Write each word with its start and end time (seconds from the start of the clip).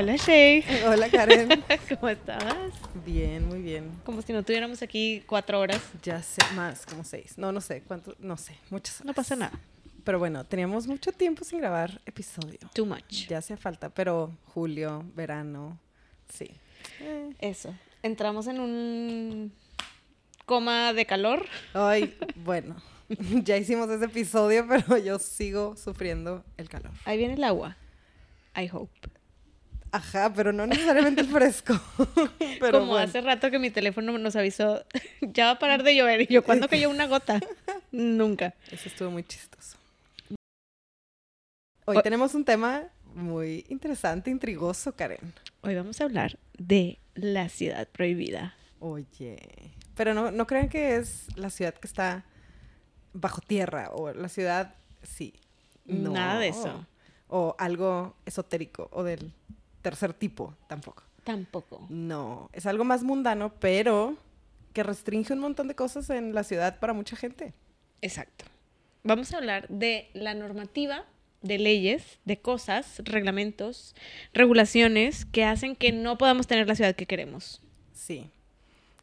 Hola 0.00 0.16
Shay. 0.16 0.64
Hola 0.86 1.10
Karen. 1.10 1.62
¿Cómo 1.90 2.08
estabas? 2.08 2.72
Bien, 3.04 3.46
muy 3.46 3.60
bien. 3.60 3.90
Como 4.02 4.22
si 4.22 4.32
no 4.32 4.42
tuviéramos 4.42 4.80
aquí 4.80 5.22
cuatro 5.26 5.60
horas. 5.60 5.78
Ya 6.02 6.22
sé, 6.22 6.40
más, 6.54 6.86
como 6.86 7.04
seis. 7.04 7.36
No, 7.36 7.52
no 7.52 7.60
sé, 7.60 7.82
cuánto, 7.82 8.16
no 8.18 8.38
sé, 8.38 8.56
muchas 8.70 9.04
No 9.04 9.12
pasa 9.12 9.36
nada. 9.36 9.60
Pero 10.02 10.18
bueno, 10.18 10.42
teníamos 10.44 10.86
mucho 10.86 11.12
tiempo 11.12 11.44
sin 11.44 11.58
grabar 11.58 12.00
episodio. 12.06 12.58
Too 12.72 12.86
much. 12.86 13.28
Ya 13.28 13.36
hacía 13.36 13.58
falta, 13.58 13.90
pero 13.90 14.32
julio, 14.54 15.04
verano, 15.14 15.78
sí. 16.30 16.50
Eh. 17.00 17.34
Eso. 17.38 17.74
Entramos 18.02 18.46
en 18.46 18.58
un 18.58 19.52
coma 20.46 20.94
de 20.94 21.04
calor. 21.04 21.44
Ay, 21.74 22.16
bueno, 22.36 22.74
ya 23.44 23.58
hicimos 23.58 23.90
ese 23.90 24.06
episodio, 24.06 24.66
pero 24.66 24.96
yo 24.96 25.18
sigo 25.18 25.76
sufriendo 25.76 26.42
el 26.56 26.70
calor. 26.70 26.92
Ahí 27.04 27.18
viene 27.18 27.34
el 27.34 27.44
agua. 27.44 27.76
I 28.56 28.66
hope. 28.72 29.19
Ajá, 29.92 30.32
pero 30.32 30.52
no 30.52 30.66
necesariamente 30.66 31.20
el 31.20 31.28
fresco. 31.28 31.74
pero 32.60 32.80
Como 32.80 32.96
hace 32.96 33.20
rato 33.20 33.50
que 33.50 33.58
mi 33.58 33.70
teléfono 33.70 34.16
nos 34.18 34.36
avisó, 34.36 34.84
ya 35.20 35.46
va 35.46 35.50
a 35.52 35.58
parar 35.58 35.82
de 35.82 35.96
llover. 35.96 36.22
Y 36.22 36.26
yo, 36.26 36.44
¿cuándo 36.44 36.68
cayó 36.68 36.90
una 36.90 37.06
gota? 37.06 37.40
Nunca. 37.92 38.54
Eso 38.70 38.88
estuvo 38.88 39.10
muy 39.10 39.24
chistoso. 39.24 39.76
Hoy 41.86 42.00
tenemos 42.02 42.34
un 42.34 42.44
tema 42.44 42.84
muy 43.14 43.64
interesante, 43.68 44.30
intrigoso, 44.30 44.92
Karen. 44.92 45.32
Hoy 45.62 45.74
vamos 45.74 46.00
a 46.00 46.04
hablar 46.04 46.38
de 46.56 46.98
la 47.14 47.48
ciudad 47.48 47.88
prohibida. 47.88 48.54
Oye, 48.78 49.40
pero 49.96 50.14
no, 50.14 50.30
no 50.30 50.46
crean 50.46 50.68
que 50.68 50.96
es 50.96 51.26
la 51.36 51.50
ciudad 51.50 51.74
que 51.74 51.88
está 51.88 52.24
bajo 53.12 53.40
tierra 53.40 53.90
o 53.92 54.12
la 54.12 54.28
ciudad, 54.28 54.74
sí. 55.02 55.34
Nada 55.84 56.38
de 56.38 56.48
eso. 56.48 56.86
O 57.26 57.56
algo 57.58 58.14
esotérico 58.24 58.88
o 58.92 59.02
del 59.02 59.32
tercer 59.82 60.14
tipo, 60.14 60.56
tampoco. 60.68 61.02
Tampoco. 61.24 61.86
No, 61.88 62.50
es 62.52 62.66
algo 62.66 62.84
más 62.84 63.02
mundano, 63.02 63.52
pero 63.60 64.16
que 64.72 64.82
restringe 64.82 65.32
un 65.32 65.40
montón 65.40 65.68
de 65.68 65.74
cosas 65.74 66.08
en 66.10 66.34
la 66.34 66.44
ciudad 66.44 66.78
para 66.78 66.92
mucha 66.92 67.16
gente. 67.16 67.54
Exacto. 68.02 68.44
Vamos 69.02 69.32
a 69.32 69.38
hablar 69.38 69.68
de 69.68 70.10
la 70.14 70.34
normativa 70.34 71.04
de 71.42 71.58
leyes, 71.58 72.18
de 72.24 72.40
cosas, 72.40 73.00
reglamentos, 73.04 73.94
regulaciones 74.34 75.24
que 75.24 75.44
hacen 75.44 75.74
que 75.74 75.92
no 75.92 76.18
podamos 76.18 76.46
tener 76.46 76.68
la 76.68 76.74
ciudad 76.74 76.94
que 76.94 77.06
queremos. 77.06 77.62
Sí. 77.92 78.30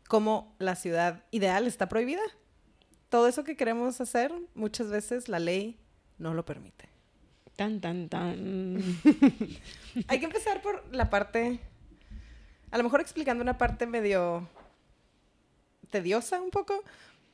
Como 0.08 0.56
la 0.60 0.76
ciudad 0.76 1.24
ideal 1.32 1.68
está 1.68 1.90
prohibida. 1.90 2.22
Todo 3.10 3.28
eso 3.28 3.44
que 3.44 3.56
queremos 3.56 4.00
hacer, 4.02 4.32
muchas 4.54 4.90
veces 4.90 5.30
la 5.30 5.40
ley 5.40 5.78
no 6.18 6.34
lo 6.34 6.46
permite. 6.46 6.90
Tan, 7.58 7.82
tan, 7.82 8.08
tan. 8.08 8.78
Hay 10.08 10.20
que 10.20 10.26
empezar 10.26 10.62
por 10.62 10.86
la 10.96 11.10
parte, 11.10 11.60
a 12.72 12.78
lo 12.78 12.84
mejor 12.86 13.02
explicando 13.02 13.42
una 13.42 13.58
parte 13.58 13.86
medio 13.86 14.48
tediosa 15.90 16.40
un 16.40 16.52
poco, 16.52 16.84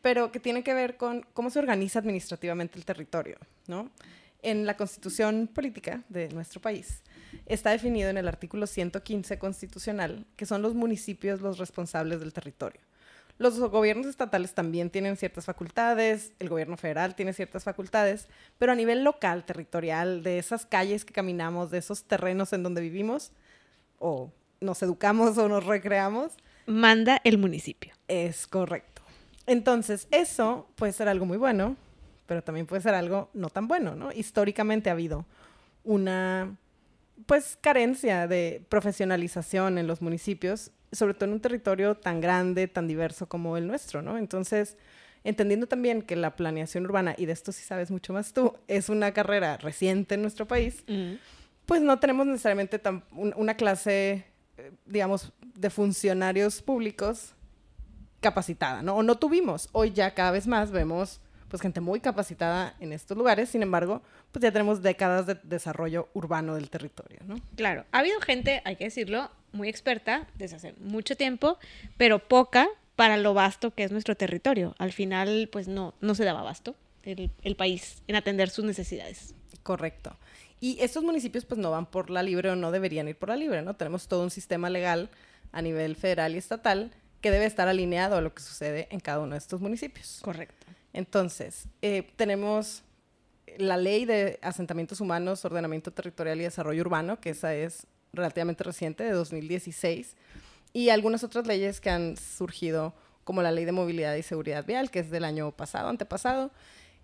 pero 0.01 0.31
que 0.31 0.39
tiene 0.39 0.63
que 0.63 0.73
ver 0.73 0.97
con 0.97 1.23
cómo 1.33 1.51
se 1.51 1.59
organiza 1.59 1.99
administrativamente 1.99 2.79
el 2.79 2.85
territorio, 2.85 3.37
¿no? 3.67 3.91
en 4.43 4.65
la 4.65 4.77
constitución 4.77 5.47
política 5.47 6.03
de 6.09 6.29
nuestro 6.29 6.61
país 6.61 7.01
está 7.45 7.71
definido 7.71 8.09
en 8.09 8.17
el 8.17 8.27
artículo 8.27 8.67
115 8.67 9.39
constitucional 9.39 10.25
que 10.35 10.45
son 10.45 10.61
los 10.61 10.75
municipios 10.75 11.41
los 11.41 11.57
responsables 11.57 12.19
del 12.19 12.33
territorio. 12.33 12.81
Los 13.37 13.59
gobiernos 13.59 14.05
estatales 14.05 14.53
también 14.53 14.89
tienen 14.89 15.17
ciertas 15.17 15.45
facultades, 15.45 16.33
el 16.39 16.49
gobierno 16.49 16.77
federal 16.77 17.15
tiene 17.15 17.33
ciertas 17.33 17.63
facultades, 17.63 18.27
pero 18.59 18.71
a 18.71 18.75
nivel 18.75 19.03
local, 19.03 19.43
territorial, 19.43 20.21
de 20.23 20.37
esas 20.37 20.65
calles 20.65 21.03
que 21.03 21.13
caminamos, 21.13 21.71
de 21.71 21.79
esos 21.79 22.03
terrenos 22.03 22.53
en 22.53 22.63
donde 22.63 22.81
vivimos, 22.81 23.31
o 23.97 24.31
nos 24.61 24.81
educamos 24.83 25.37
o 25.37 25.49
nos 25.49 25.65
recreamos. 25.65 26.33
Manda 26.67 27.19
el 27.23 27.37
municipio. 27.37 27.93
Es 28.07 28.47
correcto. 28.47 29.01
Entonces, 29.45 30.07
eso 30.11 30.67
puede 30.75 30.93
ser 30.93 31.09
algo 31.09 31.25
muy 31.25 31.37
bueno, 31.37 31.75
pero 32.27 32.43
también 32.43 32.65
puede 32.65 32.81
ser 32.81 32.93
algo 32.93 33.29
no 33.33 33.49
tan 33.49 33.67
bueno, 33.67 33.95
¿no? 33.95 34.11
Históricamente 34.11 34.89
ha 34.89 34.93
habido 34.93 35.25
una, 35.83 36.55
pues, 37.25 37.57
carencia 37.61 38.27
de 38.27 38.65
profesionalización 38.69 39.77
en 39.77 39.87
los 39.87 40.01
municipios, 40.01 40.71
sobre 40.91 41.13
todo 41.13 41.25
en 41.25 41.33
un 41.33 41.39
territorio 41.39 41.95
tan 41.95 42.21
grande, 42.21 42.67
tan 42.67 42.87
diverso 42.87 43.27
como 43.27 43.57
el 43.57 43.67
nuestro, 43.67 44.01
¿no? 44.01 44.17
Entonces, 44.17 44.77
entendiendo 45.23 45.67
también 45.67 46.01
que 46.01 46.15
la 46.15 46.35
planeación 46.35 46.85
urbana, 46.85 47.15
y 47.17 47.25
de 47.25 47.33
esto 47.33 47.51
sí 47.51 47.63
sabes 47.63 47.91
mucho 47.91 48.13
más 48.13 48.33
tú, 48.33 48.55
es 48.67 48.89
una 48.89 49.11
carrera 49.13 49.57
reciente 49.57 50.15
en 50.15 50.21
nuestro 50.21 50.47
país, 50.47 50.83
pues 51.65 51.81
no 51.81 51.99
tenemos 51.99 52.25
necesariamente 52.25 52.77
tan, 52.79 53.03
una 53.11 53.55
clase, 53.55 54.25
eh, 54.57 54.71
digamos, 54.85 55.31
de 55.41 55.69
funcionarios 55.69 56.61
públicos 56.61 57.33
capacitada, 58.19 58.81
¿no? 58.81 58.97
O 58.97 59.03
no 59.03 59.17
tuvimos. 59.17 59.69
Hoy 59.71 59.91
ya 59.91 60.13
cada 60.13 60.31
vez 60.31 60.47
más 60.47 60.71
vemos 60.71 61.21
pues 61.53 61.61
gente 61.61 61.81
muy 61.81 61.99
capacitada 61.99 62.75
en 62.79 62.93
estos 62.93 63.15
lugares, 63.15 63.47
sin 63.47 63.61
embargo, 63.61 64.01
pues 64.31 64.41
ya 64.41 64.51
tenemos 64.51 64.81
décadas 64.81 65.27
de 65.27 65.37
desarrollo 65.43 66.09
urbano 66.15 66.55
del 66.55 66.71
territorio, 66.71 67.19
¿no? 67.27 67.35
Claro, 67.55 67.85
ha 67.91 67.99
habido 67.99 68.19
gente, 68.21 68.63
hay 68.65 68.75
que 68.75 68.85
decirlo, 68.85 69.29
muy 69.51 69.69
experta 69.69 70.27
desde 70.33 70.55
hace 70.55 70.73
mucho 70.79 71.15
tiempo, 71.15 71.59
pero 71.95 72.17
poca 72.17 72.67
para 72.95 73.17
lo 73.17 73.35
vasto 73.35 73.69
que 73.69 73.83
es 73.83 73.91
nuestro 73.91 74.17
territorio. 74.17 74.73
Al 74.79 74.93
final, 74.93 75.47
pues 75.51 75.67
no, 75.67 75.93
no 76.01 76.15
se 76.15 76.23
daba 76.23 76.39
abasto 76.39 76.73
el, 77.03 77.29
el 77.43 77.55
país 77.55 78.01
en 78.07 78.15
atender 78.15 78.49
sus 78.49 78.65
necesidades. 78.65 79.35
Correcto. 79.61 80.17
Y 80.59 80.79
estos 80.81 81.03
municipios 81.03 81.45
pues 81.45 81.59
no 81.59 81.69
van 81.69 81.85
por 81.85 82.09
la 82.09 82.23
libre 82.23 82.49
o 82.49 82.55
no 82.55 82.71
deberían 82.71 83.07
ir 83.09 83.15
por 83.15 83.29
la 83.29 83.35
libre, 83.35 83.61
¿no? 83.61 83.75
Tenemos 83.75 84.07
todo 84.07 84.23
un 84.23 84.31
sistema 84.31 84.71
legal 84.71 85.11
a 85.51 85.61
nivel 85.61 85.95
federal 85.97 86.33
y 86.33 86.39
estatal 86.39 86.89
que 87.21 87.29
debe 87.29 87.45
estar 87.45 87.67
alineado 87.67 88.17
a 88.17 88.21
lo 88.21 88.33
que 88.33 88.41
sucede 88.41 88.87
en 88.89 88.99
cada 88.99 89.19
uno 89.19 89.33
de 89.33 89.37
estos 89.37 89.61
municipios. 89.61 90.17
Correcto. 90.23 90.72
Entonces, 90.93 91.67
eh, 91.81 92.11
tenemos 92.15 92.83
la 93.57 93.77
ley 93.77 94.05
de 94.05 94.39
asentamientos 94.41 95.01
humanos, 95.01 95.43
ordenamiento 95.43 95.91
territorial 95.91 96.39
y 96.39 96.43
desarrollo 96.43 96.81
urbano, 96.81 97.19
que 97.19 97.31
esa 97.31 97.53
es 97.53 97.87
relativamente 98.13 98.63
reciente, 98.63 99.03
de 99.03 99.11
2016, 99.11 100.15
y 100.71 100.89
algunas 100.89 101.23
otras 101.23 101.47
leyes 101.47 101.81
que 101.81 101.89
han 101.89 102.15
surgido, 102.17 102.93
como 103.23 103.41
la 103.41 103.51
ley 103.51 103.65
de 103.65 103.71
movilidad 103.71 104.15
y 104.15 104.23
seguridad 104.23 104.65
vial, 104.65 104.91
que 104.91 104.99
es 104.99 105.09
del 105.09 105.23
año 105.23 105.51
pasado, 105.51 105.89
antepasado, 105.89 106.51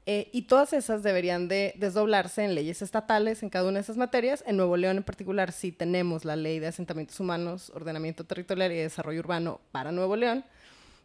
eh, 0.05 0.29
y 0.31 0.43
todas 0.43 0.73
esas 0.73 1.03
deberían 1.03 1.47
de 1.47 1.73
desdoblarse 1.77 2.43
en 2.43 2.55
leyes 2.55 2.81
estatales 2.81 3.43
en 3.43 3.49
cada 3.49 3.67
una 3.67 3.75
de 3.75 3.81
esas 3.81 3.97
materias. 3.97 4.43
En 4.47 4.57
Nuevo 4.57 4.75
León 4.75 4.97
en 4.97 5.03
particular 5.03 5.51
sí 5.51 5.71
tenemos 5.71 6.25
la 6.25 6.35
ley 6.35 6.57
de 6.59 6.67
asentamientos 6.67 7.19
humanos, 7.19 7.71
ordenamiento 7.75 8.23
territorial 8.23 8.71
y 8.71 8.77
desarrollo 8.77 9.19
urbano 9.19 9.61
para 9.71 9.91
Nuevo 9.91 10.15
León, 10.15 10.45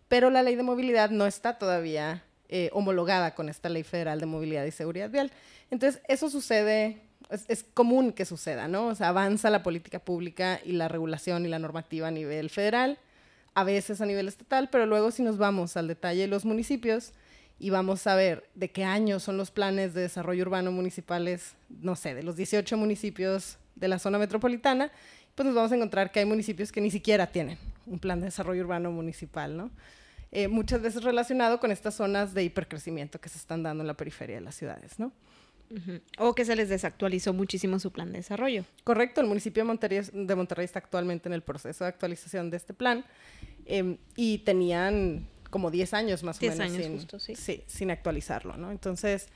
pero 0.08 0.30
la 0.30 0.42
ley 0.42 0.54
de 0.54 0.62
movilidad 0.62 1.10
no 1.10 1.26
está 1.26 1.58
todavía 1.58 2.24
eh, 2.48 2.70
homologada 2.72 3.34
con 3.34 3.48
esta 3.48 3.68
ley 3.68 3.82
federal 3.82 4.20
de 4.20 4.26
movilidad 4.26 4.64
y 4.64 4.70
seguridad 4.70 5.10
vial. 5.10 5.32
Entonces, 5.70 6.02
eso 6.08 6.28
sucede, 6.28 6.98
es, 7.30 7.64
común 7.74 8.12
que 8.12 8.24
suceda, 8.24 8.68
¿no? 8.68 8.88
O 8.88 8.94
sea, 8.94 9.08
avanza 9.08 9.50
la 9.50 9.62
política 9.62 9.98
pública 9.98 10.60
y 10.64 10.72
la 10.72 10.88
regulación 10.88 11.46
y 11.46 11.48
la 11.48 11.58
normativa 11.58 12.08
a 12.08 12.10
nivel 12.10 12.50
federal, 12.50 12.98
a 13.54 13.64
veces 13.64 14.00
a 14.00 14.06
nivel 14.06 14.28
estatal, 14.28 14.68
pero 14.70 14.86
luego 14.86 15.10
si 15.10 15.22
nos 15.22 15.38
vamos 15.38 15.76
al 15.76 15.88
detalle 15.88 16.22
de 16.22 16.26
los 16.26 16.44
municipios 16.44 17.12
y 17.58 17.70
vamos 17.70 18.06
a 18.06 18.14
ver 18.14 18.48
de 18.54 18.70
qué 18.70 18.84
año 18.84 19.20
son 19.20 19.36
los 19.36 19.50
planes 19.50 19.94
de 19.94 20.02
desarrollo 20.02 20.42
urbano 20.42 20.70
municipales, 20.72 21.54
no 21.68 21.96
sé, 21.96 22.14
de 22.14 22.22
los 22.22 22.36
18 22.36 22.76
municipios 22.76 23.58
de 23.74 23.88
la 23.88 23.98
zona 23.98 24.18
metropolitana, 24.18 24.90
pues 25.34 25.46
nos 25.46 25.54
vamos 25.54 25.72
a 25.72 25.76
encontrar 25.76 26.12
que 26.12 26.20
hay 26.20 26.26
municipios 26.26 26.70
que 26.70 26.80
ni 26.80 26.90
siquiera 26.90 27.26
tienen 27.26 27.58
un 27.86 27.98
plan 27.98 28.20
de 28.20 28.26
desarrollo 28.26 28.62
urbano 28.62 28.90
municipal, 28.90 29.56
¿no? 29.56 29.70
Eh, 30.34 30.48
muchas 30.48 30.82
veces 30.82 31.04
relacionado 31.04 31.60
con 31.60 31.70
estas 31.70 31.94
zonas 31.94 32.34
de 32.34 32.42
hipercrecimiento 32.42 33.20
que 33.20 33.28
se 33.28 33.38
están 33.38 33.62
dando 33.62 33.84
en 33.84 33.86
la 33.86 33.94
periferia 33.94 34.34
de 34.34 34.42
las 34.42 34.56
ciudades, 34.56 34.98
¿no? 34.98 35.12
O 36.18 36.34
que 36.34 36.44
se 36.44 36.56
les 36.56 36.68
desactualizó 36.68 37.32
muchísimo 37.32 37.78
su 37.78 37.92
plan 37.92 38.10
de 38.10 38.18
desarrollo. 38.18 38.64
Correcto, 38.82 39.20
el 39.20 39.28
municipio 39.28 39.62
de 39.62 39.66
Monterrey, 39.68 40.00
de 40.12 40.34
Monterrey 40.34 40.64
está 40.64 40.80
actualmente 40.80 41.28
en 41.28 41.34
el 41.34 41.42
proceso 41.42 41.84
de 41.84 41.88
actualización 41.88 42.50
de 42.50 42.56
este 42.56 42.74
plan 42.74 43.04
em, 43.64 43.96
y 44.16 44.38
tenían 44.38 45.26
como 45.50 45.70
10 45.70 45.94
años 45.94 46.24
más 46.24 46.38
o 46.38 46.40
menos 46.42 46.60
años 46.60 46.84
sin, 46.84 46.94
justo, 46.94 47.20
sí. 47.20 47.36
sí, 47.36 47.62
sin 47.68 47.92
actualizarlo, 47.92 48.56
¿no? 48.56 48.72
Entonces, 48.72 49.28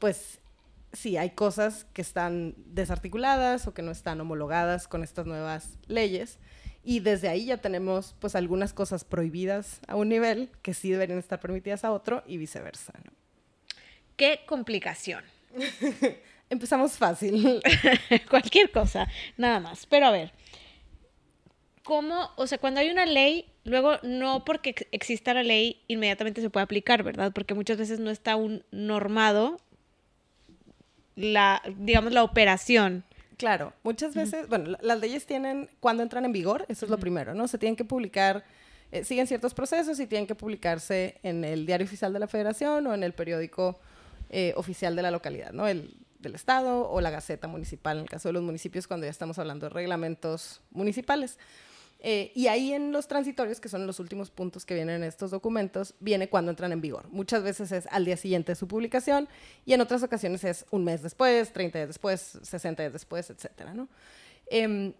pues 0.00 0.40
sí, 0.92 1.16
hay 1.16 1.30
cosas 1.30 1.86
que 1.92 2.02
están 2.02 2.54
desarticuladas 2.66 3.68
o 3.68 3.74
que 3.74 3.82
no 3.82 3.92
están 3.92 4.20
homologadas 4.20 4.88
con 4.88 5.04
estas 5.04 5.26
nuevas 5.26 5.78
leyes 5.86 6.38
y 6.82 7.00
desde 7.00 7.28
ahí 7.28 7.46
ya 7.46 7.58
tenemos 7.58 8.14
pues 8.20 8.34
algunas 8.34 8.72
cosas 8.72 9.04
prohibidas 9.04 9.80
a 9.86 9.96
un 9.96 10.08
nivel 10.08 10.50
que 10.62 10.74
sí 10.74 10.90
deberían 10.90 11.18
estar 11.18 11.40
permitidas 11.40 11.84
a 11.84 11.92
otro 11.92 12.22
y 12.26 12.38
viceversa. 12.38 12.94
Qué 14.16 14.40
complicación. 14.46 15.24
Empezamos 16.50 16.92
fácil. 16.92 17.62
Cualquier 18.30 18.70
cosa, 18.70 19.06
nada 19.36 19.60
más. 19.60 19.86
Pero 19.86 20.06
a 20.06 20.10
ver, 20.10 20.32
¿cómo, 21.84 22.30
o 22.36 22.46
sea, 22.46 22.58
cuando 22.58 22.80
hay 22.80 22.90
una 22.90 23.06
ley, 23.06 23.46
luego 23.64 23.98
no 24.02 24.44
porque 24.44 24.74
exista 24.90 25.34
la 25.34 25.42
ley 25.42 25.82
inmediatamente 25.86 26.40
se 26.40 26.50
puede 26.50 26.64
aplicar, 26.64 27.02
¿verdad? 27.02 27.32
Porque 27.32 27.54
muchas 27.54 27.76
veces 27.76 28.00
no 28.00 28.10
está 28.10 28.36
un 28.36 28.64
normado 28.70 29.58
la, 31.14 31.62
digamos, 31.76 32.12
la 32.12 32.24
operación 32.24 33.04
Claro, 33.40 33.72
muchas 33.84 34.14
veces, 34.14 34.48
bueno, 34.48 34.76
las 34.82 35.00
leyes 35.00 35.24
tienen, 35.24 35.70
cuando 35.80 36.02
entran 36.02 36.26
en 36.26 36.32
vigor, 36.32 36.66
eso 36.68 36.84
es 36.84 36.90
lo 36.90 36.98
primero, 36.98 37.32
¿no? 37.32 37.48
Se 37.48 37.56
tienen 37.56 37.74
que 37.74 37.86
publicar, 37.86 38.44
eh, 38.92 39.02
siguen 39.02 39.26
ciertos 39.26 39.54
procesos 39.54 39.98
y 39.98 40.06
tienen 40.06 40.26
que 40.26 40.34
publicarse 40.34 41.18
en 41.22 41.42
el 41.42 41.64
diario 41.64 41.86
oficial 41.86 42.12
de 42.12 42.18
la 42.18 42.26
federación 42.26 42.86
o 42.86 42.92
en 42.92 43.02
el 43.02 43.14
periódico 43.14 43.80
eh, 44.28 44.52
oficial 44.56 44.94
de 44.94 45.00
la 45.00 45.10
localidad, 45.10 45.52
¿no? 45.52 45.66
El 45.66 45.96
del 46.18 46.34
estado 46.34 46.90
o 46.90 47.00
la 47.00 47.08
gaceta 47.08 47.48
municipal, 47.48 47.96
en 47.96 48.02
el 48.02 48.10
caso 48.10 48.28
de 48.28 48.34
los 48.34 48.42
municipios, 48.42 48.86
cuando 48.86 49.06
ya 49.06 49.10
estamos 49.10 49.38
hablando 49.38 49.70
de 49.70 49.70
reglamentos 49.70 50.60
municipales. 50.70 51.38
Eh, 52.02 52.32
y 52.34 52.46
ahí 52.46 52.72
en 52.72 52.92
los 52.92 53.08
transitorios, 53.08 53.60
que 53.60 53.68
son 53.68 53.86
los 53.86 54.00
últimos 54.00 54.30
puntos 54.30 54.64
que 54.64 54.74
vienen 54.74 54.96
en 54.96 55.04
estos 55.04 55.30
documentos, 55.30 55.94
viene 56.00 56.28
cuando 56.28 56.50
entran 56.50 56.72
en 56.72 56.80
vigor. 56.80 57.06
Muchas 57.10 57.42
veces 57.42 57.72
es 57.72 57.86
al 57.90 58.06
día 58.06 58.16
siguiente 58.16 58.52
de 58.52 58.56
su 58.56 58.66
publicación 58.66 59.28
y 59.66 59.74
en 59.74 59.82
otras 59.82 60.02
ocasiones 60.02 60.42
es 60.44 60.64
un 60.70 60.84
mes 60.84 61.02
después, 61.02 61.52
30 61.52 61.78
días 61.78 61.88
después, 61.88 62.38
60 62.42 62.82
días 62.82 62.92
después, 62.94 63.28
etcétera, 63.28 63.74
¿no? 63.74 63.88
Em, 64.46 64.94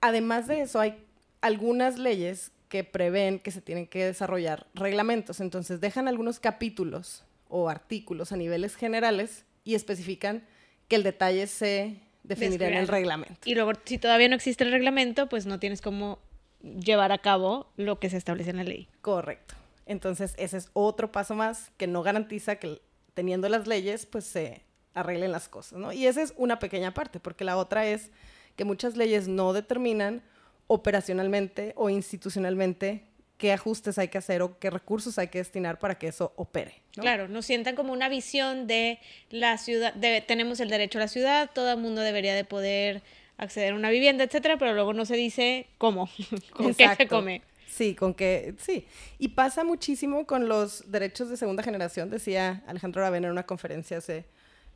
además 0.00 0.46
de 0.46 0.62
eso, 0.62 0.80
hay 0.80 0.96
algunas 1.42 1.98
leyes 1.98 2.52
que 2.68 2.84
prevén 2.84 3.38
que 3.38 3.50
se 3.50 3.60
tienen 3.60 3.86
que 3.86 4.04
desarrollar 4.06 4.66
reglamentos. 4.74 5.40
Entonces, 5.40 5.80
dejan 5.80 6.08
algunos 6.08 6.40
capítulos 6.40 7.24
o 7.48 7.68
artículos 7.68 8.32
a 8.32 8.36
niveles 8.36 8.74
generales 8.76 9.44
y 9.62 9.74
especifican 9.74 10.42
que 10.88 10.96
el 10.96 11.02
detalle 11.02 11.46
se 11.46 12.00
definirá 12.24 12.68
en 12.68 12.74
el 12.74 12.88
reglamento. 12.88 13.40
Y 13.44 13.54
luego, 13.54 13.72
si 13.84 13.98
todavía 13.98 14.28
no 14.28 14.34
existe 14.34 14.64
el 14.64 14.72
reglamento, 14.72 15.28
pues 15.28 15.46
no 15.46 15.60
tienes 15.60 15.80
cómo 15.80 16.18
llevar 16.62 17.12
a 17.12 17.18
cabo 17.18 17.70
lo 17.76 17.98
que 17.98 18.10
se 18.10 18.16
establece 18.16 18.50
en 18.50 18.56
la 18.56 18.64
ley. 18.64 18.88
Correcto. 19.00 19.54
Entonces, 19.86 20.34
ese 20.36 20.56
es 20.56 20.70
otro 20.72 21.12
paso 21.12 21.34
más 21.34 21.70
que 21.76 21.86
no 21.86 22.02
garantiza 22.02 22.56
que 22.56 22.80
teniendo 23.14 23.48
las 23.48 23.66
leyes, 23.66 24.04
pues 24.04 24.24
se 24.24 24.62
arreglen 24.94 25.32
las 25.32 25.48
cosas, 25.48 25.78
¿no? 25.78 25.92
Y 25.92 26.06
esa 26.06 26.22
es 26.22 26.34
una 26.36 26.58
pequeña 26.58 26.92
parte, 26.92 27.20
porque 27.20 27.44
la 27.44 27.56
otra 27.56 27.86
es 27.86 28.10
que 28.56 28.64
muchas 28.64 28.96
leyes 28.96 29.28
no 29.28 29.52
determinan 29.52 30.22
operacionalmente 30.66 31.72
o 31.76 31.90
institucionalmente 31.90 33.04
qué 33.38 33.52
ajustes 33.52 33.98
hay 33.98 34.08
que 34.08 34.18
hacer 34.18 34.42
o 34.42 34.58
qué 34.58 34.70
recursos 34.70 35.18
hay 35.18 35.28
que 35.28 35.38
destinar 35.38 35.78
para 35.78 35.96
que 35.98 36.08
eso 36.08 36.32
opere. 36.36 36.82
Claro, 36.92 37.28
nos 37.28 37.44
sientan 37.46 37.76
como 37.76 37.92
una 37.92 38.08
visión 38.08 38.66
de 38.66 38.98
la 39.30 39.58
ciudad, 39.58 39.92
de, 39.94 40.22
tenemos 40.22 40.60
el 40.60 40.70
derecho 40.70 40.98
a 40.98 41.02
la 41.02 41.08
ciudad, 41.08 41.50
todo 41.54 41.70
el 41.70 41.78
mundo 41.78 42.00
debería 42.00 42.34
de 42.34 42.44
poder 42.44 43.02
acceder 43.38 43.72
a 43.72 43.76
una 43.76 43.90
vivienda, 43.90 44.24
etcétera, 44.24 44.56
pero 44.58 44.74
luego 44.74 44.92
no 44.92 45.04
se 45.04 45.16
dice 45.16 45.66
cómo, 45.78 46.08
con 46.52 46.74
qué 46.74 46.94
se 46.96 47.08
come. 47.08 47.42
Sí, 47.68 47.94
con 47.94 48.14
qué, 48.14 48.54
sí. 48.58 48.86
Y 49.18 49.28
pasa 49.28 49.62
muchísimo 49.62 50.26
con 50.26 50.48
los 50.48 50.90
derechos 50.90 51.28
de 51.28 51.36
segunda 51.36 51.62
generación, 51.62 52.08
decía 52.08 52.62
Alejandro 52.66 53.02
Ravena 53.02 53.26
en 53.26 53.32
una 53.32 53.44
conferencia 53.44 53.98
hace 53.98 54.24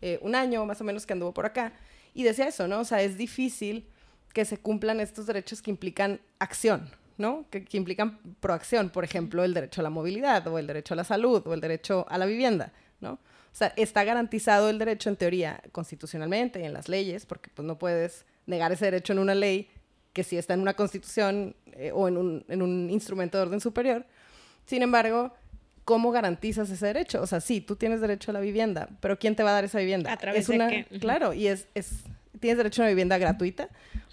eh, 0.03 0.19
un 0.23 0.35
año 0.35 0.67
más 0.67 0.81
o 0.81 0.85
menos 0.85 1.07
que 1.07 1.15
anduvo 1.15 1.33
por 1.33 1.47
acá, 1.47 1.73
y 2.13 2.25
decía 2.25 2.49
eso, 2.49 2.69
¿no? 2.69 2.81
O 2.81 2.85
sea, 2.85 3.01
es 3.03 3.17
difícil 3.17 3.87
que 4.35 4.45
se 4.45 4.59
cumplan 4.59 5.01
estos 5.01 5.27
derechos 5.27 5.63
que 5.63 5.71
implican 5.71 6.21
acción, 6.39 6.91
¿no? 7.17 7.47
Que, 7.51 7.65
que, 7.65 7.77
implican 7.77 8.19
proacción, 8.41 8.91
por 8.91 9.05
ejemplo, 9.05 9.45
el 9.45 9.55
derecho 9.55 9.81
a 9.81 9.85
la 9.85 9.91
movilidad 9.91 10.47
o 10.47 10.59
el 10.59 10.67
derecho 10.67 10.95
a 10.95 10.97
la 10.97 11.05
salud 11.05 11.43
o 11.47 11.55
el 11.55 11.61
derecho 11.61 12.05
a 12.09 12.19
la 12.19 12.27
vivienda, 12.27 12.73
¿no? 13.01 13.13
O 13.53 13.57
sea, 13.57 13.73
está 13.77 14.05
garantizado 14.05 14.71
el 14.71 14.79
derecho 14.79 15.09
en 15.09 15.17
teoría 15.17 15.63
constitucionalmente 15.73 16.61
y 16.61 16.65
en 16.65 16.73
las 16.73 16.89
leyes, 16.89 17.27
porque 17.27 17.51
pues 17.53 17.67
no 17.67 17.79
puedes 17.79 18.25
negar 18.51 18.73
ese 18.73 18.85
derecho 18.87 19.13
en 19.13 19.21
una 19.21 19.35
ley 19.35 19.69
que 20.13 20.25
sí 20.25 20.37
está 20.37 20.55
en 20.55 20.61
una 20.61 20.75
constitución 20.75 21.55
eh, 21.73 21.93
o 21.95 22.09
en 22.09 22.17
un, 22.17 22.45
en 22.49 22.63
un 22.63 22.91
instrumento 22.91 23.39
de 23.39 23.43
orden 23.43 23.61
superior. 23.61 24.05
Sin 24.67 24.83
embargo, 24.83 25.33
¿cómo 25.85 26.11
garantizas 26.11 26.69
ese 26.71 26.87
derecho? 26.87 27.23
O 27.23 27.27
sea, 27.27 27.41
sí, 27.41 27.61
tú 27.61 27.77
tienes 27.77 28.01
derecho 28.01 28.31
a 28.31 28.35
la 28.35 28.41
vivienda, 28.41 28.89
pero 29.01 29.19
¿quién 29.19 29.35
te 29.37 29.43
va 29.43 29.51
a 29.51 29.55
dar 29.55 29.65
esa 29.65 29.79
vivienda? 29.79 30.13
A 30.13 30.17
través 30.17 30.47
de 30.47 30.87
qué? 30.91 30.99
Claro, 30.99 31.33
y 31.33 31.47
es, 31.47 31.69
es, 31.75 32.03
tienes 32.39 32.59
derecho 32.59 32.83
a 32.83 32.85
una 32.85 32.91
vivienda 32.91 33.19
gratuita, 33.19 33.69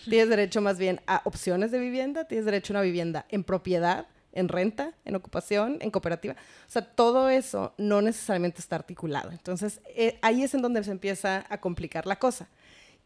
tienes 0.05 0.29
derecho 0.29 0.61
más 0.61 0.77
bien 0.77 1.01
a 1.07 1.21
opciones 1.25 1.71
de 1.71 1.79
vivienda, 1.79 2.25
tienes 2.25 2.45
derecho 2.45 2.73
a 2.73 2.77
una 2.77 2.81
vivienda 2.81 3.25
en 3.29 3.43
propiedad, 3.43 4.07
en 4.33 4.49
renta, 4.49 4.93
en 5.03 5.15
ocupación, 5.15 5.77
en 5.81 5.89
cooperativa. 5.89 6.33
O 6.33 6.71
sea, 6.71 6.83
todo 6.83 7.29
eso 7.29 7.73
no 7.77 8.01
necesariamente 8.01 8.61
está 8.61 8.75
articulado. 8.75 9.31
Entonces, 9.31 9.81
eh, 9.95 10.19
ahí 10.21 10.43
es 10.43 10.53
en 10.53 10.61
donde 10.61 10.83
se 10.83 10.91
empieza 10.91 11.45
a 11.49 11.59
complicar 11.59 12.05
la 12.05 12.17
cosa. 12.17 12.47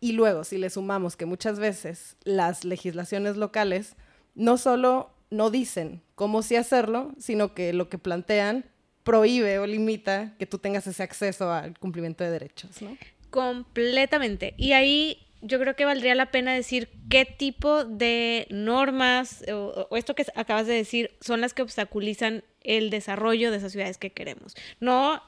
Y 0.02 0.14
luego, 0.14 0.44
si 0.44 0.58
le 0.58 0.70
sumamos 0.72 1.16
que 1.16 1.26
muchas 1.26 1.60
veces 1.60 2.18
las 2.24 2.66
legislaciones 2.66 3.38
locales 3.38 3.96
no 4.34 4.58
solo 4.58 5.12
no 5.30 5.52
dicen 5.52 6.02
cómo 6.16 6.42
sí 6.42 6.56
hacerlo, 6.56 7.14
sino 7.20 7.54
que 7.54 7.72
lo 7.72 7.88
que 7.88 8.00
plantean 8.00 8.66
prohíbe 9.04 9.60
o 9.60 9.68
limita 9.68 10.34
que 10.40 10.48
tú 10.48 10.58
tengas 10.58 10.88
ese 10.88 11.04
acceso 11.04 11.52
al 11.52 11.78
cumplimiento 11.78 12.24
de 12.24 12.32
derechos, 12.32 12.82
¿no? 12.82 12.98
Completamente. 13.30 14.56
Y 14.58 14.74
ahí 14.74 15.20
yo 15.42 15.60
creo 15.60 15.76
que 15.76 15.86
valdría 15.86 16.16
la 16.16 16.32
pena 16.32 16.54
decir 16.54 16.90
qué 17.10 17.26
tipo 17.26 17.86
de 17.86 18.48
normas 18.50 19.44
o, 19.52 19.88
o, 19.90 19.98
esto 19.98 20.16
que 20.16 20.26
acabas 20.36 20.68
de 20.68 20.74
decir 20.74 21.12
son 21.22 21.42
las 21.42 21.54
que 21.54 21.62
obstaculizan 21.62 22.44
el 22.62 22.90
desarrollo 22.90 23.52
de 23.52 23.58
esas 23.58 23.72
ciudades 23.72 23.98
que 23.98 24.12
queremos. 24.12 24.56
No 24.80 25.22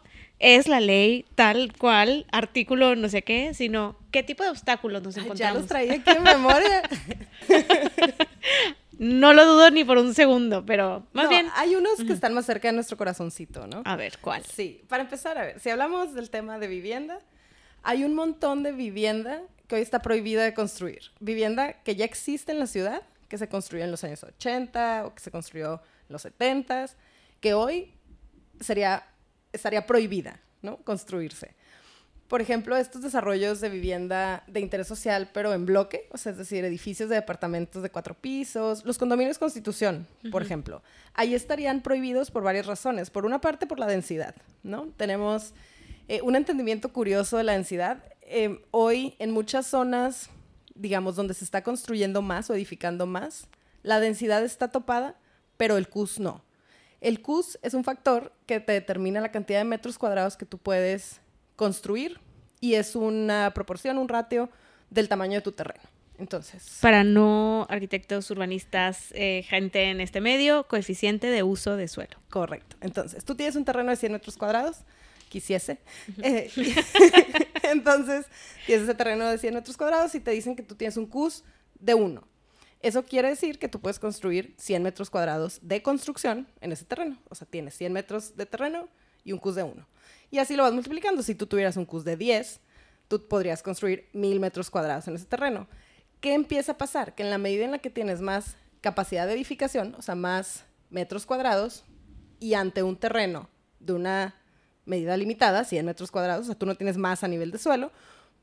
es 0.44 0.68
la 0.68 0.82
ley 0.82 1.26
tal 1.36 1.72
cual, 1.72 2.26
artículo 2.32 2.98
no 2.98 3.08
sé 3.08 3.22
qué, 3.22 3.54
sino 3.54 3.98
qué 4.12 4.24
tipo 4.24 4.44
de 4.44 4.50
obstáculos 4.50 5.02
nos 5.02 5.16
encontramos. 5.16 5.40
Ya 5.40 5.54
los 5.54 5.68
traía 5.68 5.94
aquí 5.94 6.12
en 6.12 6.22
memoria. 6.22 6.84
no 9.00 9.32
lo 9.32 9.46
dudo 9.46 9.72
ni 9.72 9.86
por 9.86 9.98
un 9.98 10.14
segundo, 10.14 10.66
pero 10.66 11.08
más 11.14 11.26
no, 11.26 11.30
bien... 11.30 11.48
Hay 11.56 11.76
unos 11.76 11.96
que 11.96 12.12
están 12.12 12.34
más 12.34 12.46
cerca 12.46 12.68
de 12.68 12.74
nuestro 12.74 12.98
corazoncito, 12.98 13.68
¿no? 13.68 13.84
A 13.86 13.96
ver, 13.96 14.18
¿cuál? 14.20 14.44
Sí, 14.44 14.84
para 14.90 15.04
empezar, 15.04 15.38
a 15.38 15.44
ver, 15.44 15.62
si 15.62 15.70
hablamos 15.70 16.14
del 16.14 16.30
tema 16.30 16.60
de 16.60 16.68
vivienda, 16.68 17.22
hay 17.82 18.04
un 18.04 18.14
montón 18.14 18.64
de 18.64 18.74
vivienda 18.74 19.42
que 19.68 19.76
hoy 19.76 19.82
está 19.82 20.02
prohibida 20.02 20.44
de 20.44 20.54
construir. 20.54 21.04
Vivienda 21.22 21.82
que 21.84 21.96
ya 21.96 22.04
existe 22.04 22.52
en 22.52 22.60
la 22.60 22.68
ciudad, 22.68 23.02
que 23.30 23.38
se 23.38 23.48
construyó 23.48 23.86
en 23.86 23.92
los 23.92 24.04
años 24.04 24.22
80 24.24 25.06
o 25.06 25.16
que 25.16 25.22
se 25.22 25.32
construyó 25.32 25.76
en 25.76 26.10
los 26.10 26.22
70, 26.24 26.88
que 27.40 27.54
hoy 27.54 27.94
sería 28.60 29.08
estaría 29.54 29.86
prohibida, 29.88 30.42
¿no? 30.62 30.78
Construirse. 30.78 31.56
Por 32.28 32.42
ejemplo, 32.42 32.76
estos 32.76 33.04
desarrollos 33.04 33.62
de 33.62 33.70
vivienda 33.70 34.44
de 34.48 34.60
interés 34.60 34.88
social, 34.88 35.30
pero 35.34 35.54
en 35.54 35.66
bloque, 35.66 36.08
o 36.12 36.18
sea, 36.18 36.32
es 36.32 36.38
decir, 36.38 36.66
edificios 36.66 37.10
de 37.10 37.16
departamentos 37.16 37.84
de 37.84 37.92
cuatro 37.92 38.16
pisos, 38.16 38.84
los 38.86 38.98
condominios 38.98 39.38
Constitución, 39.38 40.08
por 40.32 40.42
uh 40.42 40.44
-huh. 40.44 40.46
ejemplo, 40.46 40.82
ahí 41.14 41.36
estarían 41.36 41.82
prohibidos 41.82 42.32
por 42.32 42.42
varias 42.42 42.66
razones. 42.66 43.10
Por 43.10 43.26
una 43.26 43.40
parte, 43.40 43.68
por 43.68 43.78
la 43.78 43.86
densidad, 43.86 44.36
¿no? 44.64 44.88
Tenemos 44.98 45.54
eh, 46.08 46.22
un 46.22 46.36
entendimiento 46.36 46.92
curioso 46.92 47.38
de 47.38 47.44
la 47.44 47.54
densidad. 47.54 48.04
Eh, 48.22 48.66
hoy, 48.72 49.16
en 49.20 49.32
muchas 49.32 49.68
zonas, 49.68 50.30
digamos, 50.76 51.16
donde 51.16 51.34
se 51.34 51.46
está 51.46 51.62
construyendo 51.62 52.22
más 52.22 52.50
o 52.50 52.56
edificando 52.56 53.06
más, 53.06 53.48
la 53.84 54.00
densidad 54.00 54.44
está 54.44 54.70
topada, 54.70 55.16
pero 55.58 55.78
el 55.78 55.88
CUS 55.88 56.20
no. 56.20 56.43
El 57.04 57.22
CUS 57.22 57.60
es 57.62 57.74
un 57.74 57.84
factor 57.84 58.32
que 58.46 58.62
te 58.62 58.72
determina 58.72 59.20
la 59.20 59.30
cantidad 59.30 59.60
de 59.60 59.66
metros 59.66 59.98
cuadrados 59.98 60.38
que 60.38 60.46
tú 60.46 60.58
puedes 60.58 61.20
construir 61.58 62.22
y 62.62 62.76
es 62.76 62.96
una 62.96 63.52
proporción, 63.54 63.98
un 63.98 64.08
ratio 64.08 64.50
del 64.90 65.10
tamaño 65.10 65.34
de 65.34 65.42
tu 65.42 65.52
terreno. 65.52 65.84
Entonces. 66.18 66.78
Para 66.82 67.04
no 67.04 67.68
arquitectos, 67.70 68.32
urbanistas, 68.32 69.12
eh, 69.16 69.44
gente 69.50 69.90
en 69.90 70.00
este 70.00 70.22
medio, 70.22 70.66
coeficiente 70.70 71.28
de 71.28 71.44
uso 71.44 71.76
de 71.76 71.90
suelo. 71.90 72.16
Correcto. 72.30 72.78
Entonces, 72.80 73.26
tú 73.26 73.36
tienes 73.36 73.58
un 73.58 73.66
terreno 73.66 73.90
de 73.90 73.98
100 73.98 74.14
metros 74.14 74.38
cuadrados, 74.38 74.78
quisiese. 75.28 75.80
Uh 76.08 76.22
-huh. 76.22 76.26
eh, 76.26 77.48
entonces, 77.64 78.28
tienes 78.66 78.86
ese 78.86 78.96
terreno 78.96 79.28
de 79.28 79.38
100 79.38 79.56
metros 79.56 79.76
cuadrados 79.76 80.16
y 80.16 80.22
te 80.22 80.32
dicen 80.32 80.56
que 80.56 80.64
tú 80.64 80.76
tienes 80.76 80.96
un 80.96 81.08
CUS 81.08 81.44
de 81.82 81.96
1. 81.96 82.33
Eso 82.84 83.06
quiere 83.06 83.30
decir 83.30 83.60
que 83.60 83.70
tú 83.70 83.80
puedes 83.80 83.98
construir 83.98 84.54
100 84.58 84.84
metros 84.84 85.10
cuadrados 85.10 85.60
de 85.62 85.82
construcción 85.82 86.48
en 86.60 86.74
ese 86.74 86.84
terreno. 86.84 87.18
O 87.30 87.36
sea, 87.36 87.48
tienes 87.48 87.76
100 87.76 87.94
metros 87.94 88.36
de 88.36 88.46
terreno 88.46 88.90
y 89.24 89.32
un 89.32 89.40
CUS 89.40 89.56
de 89.56 89.64
1. 89.64 89.88
Y 90.32 90.40
así 90.40 90.58
lo 90.58 90.64
vas 90.64 90.74
multiplicando. 90.74 91.24
Si 91.24 91.34
tú 91.34 91.48
tuvieras 91.48 91.78
un 91.78 91.86
CUS 91.86 92.04
de 92.04 92.18
10, 92.18 92.60
tú 93.08 93.26
podrías 93.28 93.64
construir 93.64 94.10
1000 94.12 94.40
metros 94.42 94.70
cuadrados 94.70 95.08
en 95.08 95.16
ese 95.16 95.26
terreno. 95.26 95.68
¿Qué 96.20 96.34
empieza 96.34 96.74
a 96.74 96.78
pasar? 96.78 97.16
Que 97.16 97.24
en 97.24 97.30
la 97.30 97.38
medida 97.38 97.64
en 97.64 97.72
la 97.72 97.80
que 97.80 97.90
tienes 97.90 98.20
más 98.20 98.58
capacidad 98.82 99.28
de 99.28 99.34
edificación, 99.34 99.96
o 99.98 100.02
sea, 100.02 100.16
más 100.16 100.66
metros 100.90 101.26
cuadrados, 101.26 101.86
y 102.42 102.56
ante 102.56 102.84
un 102.84 102.98
terreno 102.98 103.50
de 103.80 103.94
una 103.94 104.36
medida 104.86 105.16
limitada, 105.16 105.64
100 105.64 105.86
metros 105.86 106.12
cuadrados, 106.12 106.44
o 106.44 106.48
sea, 106.48 106.56
tú 106.56 106.66
no 106.66 106.76
tienes 106.76 106.98
más 106.98 107.24
a 107.24 107.30
nivel 107.30 107.50
de 107.52 107.60
suelo, 107.60 107.94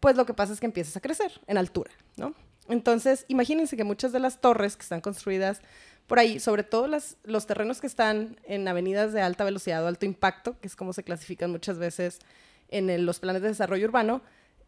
pues 0.01 0.17
lo 0.17 0.25
que 0.25 0.33
pasa 0.33 0.55
es 0.55 0.61
que 0.61 0.67
empiezas 0.67 0.97
a 0.97 1.01
crecer 1.01 1.43
en 1.47 1.59
altura, 1.59 1.91
¿no? 2.17 2.35
Entonces, 2.69 3.25
imagínense 3.29 3.77
que 3.77 3.85
muchas 3.85 4.13
de 4.13 4.21
las 4.21 4.41
torres 4.41 4.77
que 4.77 4.83
están 4.83 5.01
construidas 5.01 5.61
por 6.07 6.19
ahí, 6.19 6.41
sobre 6.41 6.65
todo 6.65 6.89
las, 6.89 7.17
los 7.23 7.47
terrenos 7.47 7.81
que 7.81 7.87
están 7.87 8.37
en 8.45 8.67
avenidas 8.67 9.13
de 9.13 9.23
alta 9.23 9.45
velocidad 9.45 9.85
o 9.85 9.87
alto 9.87 10.07
impacto, 10.07 10.59
que 10.61 10.67
es 10.67 10.75
como 10.75 10.93
se 10.93 11.05
clasifican 11.05 11.53
muchas 11.53 11.79
veces 11.79 12.19
en 12.69 12.91
el, 12.91 13.07
los 13.07 13.21
planes 13.21 13.43
de 13.43 13.49
desarrollo 13.49 13.87
urbano, 13.87 14.21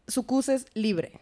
su 0.07 0.25
CUS 0.25 0.47
es 0.49 0.65
libre. 0.73 1.19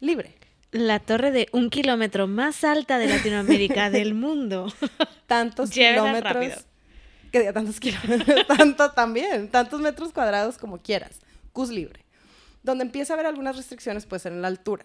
Libre. 0.00 0.34
La 0.70 0.98
torre 0.98 1.30
de 1.30 1.48
un 1.52 1.70
kilómetro 1.70 2.26
más 2.26 2.64
alta 2.64 2.98
de 2.98 3.06
Latinoamérica 3.06 3.88
del 3.90 4.12
mundo. 4.12 4.72
Tantos 5.26 5.70
kilómetros. 5.70 6.34
Rápido. 6.34 6.56
Que 7.32 7.38
diga 7.40 7.52
tantos 7.54 7.80
kilómetros. 7.80 8.46
tanto 8.58 8.90
también. 8.92 9.48
Tantos 9.50 9.80
metros 9.80 10.12
cuadrados 10.12 10.58
como 10.58 10.82
quieras. 10.82 11.20
CUS 11.52 11.70
libre. 11.70 12.04
Donde 12.62 12.84
empieza 12.84 13.12
a 13.12 13.14
haber 13.14 13.26
algunas 13.26 13.56
restricciones 13.56 14.04
puede 14.04 14.20
ser 14.20 14.32
en 14.32 14.42
la 14.42 14.48
altura. 14.48 14.84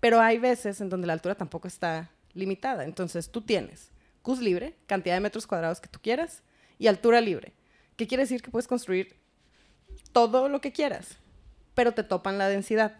Pero 0.00 0.20
hay 0.20 0.38
veces 0.38 0.80
en 0.80 0.88
donde 0.88 1.06
la 1.06 1.12
altura 1.12 1.34
tampoco 1.34 1.68
está 1.68 2.10
limitada. 2.34 2.84
Entonces 2.84 3.30
tú 3.30 3.42
tienes 3.42 3.90
CUS 4.22 4.40
libre, 4.40 4.74
cantidad 4.86 5.14
de 5.14 5.20
metros 5.20 5.46
cuadrados 5.46 5.80
que 5.80 5.88
tú 5.88 5.98
quieras, 6.00 6.42
y 6.78 6.86
altura 6.86 7.20
libre. 7.20 7.52
¿Qué 7.96 8.06
quiere 8.06 8.22
decir 8.22 8.42
que 8.42 8.50
puedes 8.50 8.68
construir 8.68 9.16
todo 10.12 10.48
lo 10.48 10.60
que 10.60 10.72
quieras, 10.72 11.16
pero 11.74 11.92
te 11.92 12.04
topan 12.04 12.38
la 12.38 12.48
densidad? 12.48 12.96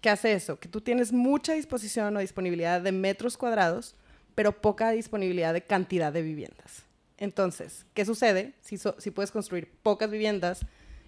¿Qué 0.00 0.10
hace 0.10 0.32
eso? 0.32 0.60
Que 0.60 0.68
tú 0.68 0.80
tienes 0.80 1.12
mucha 1.12 1.54
disposición 1.54 2.16
o 2.16 2.20
disponibilidad 2.20 2.80
de 2.80 2.92
metros 2.92 3.36
cuadrados, 3.36 3.96
pero 4.34 4.60
poca 4.60 4.90
disponibilidad 4.90 5.52
de 5.52 5.62
cantidad 5.62 6.12
de 6.12 6.22
viviendas. 6.22 6.84
Entonces, 7.16 7.84
¿qué 7.94 8.04
sucede 8.04 8.52
si, 8.60 8.78
si 8.98 9.10
puedes 9.10 9.32
construir 9.32 9.72
pocas 9.82 10.08
viviendas 10.08 10.60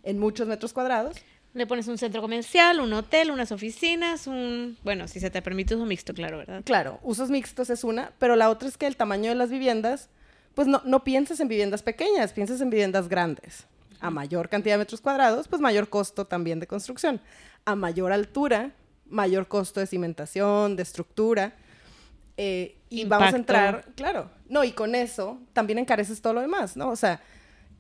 en 0.03 0.19
muchos 0.19 0.49
metros 0.49 0.73
cuadrados? 0.73 1.17
Le 1.53 1.67
pones 1.67 1.89
un 1.89 1.99
centro 1.99 2.23
comercial, 2.23 2.81
un 2.81 2.93
hotel, 2.93 3.31
unas 3.31 3.51
oficinas, 3.51 4.27
un... 4.29 4.79
Bueno, 4.85 5.09
si 5.09 5.19
se 5.19 5.31
te 5.31 5.43
permite 5.43 5.75
uso 5.75 5.85
mixto, 5.85 6.15
claro, 6.15 6.39
¿verdad? 6.39 6.63
Claro, 6.65 7.01
usos 7.03 7.29
mixtos 7.29 7.71
es 7.71 7.83
una, 7.83 8.13
pero 8.19 8.37
la 8.37 8.51
otra 8.51 8.69
es 8.69 8.77
que 8.77 8.87
el 8.87 8.97
tamaño 8.97 9.31
de 9.31 9.35
las 9.35 9.51
viviendas, 9.51 10.09
pues 10.55 10.69
no, 10.69 10.81
no 10.85 11.03
piensas 11.03 11.41
en 11.41 11.49
viviendas 11.49 11.83
pequeñas, 11.83 12.33
piensas 12.33 12.61
en 12.61 12.71
viviendas 12.71 13.09
grandes. 13.09 13.67
A 14.01 14.11
mayor 14.11 14.49
cantidad 14.49 14.75
de 14.75 14.79
metros 14.79 15.01
cuadrados, 15.01 15.49
pues 15.49 15.61
mayor 15.61 15.89
costo 15.89 16.25
también 16.25 16.61
de 16.61 16.69
construcción. 16.69 17.21
A 17.65 17.75
mayor 17.75 18.13
altura, 18.13 18.71
mayor 19.07 19.49
costo 19.49 19.81
de 19.81 19.87
cimentación, 19.87 20.77
de 20.77 20.85
estructura. 20.85 21.55
Eh, 22.37 22.79
y 22.89 23.05
vamos 23.05 23.35
a 23.35 23.37
entrar, 23.37 23.87
claro, 23.97 24.31
no, 24.49 24.65
y 24.65 24.73
con 24.73 24.95
eso 24.95 25.39
también 25.53 25.79
encareces 25.79 26.23
todo 26.23 26.33
lo 26.33 26.41
demás, 26.41 26.77
¿no? 26.77 26.89
O 26.89 26.97
sea, 26.97 27.21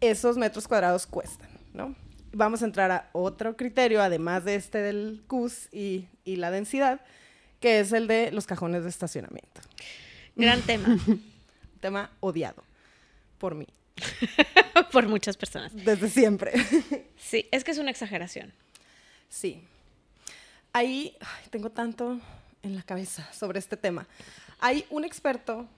esos 0.00 0.37
metros 0.37 0.69
cuadrados 0.69 1.07
cuestan, 1.07 1.49
¿no? 1.73 1.95
Vamos 2.32 2.62
a 2.62 2.64
entrar 2.64 2.90
a 2.90 3.10
otro 3.12 3.56
criterio, 3.56 4.02
además 4.02 4.44
de 4.44 4.54
este 4.54 4.78
del 4.78 5.22
CUS 5.26 5.68
y, 5.72 6.06
y 6.25 6.37
la 6.37 6.50
densidad, 6.50 7.00
que 7.60 7.80
es 7.80 7.92
el 7.92 8.06
de 8.06 8.30
los 8.32 8.46
cajones 8.46 8.84
de 8.84 8.88
estacionamiento. 8.88 9.60
Gran 10.37 10.62
tema. 10.62 10.96
tema 11.80 12.10
odiado 12.20 12.62
por 13.38 13.54
mí. 13.54 13.66
por 14.92 15.08
muchas 15.08 15.37
personas. 15.37 15.72
Desde 15.75 16.08
siempre. 16.08 16.52
sí, 17.16 17.49
es 17.50 17.64
que 17.64 17.72
es 17.72 17.78
una 17.78 17.90
exageración. 17.90 18.52
Sí. 19.28 19.62
Ahí 20.72 21.16
tengo 21.50 21.70
tanto 21.70 22.20
en 22.62 22.76
la 22.76 22.82
cabeza 22.82 23.30
sobre 23.32 23.58
este 23.58 23.76
tema. 23.76 24.06
Hay 24.60 24.84
un 24.90 25.04
experto 25.04 25.68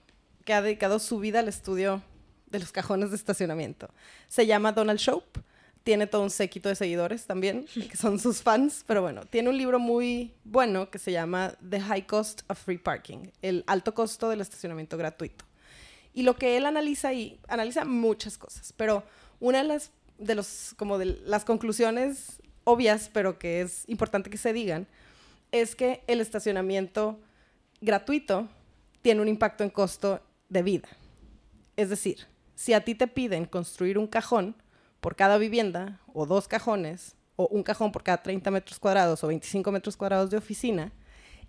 que 0.45 0.53
ha 0.53 0.61
dedicado 0.61 0.99
su 0.99 1.19
vida 1.19 1.39
al 1.39 1.47
estudio 1.47 2.03
de 2.47 2.59
los 2.59 2.71
cajones 2.71 3.09
de 3.09 3.15
estacionamiento. 3.15 3.89
Se 4.27 4.45
llama 4.45 4.71
Donald 4.73 4.99
Shope. 4.99 5.41
Tiene 5.83 6.07
todo 6.07 6.23
un 6.23 6.29
séquito 6.29 6.69
de 6.69 6.75
seguidores 6.75 7.25
también, 7.25 7.65
que 7.89 7.97
son 7.97 8.19
sus 8.19 8.41
fans, 8.41 8.83
pero 8.87 9.01
bueno, 9.01 9.25
tiene 9.25 9.49
un 9.49 9.57
libro 9.57 9.79
muy 9.79 10.33
bueno 10.43 10.89
que 10.89 10.99
se 10.99 11.11
llama 11.11 11.53
The 11.67 11.81
High 11.81 12.07
Cost 12.07 12.41
of 12.47 12.59
Free 12.59 12.77
Parking, 12.77 13.29
el 13.41 13.63
alto 13.67 13.93
costo 13.93 14.29
del 14.29 14.41
estacionamiento 14.41 14.97
gratuito. 14.97 15.45
Y 16.13 16.23
lo 16.23 16.35
que 16.35 16.57
él 16.57 16.65
analiza 16.65 17.09
ahí, 17.09 17.39
analiza 17.47 17.85
muchas 17.85 18.37
cosas, 18.37 18.73
pero 18.77 19.03
una 19.39 19.59
de 19.59 19.63
las, 19.65 19.91
de 20.17 20.35
los, 20.35 20.73
como 20.77 20.97
de 20.97 21.05
las 21.25 21.43
conclusiones 21.43 22.41
obvias, 22.63 23.09
pero 23.11 23.39
que 23.39 23.61
es 23.61 23.83
importante 23.87 24.29
que 24.29 24.37
se 24.37 24.53
digan, 24.53 24.87
es 25.51 25.75
que 25.75 26.03
el 26.07 26.21
estacionamiento 26.21 27.19
gratuito 27.81 28.47
tiene 29.01 29.21
un 29.21 29.27
impacto 29.27 29.63
en 29.63 29.69
costo 29.69 30.21
de 30.49 30.63
vida. 30.63 30.87
Es 31.75 31.89
decir, 31.89 32.27
si 32.55 32.73
a 32.73 32.83
ti 32.83 32.95
te 32.95 33.07
piden 33.07 33.45
construir 33.45 33.97
un 33.97 34.07
cajón 34.07 34.55
por 35.03 35.17
cada 35.17 35.37
vivienda, 35.37 35.99
o 36.13 36.25
dos 36.25 36.47
cajones, 36.47 37.17
o 37.35 37.47
un 37.47 37.61
cajón 37.61 37.91
por 37.91 38.03
cada 38.03 38.23
30 38.23 38.49
metros 38.51 38.79
cuadrados 38.79 39.21
o 39.21 39.27
25 39.27 39.69
metros 39.69 39.97
cuadrados 39.97 40.29
de 40.29 40.37
oficina, 40.37 40.93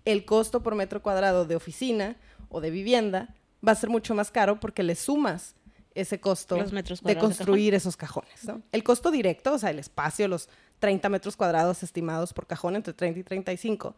el 0.03 0.25
costo 0.25 0.61
por 0.61 0.75
metro 0.75 1.01
cuadrado 1.01 1.45
de 1.45 1.55
oficina 1.55 2.17
o 2.49 2.59
de 2.59 2.69
vivienda 2.69 3.33
va 3.65 3.71
a 3.71 3.75
ser 3.75 3.89
mucho 3.89 4.13
más 4.13 4.29
caro 4.29 4.59
porque 4.59 4.83
le 4.83 4.95
sumas 4.95 5.55
ese 5.93 6.19
costo 6.19 6.57
de 6.57 7.17
construir 7.17 7.73
esos 7.73 7.95
cajones. 7.95 8.41
El 8.73 8.83
costo 8.83 9.09
directo, 9.09 9.53
o 9.53 9.57
sea, 9.57 9.69
el 9.69 9.79
espacio, 9.79 10.27
los 10.27 10.49
30 10.79 11.07
metros 11.07 11.37
cuadrados 11.37 11.81
estimados 11.81 12.33
por 12.33 12.47
cajón, 12.47 12.75
entre 12.75 12.93
30 12.93 13.21
y 13.21 13.23
35, 13.23 13.95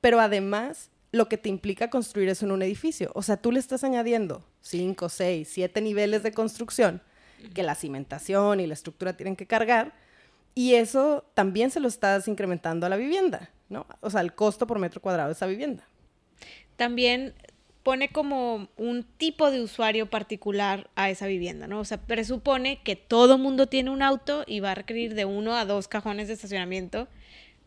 pero 0.00 0.18
además 0.18 0.90
lo 1.12 1.28
que 1.28 1.36
te 1.36 1.50
implica 1.50 1.90
construir 1.90 2.30
eso 2.30 2.46
en 2.46 2.52
un 2.52 2.62
edificio. 2.62 3.10
O 3.14 3.20
sea, 3.22 3.36
tú 3.36 3.52
le 3.52 3.60
estás 3.60 3.84
añadiendo 3.84 4.46
5, 4.62 5.10
6, 5.10 5.46
7 5.52 5.82
niveles 5.82 6.22
de 6.22 6.32
construcción 6.32 7.02
que 7.52 7.62
la 7.62 7.74
cimentación 7.74 8.60
y 8.60 8.66
la 8.66 8.74
estructura 8.74 9.16
tienen 9.16 9.36
que 9.36 9.46
cargar 9.46 9.92
y 10.54 10.74
eso 10.74 11.24
también 11.34 11.70
se 11.70 11.80
lo 11.80 11.88
estás 11.88 12.28
incrementando 12.28 12.86
a 12.86 12.88
la 12.88 12.96
vivienda, 12.96 13.50
¿no? 13.68 13.86
O 14.00 14.10
sea, 14.10 14.20
el 14.20 14.34
costo 14.34 14.66
por 14.66 14.78
metro 14.78 15.00
cuadrado 15.00 15.28
de 15.28 15.34
esa 15.34 15.46
vivienda. 15.46 15.84
También 16.76 17.34
pone 17.82 18.08
como 18.08 18.68
un 18.76 19.02
tipo 19.02 19.50
de 19.50 19.60
usuario 19.60 20.08
particular 20.08 20.88
a 20.94 21.10
esa 21.10 21.26
vivienda, 21.26 21.66
¿no? 21.66 21.80
O 21.80 21.84
sea, 21.84 21.98
presupone 21.98 22.82
que 22.82 22.96
todo 22.96 23.36
mundo 23.36 23.66
tiene 23.66 23.90
un 23.90 24.02
auto 24.02 24.44
y 24.46 24.60
va 24.60 24.72
a 24.72 24.74
requerir 24.74 25.14
de 25.14 25.24
uno 25.24 25.54
a 25.56 25.66
dos 25.66 25.86
cajones 25.88 26.28
de 26.28 26.34
estacionamiento 26.34 27.08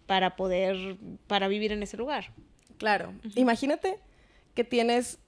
para 0.07 0.35
poder, 0.35 0.97
para 1.27 1.47
vivir 1.47 1.71
en 1.71 1.83
ese 1.83 1.97
lugar. 1.97 2.31
Claro. 2.77 3.13
Imagínate 3.35 3.99
que 4.55 4.63
tienes 4.63 5.19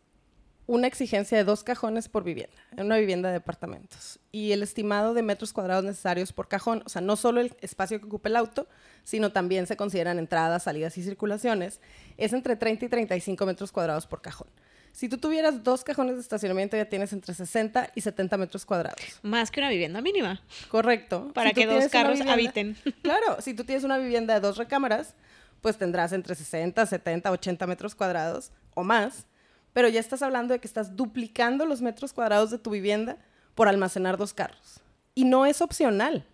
una 0.70 0.86
exigencia 0.86 1.36
de 1.36 1.44
dos 1.44 1.64
cajones 1.64 2.10
por 2.10 2.24
vivienda, 2.24 2.56
en 2.78 2.86
una 2.86 2.98
vivienda 2.98 3.30
de 3.30 3.34
departamentos. 3.34 4.20
Y 4.32 4.52
el 4.52 4.62
estimado 4.62 5.16
de 5.16 5.24
metros 5.24 5.52
cuadrados 5.52 5.84
necesarios 5.84 6.32
por 6.32 6.48
cajón, 6.48 6.84
o 6.86 6.90
sea, 6.90 7.02
no 7.02 7.16
solo 7.16 7.42
el 7.42 7.56
espacio 7.62 8.00
que 8.00 8.06
ocupa 8.06 8.30
el 8.30 8.36
auto, 8.36 8.68
sino 9.04 9.32
también 9.32 9.66
se 9.66 9.76
consideran 9.76 10.20
entradas, 10.20 10.62
salidas 10.62 10.96
y 11.00 11.02
circulaciones, 11.02 11.82
es 12.18 12.34
entre 12.34 12.56
30 12.56 12.86
y 12.86 12.88
35 12.88 13.48
metros 13.48 13.72
cuadrados 13.72 14.06
por 14.06 14.22
cajón. 14.22 14.48
Si 14.92 15.10
tú 15.10 15.18
tuvieras 15.18 15.64
dos 15.64 15.84
cajones 15.84 16.16
de 16.16 16.22
estacionamiento, 16.22 16.78
ya 16.78 16.86
tienes 16.86 17.14
entre 17.14 17.34
60 17.34 17.92
y 17.96 18.02
70 18.02 18.38
metros 18.38 18.64
cuadrados. 18.64 19.02
Más 19.24 19.50
que 19.50 19.62
una 19.62 19.70
vivienda 19.70 20.02
mínima. 20.02 20.40
Correcto. 20.70 21.32
Para 21.34 21.52
que 21.52 21.66
dos 21.66 21.88
carros 21.88 22.22
habiten. 22.22 22.78
Claro, 23.02 23.42
si 23.42 23.56
tú 23.56 23.64
tienes 23.64 23.84
una 23.84 23.98
vivienda 23.98 24.36
de 24.36 24.40
dos 24.40 24.58
recámaras, 24.58 25.16
pues 25.62 25.80
tendrás 25.80 26.14
entre 26.14 26.36
60, 26.36 26.86
70, 26.86 27.32
80 27.32 27.66
metros 27.66 27.96
cuadrados 27.96 28.52
o 28.76 28.84
más, 28.84 29.26
pero 29.74 29.88
ya 29.88 30.00
estás 30.00 30.22
hablando 30.22 30.54
de 30.54 30.60
que 30.60 30.68
estás 30.68 30.96
duplicando 30.96 31.66
los 31.66 31.82
metros 31.82 32.14
cuadrados 32.14 32.52
de 32.52 32.58
tu 32.58 32.72
vivienda 32.72 33.18
por 33.56 33.68
almacenar 33.68 34.18
dos 34.18 34.34
carros. 34.34 34.82
Y 35.16 35.26
no 35.26 35.46
es 35.46 35.62
opcional. 35.62 36.26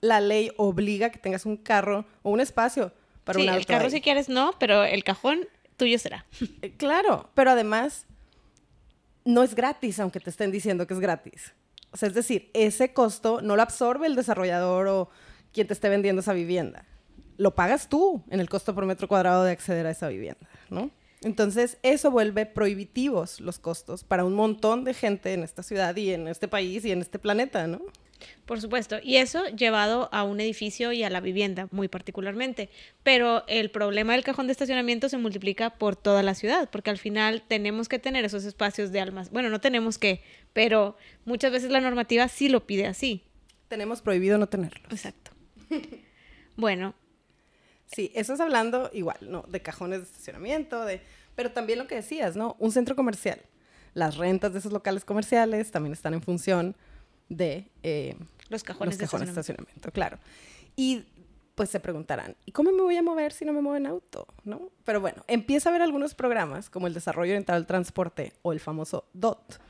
La 0.00 0.20
ley 0.20 0.50
obliga 0.56 1.10
que 1.10 1.18
tengas 1.18 1.46
un 1.46 1.56
carro 1.56 2.04
o 2.22 2.30
un 2.30 2.40
espacio 2.40 2.92
para 3.24 3.38
un 3.38 3.48
auto. 3.48 3.58
El 3.58 3.66
carro 3.66 3.90
si 3.90 4.00
quieres 4.00 4.28
no, 4.28 4.54
pero 4.58 4.84
el 4.84 5.04
cajón 5.04 5.46
tuyo 5.76 5.98
será. 5.98 6.26
Eh, 6.62 6.72
claro, 6.76 7.30
pero 7.34 7.50
además 7.50 8.06
no 9.24 9.42
es 9.42 9.54
gratis, 9.54 10.00
aunque 10.00 10.20
te 10.20 10.30
estén 10.30 10.50
diciendo 10.50 10.86
que 10.86 10.94
es 10.94 11.00
gratis. 11.00 11.54
O 11.90 11.96
sea, 11.96 12.08
es 12.08 12.14
decir, 12.14 12.50
ese 12.54 12.92
costo 12.92 13.40
no 13.40 13.56
lo 13.56 13.62
absorbe 13.62 14.06
el 14.06 14.16
desarrollador 14.16 14.88
o 14.88 15.10
quien 15.52 15.66
te 15.66 15.72
esté 15.72 15.88
vendiendo 15.88 16.20
esa 16.20 16.32
vivienda 16.32 16.84
lo 17.36 17.54
pagas 17.54 17.88
tú 17.88 18.22
en 18.30 18.40
el 18.40 18.48
costo 18.48 18.74
por 18.74 18.86
metro 18.86 19.08
cuadrado 19.08 19.44
de 19.44 19.52
acceder 19.52 19.86
a 19.86 19.90
esa 19.90 20.08
vivienda, 20.08 20.48
¿no? 20.70 20.90
Entonces, 21.24 21.78
eso 21.82 22.10
vuelve 22.10 22.44
prohibitivos 22.44 23.40
los 23.40 23.58
costos 23.58 24.04
para 24.04 24.24
un 24.24 24.34
montón 24.34 24.84
de 24.84 24.92
gente 24.92 25.32
en 25.32 25.42
esta 25.42 25.62
ciudad 25.62 25.96
y 25.96 26.12
en 26.12 26.28
este 26.28 26.48
país 26.48 26.84
y 26.84 26.92
en 26.92 27.00
este 27.00 27.18
planeta, 27.18 27.66
¿no? 27.66 27.80
Por 28.44 28.60
supuesto, 28.60 28.96
y 29.02 29.16
eso 29.16 29.46
llevado 29.46 30.10
a 30.12 30.22
un 30.22 30.38
edificio 30.40 30.92
y 30.92 31.02
a 31.02 31.10
la 31.10 31.20
vivienda 31.20 31.68
muy 31.70 31.88
particularmente. 31.88 32.68
Pero 33.02 33.44
el 33.48 33.70
problema 33.70 34.12
del 34.12 34.22
cajón 34.22 34.46
de 34.46 34.52
estacionamiento 34.52 35.08
se 35.08 35.16
multiplica 35.16 35.70
por 35.70 35.96
toda 35.96 36.22
la 36.22 36.34
ciudad, 36.34 36.68
porque 36.70 36.90
al 36.90 36.98
final 36.98 37.42
tenemos 37.48 37.88
que 37.88 37.98
tener 37.98 38.24
esos 38.24 38.44
espacios 38.44 38.92
de 38.92 39.00
almas. 39.00 39.30
Bueno, 39.30 39.48
no 39.48 39.60
tenemos 39.60 39.96
que, 39.96 40.22
pero 40.52 40.96
muchas 41.24 41.52
veces 41.52 41.70
la 41.70 41.80
normativa 41.80 42.28
sí 42.28 42.50
lo 42.50 42.66
pide 42.66 42.86
así. 42.86 43.22
Tenemos 43.68 44.02
prohibido 44.02 44.36
no 44.36 44.46
tenerlo. 44.46 44.86
Exacto. 44.90 45.30
bueno, 46.56 46.94
Sí, 47.86 48.10
eso 48.14 48.34
es 48.34 48.40
hablando 48.40 48.90
igual, 48.92 49.18
¿no? 49.22 49.44
De 49.48 49.60
cajones 49.60 50.00
de 50.00 50.04
estacionamiento, 50.06 50.84
de... 50.84 51.00
Pero 51.34 51.52
también 51.52 51.78
lo 51.78 51.86
que 51.86 51.96
decías, 51.96 52.36
¿no? 52.36 52.56
Un 52.58 52.72
centro 52.72 52.96
comercial. 52.96 53.40
Las 53.92 54.16
rentas 54.16 54.52
de 54.52 54.58
esos 54.58 54.72
locales 54.72 55.04
comerciales 55.04 55.70
también 55.70 55.92
están 55.92 56.14
en 56.14 56.22
función 56.22 56.76
de... 57.28 57.70
Eh, 57.82 58.16
los 58.48 58.62
cajones, 58.62 58.98
de, 58.98 59.04
estacionamiento. 59.04 59.90
Claro. 59.90 60.18
Y 60.76 61.06
pues 61.54 61.70
se 61.70 61.80
preguntarán, 61.80 62.36
¿y 62.44 62.52
cómo 62.52 62.72
me 62.72 62.82
voy 62.82 62.96
a 62.96 63.02
mover 63.02 63.32
si 63.32 63.44
no 63.44 63.52
me 63.52 63.60
muevo 63.60 63.76
en 63.76 63.86
auto? 63.86 64.26
¿No? 64.44 64.70
Pero 64.84 65.00
bueno, 65.00 65.24
empieza 65.28 65.68
a 65.68 65.72
ver 65.72 65.82
algunos 65.82 66.14
programas 66.14 66.68
como 66.68 66.86
el 66.86 66.94
Desarrollo 66.94 67.30
Orientado 67.30 67.58
del 67.58 67.66
Transporte 67.66 68.32
o 68.42 68.52
el 68.52 68.60
famoso 68.60 69.06
DOT, 69.12 69.60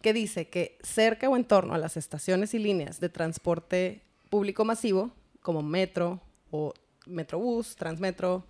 que 0.00 0.12
dice 0.12 0.48
que 0.48 0.78
cerca 0.82 1.28
o 1.28 1.36
en 1.36 1.44
torno 1.44 1.74
a 1.74 1.78
las 1.78 1.96
estaciones 1.96 2.54
y 2.54 2.58
líneas 2.58 3.00
de 3.00 3.08
transporte 3.08 4.02
público 4.30 4.64
masivo, 4.64 5.10
como 5.40 5.62
metro 5.62 6.20
o 6.50 6.72
Metrobús, 7.06 7.76
Transmetro, 7.76 8.44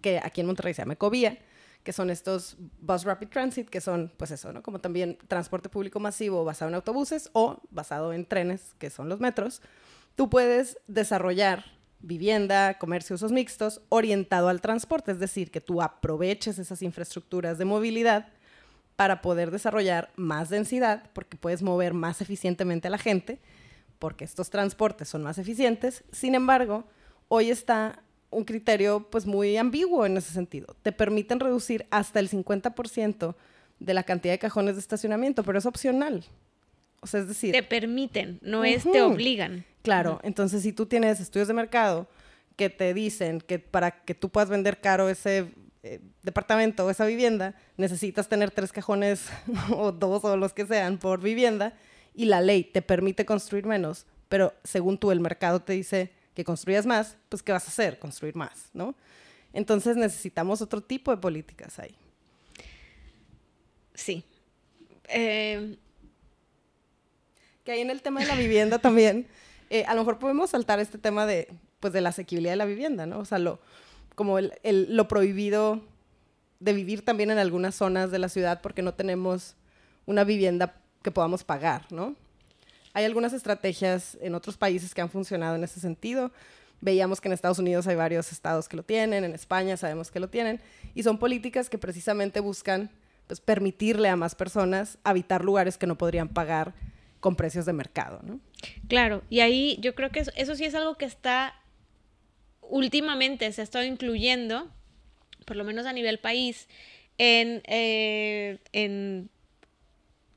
que 0.00 0.20
aquí 0.22 0.40
en 0.40 0.46
Monterrey 0.48 0.74
se 0.74 0.82
llama 0.82 0.94
Ecovía, 0.94 1.38
que 1.82 1.92
son 1.92 2.10
estos 2.10 2.56
Bus 2.80 3.04
Rapid 3.04 3.28
Transit, 3.28 3.68
que 3.68 3.80
son, 3.80 4.12
pues 4.16 4.30
eso, 4.30 4.52
¿no? 4.52 4.62
Como 4.62 4.80
también 4.80 5.18
transporte 5.26 5.68
público 5.68 5.98
masivo 5.98 6.44
basado 6.44 6.68
en 6.68 6.74
autobuses 6.76 7.30
o 7.32 7.60
basado 7.70 8.12
en 8.12 8.24
trenes, 8.24 8.74
que 8.78 8.90
son 8.90 9.08
los 9.08 9.20
metros. 9.20 9.62
Tú 10.14 10.28
puedes 10.28 10.78
desarrollar 10.86 11.64
vivienda, 12.00 12.78
comercio, 12.78 13.14
usos 13.14 13.32
mixtos, 13.32 13.80
orientado 13.88 14.48
al 14.48 14.60
transporte, 14.60 15.12
es 15.12 15.20
decir, 15.20 15.50
que 15.50 15.60
tú 15.60 15.80
aproveches 15.80 16.58
esas 16.58 16.82
infraestructuras 16.82 17.58
de 17.58 17.64
movilidad 17.64 18.28
para 18.96 19.22
poder 19.22 19.50
desarrollar 19.50 20.10
más 20.16 20.50
densidad, 20.50 21.10
porque 21.12 21.36
puedes 21.36 21.62
mover 21.62 21.94
más 21.94 22.20
eficientemente 22.20 22.88
a 22.88 22.90
la 22.90 22.98
gente, 22.98 23.40
porque 23.98 24.24
estos 24.24 24.50
transportes 24.50 25.08
son 25.08 25.22
más 25.22 25.38
eficientes. 25.38 26.04
Sin 26.12 26.34
embargo, 26.34 26.84
hoy 27.34 27.50
está 27.50 28.02
un 28.28 28.44
criterio 28.44 29.08
pues 29.10 29.24
muy 29.24 29.56
ambiguo 29.56 30.04
en 30.04 30.18
ese 30.18 30.34
sentido. 30.34 30.76
Te 30.82 30.92
permiten 30.92 31.40
reducir 31.40 31.86
hasta 31.90 32.20
el 32.20 32.28
50% 32.28 33.34
de 33.78 33.94
la 33.94 34.02
cantidad 34.02 34.34
de 34.34 34.38
cajones 34.38 34.74
de 34.74 34.80
estacionamiento, 34.80 35.42
pero 35.42 35.58
es 35.58 35.64
opcional. 35.64 36.26
O 37.00 37.06
sea, 37.06 37.20
es 37.20 37.28
decir... 37.28 37.52
Te 37.52 37.62
permiten, 37.62 38.38
no 38.42 38.64
es 38.64 38.82
te 38.84 39.00
obligan. 39.00 39.64
Claro, 39.80 40.20
entonces 40.22 40.62
si 40.62 40.74
tú 40.74 40.84
tienes 40.84 41.20
estudios 41.20 41.48
de 41.48 41.54
mercado 41.54 42.06
que 42.56 42.68
te 42.68 42.92
dicen 42.92 43.40
que 43.40 43.58
para 43.58 44.02
que 44.04 44.14
tú 44.14 44.28
puedas 44.28 44.50
vender 44.50 44.82
caro 44.82 45.08
ese 45.08 45.54
eh, 45.82 46.00
departamento 46.22 46.84
o 46.84 46.90
esa 46.90 47.06
vivienda, 47.06 47.54
necesitas 47.78 48.28
tener 48.28 48.50
tres 48.50 48.72
cajones 48.72 49.30
o 49.74 49.90
dos 49.90 50.22
o 50.24 50.36
los 50.36 50.52
que 50.52 50.66
sean 50.66 50.98
por 50.98 51.22
vivienda 51.22 51.72
y 52.14 52.26
la 52.26 52.42
ley 52.42 52.62
te 52.62 52.82
permite 52.82 53.24
construir 53.24 53.64
menos, 53.64 54.04
pero 54.28 54.52
según 54.64 54.98
tú 54.98 55.12
el 55.12 55.20
mercado 55.20 55.60
te 55.62 55.72
dice 55.72 56.12
que 56.34 56.44
construyas 56.44 56.86
más, 56.86 57.16
pues 57.28 57.42
¿qué 57.42 57.52
vas 57.52 57.64
a 57.64 57.68
hacer? 57.68 57.98
Construir 57.98 58.36
más, 58.36 58.70
¿no? 58.72 58.94
Entonces 59.52 59.96
necesitamos 59.96 60.62
otro 60.62 60.80
tipo 60.80 61.10
de 61.10 61.18
políticas 61.18 61.78
ahí. 61.78 61.94
Sí. 63.94 64.24
Eh, 65.08 65.76
que 67.64 67.72
ahí 67.72 67.80
en 67.80 67.90
el 67.90 68.02
tema 68.02 68.20
de 68.20 68.26
la 68.26 68.34
vivienda 68.34 68.78
también, 68.78 69.26
eh, 69.70 69.84
a 69.84 69.94
lo 69.94 70.00
mejor 70.00 70.18
podemos 70.18 70.50
saltar 70.50 70.80
este 70.80 70.98
tema 70.98 71.26
de, 71.26 71.48
pues, 71.80 71.92
de 71.92 72.00
la 72.00 72.08
asequibilidad 72.08 72.52
de 72.52 72.56
la 72.56 72.64
vivienda, 72.64 73.06
¿no? 73.06 73.18
O 73.18 73.24
sea, 73.24 73.38
lo, 73.38 73.60
como 74.14 74.38
el, 74.38 74.52
lo 74.62 75.08
prohibido 75.08 75.82
de 76.60 76.72
vivir 76.72 77.04
también 77.04 77.30
en 77.30 77.38
algunas 77.38 77.74
zonas 77.74 78.10
de 78.10 78.18
la 78.18 78.28
ciudad 78.28 78.60
porque 78.62 78.82
no 78.82 78.94
tenemos 78.94 79.56
una 80.06 80.24
vivienda 80.24 80.80
que 81.02 81.10
podamos 81.10 81.44
pagar, 81.44 81.90
¿no? 81.90 82.14
Hay 82.94 83.04
algunas 83.04 83.32
estrategias 83.32 84.18
en 84.20 84.34
otros 84.34 84.56
países 84.56 84.94
que 84.94 85.00
han 85.00 85.10
funcionado 85.10 85.56
en 85.56 85.64
ese 85.64 85.80
sentido. 85.80 86.30
Veíamos 86.80 87.20
que 87.20 87.28
en 87.28 87.32
Estados 87.32 87.58
Unidos 87.58 87.86
hay 87.86 87.96
varios 87.96 88.32
estados 88.32 88.68
que 88.68 88.76
lo 88.76 88.82
tienen, 88.82 89.24
en 89.24 89.34
España 89.34 89.76
sabemos 89.76 90.10
que 90.10 90.20
lo 90.20 90.28
tienen, 90.28 90.60
y 90.94 91.02
son 91.02 91.18
políticas 91.18 91.70
que 91.70 91.78
precisamente 91.78 92.40
buscan 92.40 92.90
pues, 93.28 93.40
permitirle 93.40 94.08
a 94.08 94.16
más 94.16 94.34
personas 94.34 94.98
habitar 95.04 95.44
lugares 95.44 95.78
que 95.78 95.86
no 95.86 95.96
podrían 95.96 96.28
pagar 96.28 96.74
con 97.20 97.36
precios 97.36 97.66
de 97.66 97.72
mercado, 97.72 98.20
¿no? 98.24 98.40
Claro, 98.88 99.22
y 99.30 99.40
ahí 99.40 99.78
yo 99.80 99.94
creo 99.94 100.10
que 100.10 100.20
eso, 100.34 100.54
sí 100.56 100.64
es 100.64 100.74
algo 100.74 100.96
que 100.96 101.04
está 101.04 101.54
últimamente 102.60 103.50
se 103.52 103.60
ha 103.60 103.64
estado 103.64 103.84
incluyendo, 103.84 104.68
por 105.46 105.56
lo 105.56 105.64
menos 105.64 105.86
a 105.86 105.92
nivel 105.92 106.18
país, 106.18 106.68
en, 107.18 107.62
eh, 107.66 108.58
en 108.72 109.30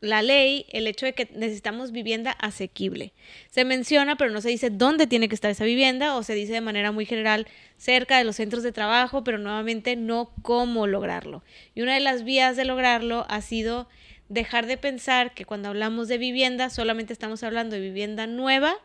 la 0.06 0.22
ley 0.22 0.66
el 0.70 0.88
hecho 0.88 1.06
de 1.06 1.14
que 1.14 1.30
necesitamos 1.34 1.92
vivienda 1.92 2.32
asequible. 2.32 3.14
Se 3.50 3.66
menciona, 3.66 4.16
pero 4.16 4.32
no 4.32 4.42
se 4.42 4.50
dice 4.50 4.70
dónde 4.70 5.08
tiene 5.08 5.28
que 5.28 5.36
estar 5.36 5.52
esa 5.52 5.66
vivienda 5.66 6.16
o 6.16 6.24
se 6.24 6.34
dice 6.34 6.54
de 6.54 6.62
manera 6.62 6.92
muy 6.92 7.06
general 7.06 7.48
cerca 7.78 8.18
de 8.18 8.24
los 8.24 8.38
centros 8.38 8.64
de 8.64 8.72
trabajo, 8.72 9.24
pero 9.24 9.38
nuevamente 9.38 9.96
no 9.96 10.32
cómo 10.42 10.88
lograrlo. 10.88 11.44
Y 11.74 11.82
una 11.82 11.94
de 11.94 12.00
las 12.00 12.24
vías 12.24 12.56
de 12.56 12.66
lograrlo 12.66 13.26
ha 13.30 13.42
sido 13.42 13.88
dejar 14.30 14.66
de 14.66 14.78
pensar 14.78 15.34
que 15.34 15.46
cuando 15.46 15.70
hablamos 15.70 16.08
de 16.08 16.18
vivienda 16.18 16.70
solamente 16.70 17.14
estamos 17.14 17.44
hablando 17.44 17.76
de 17.76 17.82
vivienda 17.82 18.28
nueva 18.28 18.76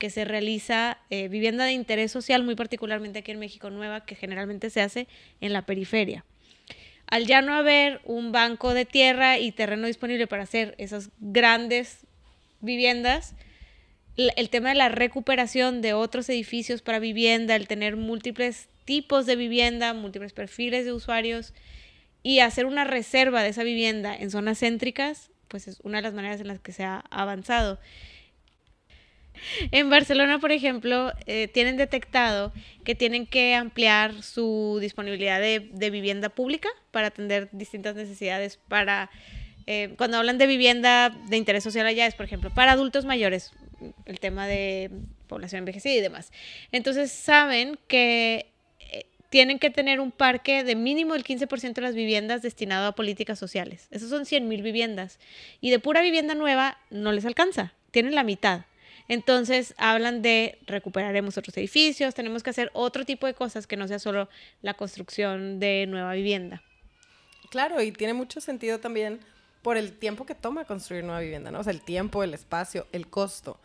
que 0.00 0.08
se 0.08 0.24
realiza, 0.24 0.96
eh, 1.10 1.28
vivienda 1.28 1.64
de 1.64 1.72
interés 1.72 2.10
social, 2.10 2.42
muy 2.42 2.54
particularmente 2.54 3.18
aquí 3.18 3.32
en 3.32 3.38
México 3.38 3.68
Nueva, 3.68 4.06
que 4.06 4.14
generalmente 4.14 4.70
se 4.70 4.80
hace 4.80 5.06
en 5.42 5.52
la 5.52 5.66
periferia. 5.66 6.24
Al 7.10 7.26
ya 7.26 7.42
no 7.42 7.54
haber 7.54 8.00
un 8.04 8.32
banco 8.32 8.72
de 8.72 8.84
tierra 8.84 9.38
y 9.38 9.52
terreno 9.52 9.88
disponible 9.88 10.26
para 10.26 10.44
hacer 10.44 10.74
esas 10.78 11.10
grandes 11.18 12.06
viviendas, 12.60 13.34
el 14.16 14.50
tema 14.50 14.70
de 14.70 14.76
la 14.76 14.88
recuperación 14.88 15.82
de 15.82 15.92
otros 15.92 16.28
edificios 16.28 16.82
para 16.82 16.98
vivienda, 16.98 17.56
el 17.56 17.66
tener 17.66 17.96
múltiples 17.96 18.68
tipos 18.84 19.26
de 19.26 19.36
vivienda, 19.36 19.94
múltiples 19.94 20.32
perfiles 20.32 20.84
de 20.84 20.92
usuarios 20.92 21.52
y 22.22 22.40
hacer 22.40 22.66
una 22.66 22.84
reserva 22.84 23.42
de 23.42 23.48
esa 23.48 23.62
vivienda 23.62 24.14
en 24.14 24.30
zonas 24.30 24.58
céntricas, 24.60 25.30
pues 25.48 25.68
es 25.68 25.80
una 25.82 25.98
de 25.98 26.02
las 26.02 26.14
maneras 26.14 26.40
en 26.40 26.48
las 26.48 26.60
que 26.60 26.72
se 26.72 26.84
ha 26.84 27.04
avanzado. 27.10 27.78
En 29.70 29.90
Barcelona, 29.90 30.38
por 30.38 30.52
ejemplo, 30.52 31.12
eh, 31.26 31.48
tienen 31.48 31.76
detectado 31.76 32.52
que 32.84 32.94
tienen 32.94 33.26
que 33.26 33.54
ampliar 33.54 34.22
su 34.22 34.78
disponibilidad 34.80 35.40
de, 35.40 35.90
vivienda 35.90 36.28
pública 36.28 36.68
para 36.90 37.08
atender 37.08 37.48
distintas 37.52 37.96
necesidades 37.96 38.58
para... 38.68 39.10
Eh, 39.66 39.94
cuando 39.98 40.16
hablan 40.16 40.38
de 40.38 40.46
vivienda 40.46 41.10
de 41.10 41.36
interés 41.36 41.62
social 41.62 41.86
allá 41.86 42.06
es, 42.06 42.14
por 42.14 42.26
ejemplo, 42.26 42.50
para 42.50 42.72
adultos 42.72 43.04
mayores, 43.04 43.52
el 44.06 44.18
tema 44.18 44.46
de 44.46 44.90
población 45.26 45.60
envejecida 45.60 45.94
y 45.94 46.00
demás. 46.00 46.32
Entonces 46.72 47.12
saben 47.12 47.78
que 47.86 48.46
eh, 48.80 49.06
tienen 49.30 49.58
que 49.58 49.70
tener 49.70 50.00
un 50.00 50.10
parque 50.10 50.64
de 50.64 50.74
mínimo 50.74 51.14
el 51.14 51.24
15% 51.24 51.74
de 51.74 51.82
las 51.82 51.94
viviendas 51.94 52.42
destinado 52.42 52.88
a 52.88 52.92
políticas 52.92 53.38
sociales. 53.38 53.86
Esos 53.90 54.10
son 54.10 54.24
100.000 54.24 54.62
viviendas. 54.62 55.18
Y 55.60 55.70
de 55.70 55.78
pura 55.78 56.02
vivienda 56.02 56.34
nueva 56.34 56.78
no 56.90 57.12
les 57.12 57.24
alcanza, 57.24 57.72
tienen 57.90 58.14
la 58.14 58.24
mitad. 58.24 58.62
Entonces 59.10 59.74
hablan 59.76 60.22
de 60.22 60.60
recuperaremos 60.68 61.36
otros 61.36 61.56
edificios, 61.56 62.14
tenemos 62.14 62.44
que 62.44 62.50
hacer 62.50 62.70
otro 62.74 63.04
tipo 63.04 63.26
de 63.26 63.34
cosas 63.34 63.66
que 63.66 63.76
no 63.76 63.88
sea 63.88 63.98
solo 63.98 64.28
la 64.62 64.74
construcción 64.74 65.58
de 65.58 65.86
nueva 65.88 66.12
vivienda. 66.12 66.62
Claro, 67.50 67.82
y 67.82 67.90
tiene 67.90 68.14
mucho 68.14 68.40
sentido 68.40 68.78
también 68.78 69.18
por 69.62 69.76
el 69.76 69.98
tiempo 69.98 70.26
que 70.26 70.36
toma 70.36 70.64
construir 70.64 71.02
nueva 71.02 71.18
vivienda, 71.18 71.50
¿no? 71.50 71.58
O 71.58 71.64
sea, 71.64 71.72
el 71.72 71.80
tiempo, 71.80 72.22
el 72.22 72.34
espacio, 72.34 72.86
el 72.92 73.08
costo. 73.08 73.58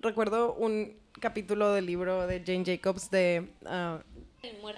Recuerdo 0.00 0.54
un 0.54 0.96
capítulo 1.20 1.74
del 1.74 1.84
libro 1.84 2.26
de 2.26 2.42
Jane 2.42 2.64
Jacobs 2.64 3.10
de 3.10 3.46
uh, 3.64 3.98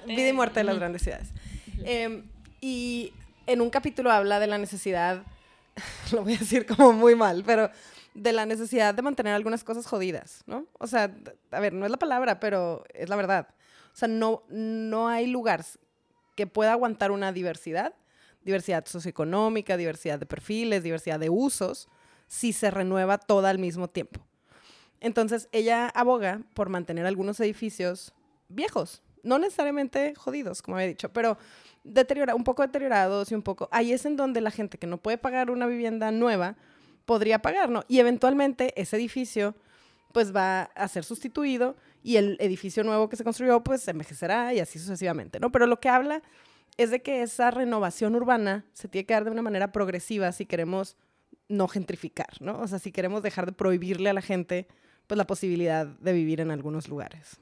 Vida 0.04 0.28
y 0.30 0.32
Muerte 0.32 0.58
de 0.58 0.64
las 0.64 0.78
Grandes 0.78 1.02
Ciudades. 1.02 1.28
Em, 1.84 2.24
y 2.60 3.12
en 3.46 3.60
un 3.60 3.70
capítulo 3.70 4.10
habla 4.10 4.40
de 4.40 4.48
la 4.48 4.58
necesidad, 4.58 5.22
lo 6.10 6.24
voy 6.24 6.34
a 6.34 6.38
decir 6.38 6.66
como 6.66 6.92
muy 6.92 7.14
mal, 7.14 7.44
pero 7.46 7.70
de 8.18 8.32
la 8.32 8.46
necesidad 8.46 8.94
de 8.94 9.02
mantener 9.02 9.34
algunas 9.34 9.64
cosas 9.64 9.86
jodidas, 9.86 10.42
¿no? 10.46 10.66
O 10.78 10.86
sea, 10.86 11.14
a 11.50 11.60
ver, 11.60 11.72
no 11.72 11.84
es 11.84 11.90
la 11.90 11.98
palabra, 11.98 12.40
pero 12.40 12.84
es 12.92 13.08
la 13.08 13.16
verdad. 13.16 13.48
O 13.92 13.96
sea, 13.96 14.08
no, 14.08 14.42
no 14.48 15.08
hay 15.08 15.26
lugar 15.26 15.64
que 16.36 16.46
pueda 16.46 16.72
aguantar 16.72 17.10
una 17.10 17.32
diversidad, 17.32 17.94
diversidad 18.42 18.86
socioeconómica, 18.86 19.76
diversidad 19.76 20.18
de 20.18 20.26
perfiles, 20.26 20.82
diversidad 20.82 21.18
de 21.20 21.30
usos, 21.30 21.88
si 22.26 22.52
se 22.52 22.70
renueva 22.70 23.18
toda 23.18 23.50
al 23.50 23.58
mismo 23.58 23.88
tiempo. 23.88 24.20
Entonces, 25.00 25.48
ella 25.52 25.88
aboga 25.88 26.42
por 26.54 26.68
mantener 26.68 27.06
algunos 27.06 27.38
edificios 27.40 28.12
viejos, 28.48 29.02
no 29.22 29.38
necesariamente 29.38 30.14
jodidos, 30.14 30.62
como 30.62 30.76
había 30.76 30.88
dicho, 30.88 31.12
pero 31.12 31.38
deteriora, 31.84 32.34
un 32.34 32.44
poco 32.44 32.62
deteriorados 32.62 33.30
y 33.30 33.34
un 33.34 33.42
poco... 33.42 33.68
Ahí 33.70 33.92
es 33.92 34.04
en 34.06 34.16
donde 34.16 34.40
la 34.40 34.50
gente 34.50 34.78
que 34.78 34.86
no 34.86 34.98
puede 34.98 35.18
pagar 35.18 35.50
una 35.50 35.66
vivienda 35.66 36.10
nueva, 36.10 36.56
podría 37.08 37.40
pagar, 37.40 37.70
¿no? 37.70 37.84
Y 37.88 38.00
eventualmente 38.00 38.78
ese 38.80 38.96
edificio 38.96 39.54
pues 40.12 40.36
va 40.36 40.64
a 40.74 40.88
ser 40.88 41.04
sustituido 41.04 41.74
y 42.02 42.16
el 42.16 42.36
edificio 42.38 42.84
nuevo 42.84 43.08
que 43.08 43.16
se 43.16 43.24
construyó 43.24 43.64
pues 43.64 43.88
envejecerá 43.88 44.52
y 44.52 44.60
así 44.60 44.78
sucesivamente, 44.78 45.40
¿no? 45.40 45.50
Pero 45.50 45.66
lo 45.66 45.80
que 45.80 45.88
habla 45.88 46.20
es 46.76 46.90
de 46.90 47.00
que 47.00 47.22
esa 47.22 47.50
renovación 47.50 48.14
urbana 48.14 48.66
se 48.74 48.88
tiene 48.88 49.06
que 49.06 49.14
dar 49.14 49.24
de 49.24 49.30
una 49.30 49.40
manera 49.40 49.72
progresiva 49.72 50.30
si 50.32 50.44
queremos 50.44 50.98
no 51.48 51.66
gentrificar, 51.66 52.28
¿no? 52.40 52.60
O 52.60 52.68
sea, 52.68 52.78
si 52.78 52.92
queremos 52.92 53.22
dejar 53.22 53.46
de 53.46 53.52
prohibirle 53.52 54.10
a 54.10 54.12
la 54.12 54.22
gente 54.22 54.68
pues 55.06 55.16
la 55.16 55.26
posibilidad 55.26 55.86
de 55.86 56.12
vivir 56.12 56.42
en 56.42 56.50
algunos 56.50 56.88
lugares. 56.88 57.38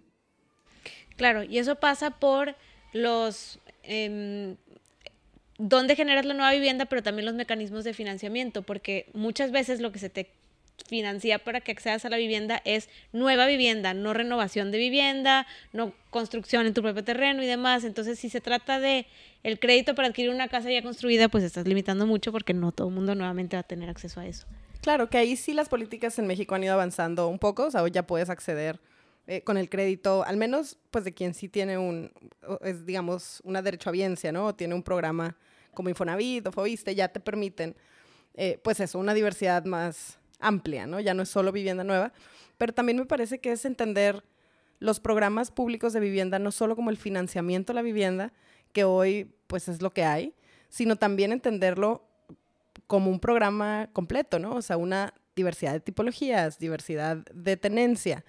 Claro, 1.17 1.43
y 1.43 1.59
eso 1.59 1.75
pasa 1.75 2.11
por 2.21 2.55
los 2.93 3.59
em, 3.83 4.57
dónde 5.59 5.97
generas 5.97 6.25
la 6.25 6.35
nueva 6.35 6.53
vivienda, 6.53 6.87
pero 6.87 7.03
también 7.03 7.27
los 7.27 7.35
mecanismos 7.35 7.85
de 7.85 7.95
financiamiento, 7.95 8.63
porque 8.63 9.07
muchas 9.15 9.51
veces 9.51 9.81
lo 9.81 9.93
que 9.93 9.99
se 9.99 10.11
te 10.11 10.31
financia 10.89 11.39
para 11.39 11.61
que 11.61 11.73
accedas 11.73 12.05
a 12.05 12.11
la 12.11 12.17
vivienda 12.17 12.61
es 12.65 12.89
nueva 13.13 13.47
vivienda, 13.47 13.95
no 13.95 14.13
renovación 14.13 14.71
de 14.71 14.79
vivienda, 14.79 15.47
no 15.73 15.93
construcción 16.11 16.67
en 16.67 16.75
tu 16.75 16.83
propio 16.83 17.03
terreno 17.03 17.43
y 17.43 17.47
demás. 17.47 17.85
Entonces, 17.85 18.19
si 18.19 18.29
se 18.29 18.41
trata 18.41 18.79
de 18.79 19.07
el 19.43 19.59
crédito 19.59 19.95
para 19.95 20.09
adquirir 20.09 20.31
una 20.31 20.49
casa 20.49 20.71
ya 20.71 20.83
construida, 20.83 21.29
pues 21.29 21.45
estás 21.45 21.67
limitando 21.67 22.07
mucho 22.07 22.33
porque 22.33 22.55
no 22.55 22.73
todo 22.73 22.89
el 22.89 22.95
mundo 22.95 23.15
nuevamente 23.15 23.57
va 23.57 23.61
a 23.61 23.65
tener 23.65 23.89
acceso 23.89 24.21
a 24.21 24.27
eso. 24.27 24.47
Claro, 24.83 25.09
que 25.09 25.19
ahí 25.19 25.37
sí 25.37 25.53
las 25.53 25.69
políticas 25.69 26.19
en 26.19 26.27
México 26.27 26.55
han 26.55 26.63
ido 26.63 26.75
avanzando 26.75 27.29
un 27.29 27.39
poco, 27.39 27.65
o 27.65 27.71
sea, 27.71 27.87
ya 27.89 28.07
puedes 28.07 28.31
acceder 28.31 28.79
eh, 29.27 29.43
con 29.43 29.57
el 29.57 29.69
crédito, 29.69 30.25
al 30.25 30.37
menos 30.37 30.79
pues 30.91 31.05
de 31.05 31.13
quien 31.13 31.35
sí 31.35 31.49
tiene 31.49 31.79
un, 31.79 32.13
es 32.63 32.87
digamos, 32.87 33.41
una 33.45 33.61
derechohabiencia, 33.61 34.31
¿no? 34.33 34.47
O 34.47 34.55
tiene 34.55 34.75
un 34.75 34.83
programa 34.83 35.37
como 35.75 35.89
Infonavit 35.89 36.47
o 36.47 36.53
Fobiste, 36.53 36.95
ya 36.95 37.09
te 37.09 37.21
permiten, 37.21 37.75
eh, 38.35 38.61
pues 38.63 38.81
eso, 38.81 38.99
una 38.99 39.15
diversidad 39.15 39.65
más 39.65 40.19
amplia, 40.39 40.87
¿no? 40.87 41.01
Ya 41.01 41.15
no 41.15 41.23
es 41.23 41.29
solo 41.29 41.53
vivienda 41.53 41.85
nueva, 41.85 42.13
pero 42.57 42.73
también 42.73 42.99
me 42.99 43.05
parece 43.05 43.41
que 43.41 43.53
es 43.53 43.65
entender 43.65 44.23
los 44.79 45.01
programas 45.01 45.51
públicos 45.51 45.93
de 45.93 46.01
vivienda, 46.01 46.39
no 46.39 46.53
solo 46.53 46.77
como 46.77 46.91
el 46.91 46.97
financiamiento 46.97 47.73
de 47.73 47.75
la 47.75 47.83
vivienda, 47.83 48.33
que 48.73 48.85
hoy 48.85 49.31
pues 49.47 49.69
es 49.69 49.83
lo 49.83 49.91
que 49.91 50.05
hay, 50.05 50.35
sino 50.69 50.97
también 50.97 51.33
entenderlo 51.33 52.05
como 52.87 53.11
un 53.11 53.21
programa 53.21 53.89
completo, 53.93 54.39
¿no? 54.39 54.55
O 54.55 54.63
sea, 54.63 54.77
una 54.77 55.15
diversidad 55.35 55.73
de 55.73 55.81
tipologías, 55.81 56.59
diversidad 56.59 57.19
de 57.33 57.57
tenencia. 57.57 58.25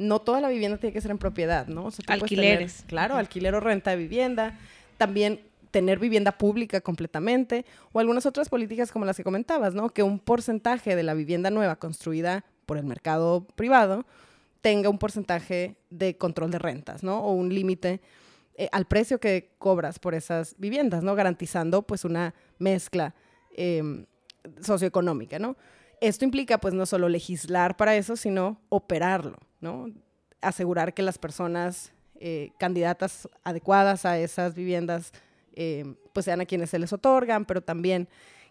No 0.00 0.20
toda 0.20 0.40
la 0.40 0.48
vivienda 0.48 0.78
tiene 0.78 0.92
que 0.92 1.00
ser 1.00 1.10
en 1.10 1.18
propiedad, 1.18 1.66
¿no? 1.66 1.86
O 1.86 1.90
Alquileres. 2.06 2.84
claro, 2.86 3.16
alquiler 3.16 3.54
o 3.54 3.60
renta 3.60 3.90
de 3.90 3.96
vivienda. 3.96 4.58
También 4.96 5.40
tener 5.70 5.98
vivienda 5.98 6.32
pública 6.32 6.80
completamente 6.80 7.64
o 7.92 8.00
algunas 8.00 8.26
otras 8.26 8.48
políticas 8.48 8.90
como 8.90 9.04
las 9.04 9.16
que 9.16 9.24
comentabas, 9.24 9.74
¿no? 9.74 9.90
Que 9.90 10.02
un 10.02 10.18
porcentaje 10.18 10.96
de 10.96 11.02
la 11.02 11.14
vivienda 11.14 11.50
nueva 11.50 11.76
construida 11.76 12.44
por 12.66 12.78
el 12.78 12.84
mercado 12.84 13.46
privado 13.54 14.04
tenga 14.60 14.88
un 14.88 14.98
porcentaje 14.98 15.76
de 15.90 16.16
control 16.16 16.50
de 16.50 16.58
rentas, 16.58 17.02
¿no? 17.02 17.20
O 17.20 17.32
un 17.32 17.54
límite 17.54 18.00
eh, 18.56 18.68
al 18.72 18.84
precio 18.86 19.20
que 19.20 19.52
cobras 19.58 19.98
por 19.98 20.14
esas 20.14 20.54
viviendas, 20.58 21.02
¿no? 21.02 21.14
Garantizando 21.14 21.82
pues 21.82 22.04
una 22.04 22.34
mezcla 22.58 23.14
em, 23.56 24.06
socioeconómica, 24.60 25.38
¿no? 25.38 25.56
Esto 26.00 26.24
implica 26.24 26.58
pues 26.58 26.74
no 26.74 26.86
solo 26.86 27.08
legislar 27.08 27.76
para 27.76 27.94
eso, 27.96 28.16
sino 28.16 28.60
operarlo, 28.68 29.38
¿no? 29.60 29.88
Asegurar 30.40 30.94
que 30.94 31.02
las 31.02 31.18
personas 31.18 31.92
eh, 32.18 32.52
candidatas 32.58 33.28
adecuadas 33.44 34.04
a 34.04 34.18
esas 34.18 34.54
viviendas 34.54 35.12
em, 35.54 35.96
pues 36.12 36.24
sean 36.24 36.40
a 36.40 36.46
quienes 36.46 36.70
se 36.70 36.78
les 36.78 36.92
otorgan, 36.92 37.44
pero 37.44 37.62
también 37.62 38.08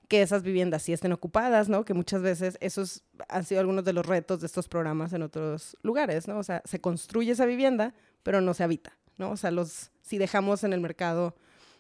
que 0.08 0.24
esas 0.24 0.42
viviendas 0.42 0.82
sí 0.82 0.92
estén 0.92 1.12
ocupadas, 1.12 1.70
¿no? 1.70 1.86
Que 1.86 1.94
muchas 1.94 2.22
veces 2.24 2.58
esos 2.62 3.04
han 3.28 3.46
sido 3.46 3.62
algunos 3.62 3.86
de 3.86 3.94
los 3.94 4.06
retos 4.06 4.42
de 4.42 4.48
estos 4.48 4.68
programas 4.68 5.14
en 5.14 5.22
otros 5.22 5.78
lugares. 5.84 6.28
O 6.28 6.44
sea, 6.44 6.64
se 6.66 6.82
construye 6.82 7.32
esa 7.32 7.46
vivienda, 7.46 7.94
pero 8.24 8.42
no 8.42 8.56
se 8.56 8.64
habita. 8.64 8.98
O 9.20 9.38
sea, 9.38 9.52
los, 9.52 9.92
si 10.02 10.18
dejamos 10.18 10.64
en 10.64 10.74
el 10.74 10.82
mercado 10.82 11.36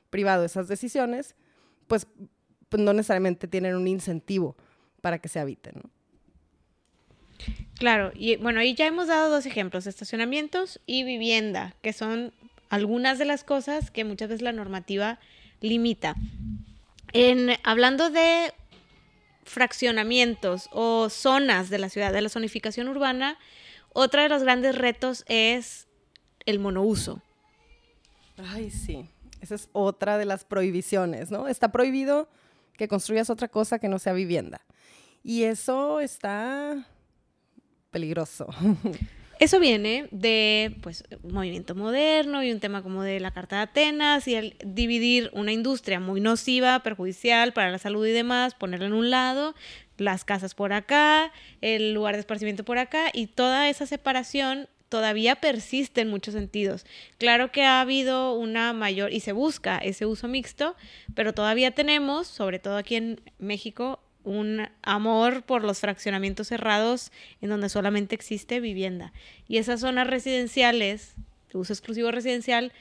privado 0.09 0.43
esas 0.43 0.67
decisiones, 0.67 1.35
pues, 1.87 2.05
pues 2.69 2.83
no 2.83 2.93
necesariamente 2.93 3.47
tienen 3.47 3.75
un 3.75 3.87
incentivo 3.87 4.55
para 5.01 5.19
que 5.19 5.29
se 5.29 5.39
habiten. 5.39 5.81
Claro, 7.77 8.11
y 8.13 8.35
bueno, 8.35 8.59
ahí 8.59 8.75
ya 8.75 8.87
hemos 8.87 9.07
dado 9.07 9.29
dos 9.29 9.45
ejemplos, 9.45 9.87
estacionamientos 9.87 10.81
y 10.85 11.03
vivienda, 11.03 11.75
que 11.81 11.93
son 11.93 12.33
algunas 12.69 13.17
de 13.17 13.25
las 13.25 13.43
cosas 13.43 13.89
que 13.89 14.03
muchas 14.03 14.29
veces 14.29 14.41
la 14.41 14.51
normativa 14.51 15.19
limita. 15.61 16.15
En, 17.13 17.51
hablando 17.63 18.09
de 18.09 18.53
fraccionamientos 19.43 20.69
o 20.71 21.09
zonas 21.09 21.69
de 21.69 21.79
la 21.79 21.89
ciudad, 21.89 22.13
de 22.13 22.21
la 22.21 22.29
zonificación 22.29 22.87
urbana, 22.87 23.37
otro 23.93 24.21
de 24.21 24.29
los 24.29 24.43
grandes 24.43 24.77
retos 24.77 25.23
es 25.27 25.87
el 26.45 26.59
monouso. 26.59 27.21
Ay, 28.37 28.69
sí. 28.69 29.09
Esa 29.41 29.55
es 29.55 29.69
otra 29.71 30.17
de 30.17 30.25
las 30.25 30.43
prohibiciones, 30.43 31.31
¿no? 31.31 31.47
Está 31.47 31.71
prohibido 31.71 32.29
que 32.77 32.87
construyas 32.87 33.29
otra 33.29 33.47
cosa 33.47 33.79
que 33.79 33.87
no 33.87 33.99
sea 33.99 34.13
vivienda. 34.13 34.61
Y 35.23 35.43
eso 35.43 35.99
está 35.99 36.85
peligroso. 37.91 38.47
Eso 39.39 39.59
viene 39.61 40.09
de 40.11 40.75
pues 40.81 41.05
movimiento 41.23 41.73
moderno 41.73 42.43
y 42.43 42.51
un 42.51 42.59
tema 42.59 42.83
como 42.83 43.03
de 43.03 43.21
la 43.21 43.31
Carta 43.31 43.55
de 43.55 43.61
Atenas 43.61 44.27
y 44.27 44.35
el 44.35 44.57
dividir 44.65 45.29
una 45.33 45.53
industria 45.53 46.01
muy 46.01 46.19
nociva, 46.19 46.83
perjudicial 46.83 47.53
para 47.53 47.71
la 47.71 47.77
salud 47.77 48.05
y 48.05 48.11
demás, 48.11 48.53
ponerla 48.53 48.87
en 48.87 48.93
un 48.93 49.09
lado, 49.09 49.55
las 49.97 50.25
casas 50.25 50.55
por 50.55 50.73
acá, 50.73 51.31
el 51.61 51.93
lugar 51.93 52.15
de 52.15 52.19
esparcimiento 52.19 52.65
por 52.65 52.79
acá 52.79 53.11
y 53.13 53.27
toda 53.27 53.69
esa 53.69 53.85
separación 53.85 54.67
todavía 54.89 55.35
persiste 55.37 56.01
en 56.01 56.09
muchos 56.09 56.33
sentidos. 56.33 56.85
Claro 57.17 57.49
que 57.51 57.63
ha 57.63 57.79
habido 57.79 58.33
una 58.33 58.73
mayor 58.73 59.13
y 59.13 59.21
se 59.21 59.31
busca 59.31 59.77
ese 59.77 60.05
uso 60.05 60.27
mixto, 60.27 60.75
pero 61.15 61.33
todavía 61.33 61.71
tenemos, 61.71 62.27
sobre 62.27 62.59
todo 62.59 62.75
aquí 62.75 62.95
en 62.95 63.21
México, 63.37 64.01
un 64.29 64.67
amor 64.83 65.41
por 65.41 65.63
los 65.63 65.79
fraccionamientos 65.79 66.49
cerrados 66.49 67.11
en 67.41 67.49
donde 67.49 67.67
solamente 67.67 68.13
existe 68.13 68.59
vivienda. 68.59 69.11
Y 69.47 69.57
esas 69.57 69.79
zonas 69.79 70.05
residenciales, 70.05 71.15
de 71.51 71.57
uso 71.57 71.73
exclusivo 71.73 72.11
residencial, 72.11 72.71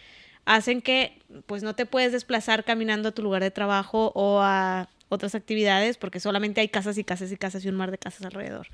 hacen 0.44 0.82
que 0.82 1.18
pues 1.46 1.62
no 1.62 1.74
te 1.74 1.86
puedes 1.86 2.12
desplazar 2.12 2.64
caminando 2.64 3.08
a 3.08 3.12
tu 3.12 3.22
lugar 3.22 3.42
de 3.42 3.50
trabajo 3.50 4.12
o 4.14 4.40
a 4.42 4.90
otras 5.08 5.34
actividades 5.34 5.96
porque 5.96 6.20
solamente 6.20 6.60
hay 6.60 6.68
casas 6.68 6.98
y 6.98 7.04
casas 7.04 7.32
y 7.32 7.38
casas 7.38 7.64
y 7.64 7.68
un 7.70 7.76
mar 7.76 7.90
de 7.90 7.98
casas 7.98 8.26
alrededor. 8.26 8.66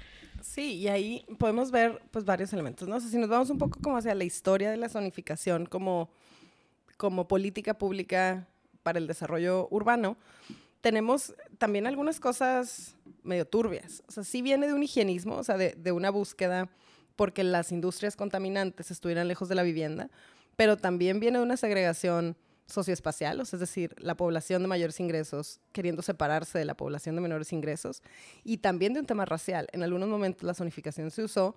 Sí, 0.43 0.75
y 0.75 0.89
ahí 0.89 1.25
podemos 1.39 1.71
ver 1.71 2.03
pues 2.11 2.25
varios 2.25 2.53
elementos, 2.53 2.89
¿no? 2.89 2.99
si 2.99 3.17
nos 3.19 3.29
vamos 3.29 3.51
un 3.51 3.59
poco 3.59 3.79
como 3.81 3.99
hacia 3.99 4.17
la 4.17 4.25
historia 4.25 4.73
de 4.73 4.79
la 4.79 4.89
zonificación 4.89 5.67
como, 5.67 6.11
como 6.97 7.29
política 7.29 7.75
pública 7.75 8.49
para 8.83 8.99
el 8.99 9.07
desarrollo 9.07 9.69
urbano, 9.71 10.17
tenemos 10.81 11.35
también 11.65 11.87
algunas 11.87 12.21
cosas 12.21 12.95
medio 13.23 13.47
turbias. 13.47 14.03
O 14.07 14.13
sea, 14.13 14.23
sí 14.23 14.43
viene 14.43 14.67
de 14.67 14.75
un 14.75 14.83
higienismo, 14.83 15.37
o 15.37 15.43
sea, 15.43 15.57
de, 15.57 15.93
una 15.93 16.11
búsqueda 16.11 16.69
porque 17.17 17.43
las 17.43 17.73
industrias 17.73 18.17
contaminantes 18.17 18.91
estuvieran 18.91 19.29
lejos 19.29 19.49
de 19.49 19.55
la 19.55 19.63
vivienda, 19.63 20.11
pero 20.57 20.77
también 20.77 21.21
viene 21.21 21.39
de 21.39 21.45
una 21.45 21.57
segregación 21.57 22.37
socioespacial, 22.67 23.41
o 23.41 23.47
sea, 23.47 23.57
es 23.57 23.63
decir, 23.63 23.95
la 23.97 24.15
población 24.15 24.61
de 24.61 24.69
mayores 24.69 25.01
ingresos 25.01 25.59
queriendo 25.73 26.03
separarse 26.03 26.59
de 26.59 26.67
la 26.67 26.77
población 26.77 27.15
de 27.15 27.23
menores 27.23 27.51
ingresos, 27.51 28.03
y 28.45 28.59
también 28.59 28.93
de 28.93 29.01
un 29.01 29.07
tema 29.07 29.25
racial. 29.25 29.67
En 29.73 29.83
algunos 29.83 30.11
momentos 30.11 30.43
la 30.43 30.53
zonificación 30.53 31.11
se 31.11 31.23
usó 31.23 31.57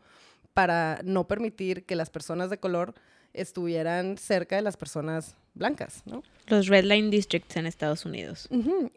para 0.53 1.01
no 1.03 1.27
permitir 1.27 1.85
que 1.85 1.97
las 1.97 2.09
personas 2.09 2.49
de 2.49 2.61
color 2.61 2.95
estuvieran 3.33 4.17
cerca 4.17 4.55
de 4.55 4.61
las 4.61 4.77
personas 4.77 5.35
blancas, 5.57 6.03
¿no? 6.05 6.23
Los 6.47 6.67
Red 6.67 6.85
Line 6.85 7.09
Districts 7.09 7.57
en 7.57 7.65
Estados 7.65 8.05
Unidos. 8.05 8.47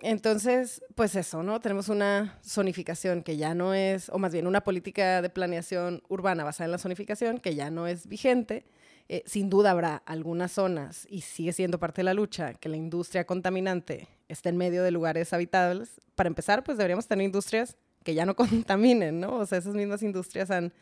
Entonces, 0.02 0.82
pues 0.94 1.16
eso, 1.16 1.42
¿no? 1.42 1.60
Tenemos 1.60 1.88
una 1.88 2.38
zonificación 2.44 3.22
que 3.22 3.36
ya 3.36 3.54
no 3.54 3.74
es, 3.74 4.08
o 4.10 4.18
más 4.18 4.32
bien 4.32 4.46
una 4.46 4.60
política 4.60 5.20
de 5.22 5.30
planeación 5.30 6.02
urbana 6.08 6.44
basada 6.44 6.66
en 6.66 6.72
la 6.72 6.78
zonificación 6.78 7.38
que 7.38 7.54
ya 7.54 7.70
no 7.70 7.86
es 7.86 8.06
vigente. 8.06 8.64
Eh, 9.08 9.24
sin 9.26 9.50
duda 9.50 9.72
habrá 9.72 9.96
algunas 10.06 10.52
zonas, 10.52 11.04
y 11.10 11.22
sigue 11.22 11.52
siendo 11.52 11.80
parte 11.80 12.00
de 12.00 12.04
la 12.04 12.14
lucha, 12.14 12.54
que 12.54 12.68
la 12.68 12.76
industria 12.76 13.26
contaminante 13.26 14.06
esté 14.28 14.50
en 14.50 14.56
medio 14.56 14.84
de 14.84 14.92
lugares 14.92 15.32
habitables. 15.32 16.00
Para 16.14 16.28
empezar, 16.28 16.62
pues 16.62 16.78
deberíamos 16.78 17.08
tener 17.08 17.24
industrias 17.24 17.76
que 18.04 18.14
ya 18.14 18.24
no 18.24 18.36
contaminen, 18.36 19.18
¿no? 19.18 19.38
O 19.38 19.46
sea, 19.46 19.58
esas 19.58 19.74
mismas 19.74 20.04
industrias 20.04 20.52
han 20.52 20.72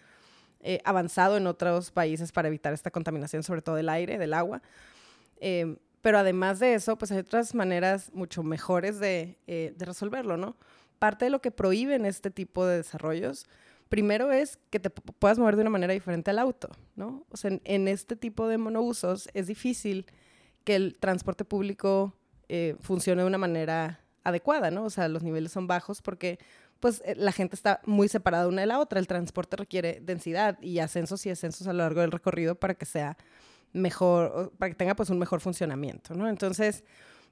eh, 0.60 0.80
avanzado 0.84 1.36
en 1.36 1.46
otros 1.46 1.92
países 1.92 2.32
para 2.32 2.48
evitar 2.48 2.72
esta 2.72 2.90
contaminación, 2.90 3.44
sobre 3.44 3.62
todo 3.62 3.76
del 3.76 3.88
aire, 3.88 4.18
del 4.18 4.34
agua. 4.34 4.60
Eh, 5.40 5.76
pero 6.02 6.18
además 6.18 6.58
de 6.58 6.74
eso, 6.74 6.98
pues 6.98 7.12
hay 7.12 7.18
otras 7.18 7.54
maneras 7.54 8.10
mucho 8.12 8.42
mejores 8.42 8.98
de, 8.98 9.38
eh, 9.46 9.72
de, 9.76 9.84
resolverlo, 9.84 10.36
¿no? 10.36 10.56
Parte 10.98 11.26
de 11.26 11.30
lo 11.30 11.40
que 11.40 11.52
prohíben 11.52 12.04
este 12.04 12.30
tipo 12.32 12.66
de 12.66 12.78
desarrollos, 12.78 13.46
primero 13.88 14.32
es 14.32 14.58
que 14.70 14.80
te 14.80 14.90
puedas 14.90 15.38
mover 15.38 15.54
de 15.54 15.62
una 15.62 15.70
manera 15.70 15.92
diferente 15.92 16.30
al 16.30 16.40
auto, 16.40 16.70
¿no? 16.96 17.24
O 17.30 17.36
sea, 17.36 17.52
en, 17.62 17.88
este 17.88 18.16
tipo 18.16 18.48
de 18.48 18.58
monousos 18.58 19.28
es 19.34 19.46
difícil 19.46 20.06
que 20.64 20.74
el 20.74 20.96
transporte 20.98 21.44
público 21.44 22.14
funcione 22.80 23.22
de 23.22 23.28
una 23.28 23.38
manera 23.38 24.00
adecuada, 24.24 24.70
¿no? 24.70 24.84
O 24.84 24.90
sea, 24.90 25.08
los 25.08 25.22
niveles 25.22 25.52
son 25.52 25.66
bajos 25.66 26.02
porque 26.02 26.38
pues 26.80 27.02
eh, 27.04 27.14
la 27.16 27.32
gente 27.32 27.56
está 27.56 27.80
muy 27.84 28.08
separada 28.08 28.48
una 28.48 28.62
de 28.62 28.66
la 28.66 28.78
otra. 28.78 28.98
El 28.98 29.06
transporte 29.06 29.56
requiere 29.56 30.00
densidad 30.02 30.60
y 30.62 30.78
ascensos 30.78 31.24
y 31.26 31.28
descensos 31.28 31.66
a 31.66 31.72
lo 31.72 31.78
largo 31.78 32.00
del 32.00 32.12
recorrido 32.12 32.54
para 32.54 32.74
que 32.74 32.86
sea 32.86 33.16
mejor, 33.72 34.52
para 34.58 34.70
que 34.70 34.76
tenga 34.76 34.94
pues 34.94 35.10
un 35.10 35.18
mejor 35.18 35.40
funcionamiento, 35.40 36.14
¿no? 36.14 36.28
Entonces, 36.28 36.84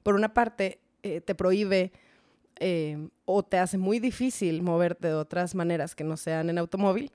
por 0.03 0.15
una 0.15 0.35
parte, 0.35 0.81
eh, 1.03 1.21
te 1.21 1.35
prohíbe 1.35 1.93
eh, 2.59 3.09
o 3.25 3.43
te 3.43 3.59
hace 3.59 3.79
muy 3.79 3.99
difícil 3.99 4.63
moverte 4.63 5.09
de 5.09 5.15
otras 5.15 5.55
maneras 5.55 5.95
que 5.95 6.05
no 6.05 6.17
sean 6.17 6.51
en 6.51 6.59
automóvil. 6.59 7.13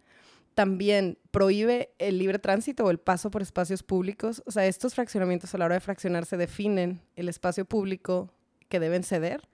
También 0.54 1.17
prohíbe 1.32 1.91
el 1.98 2.17
libre 2.17 2.38
tránsito 2.38 2.86
o 2.86 2.91
el 2.91 3.00
paso 3.00 3.32
por 3.32 3.41
espacios 3.41 3.84
públicos. 3.84 4.44
O 4.46 4.52
sea, 4.52 4.65
estos 4.65 4.94
fraccionamientos 4.96 5.54
a 5.56 5.58
la 5.58 5.65
hora 5.65 5.76
de 5.76 5.82
fraccionarse 5.82 6.38
definen 6.38 7.02
el 7.15 7.30
espacio 7.30 7.65
público 7.65 8.30
que 8.67 8.80
deben 8.80 9.04
ceder 9.04 9.48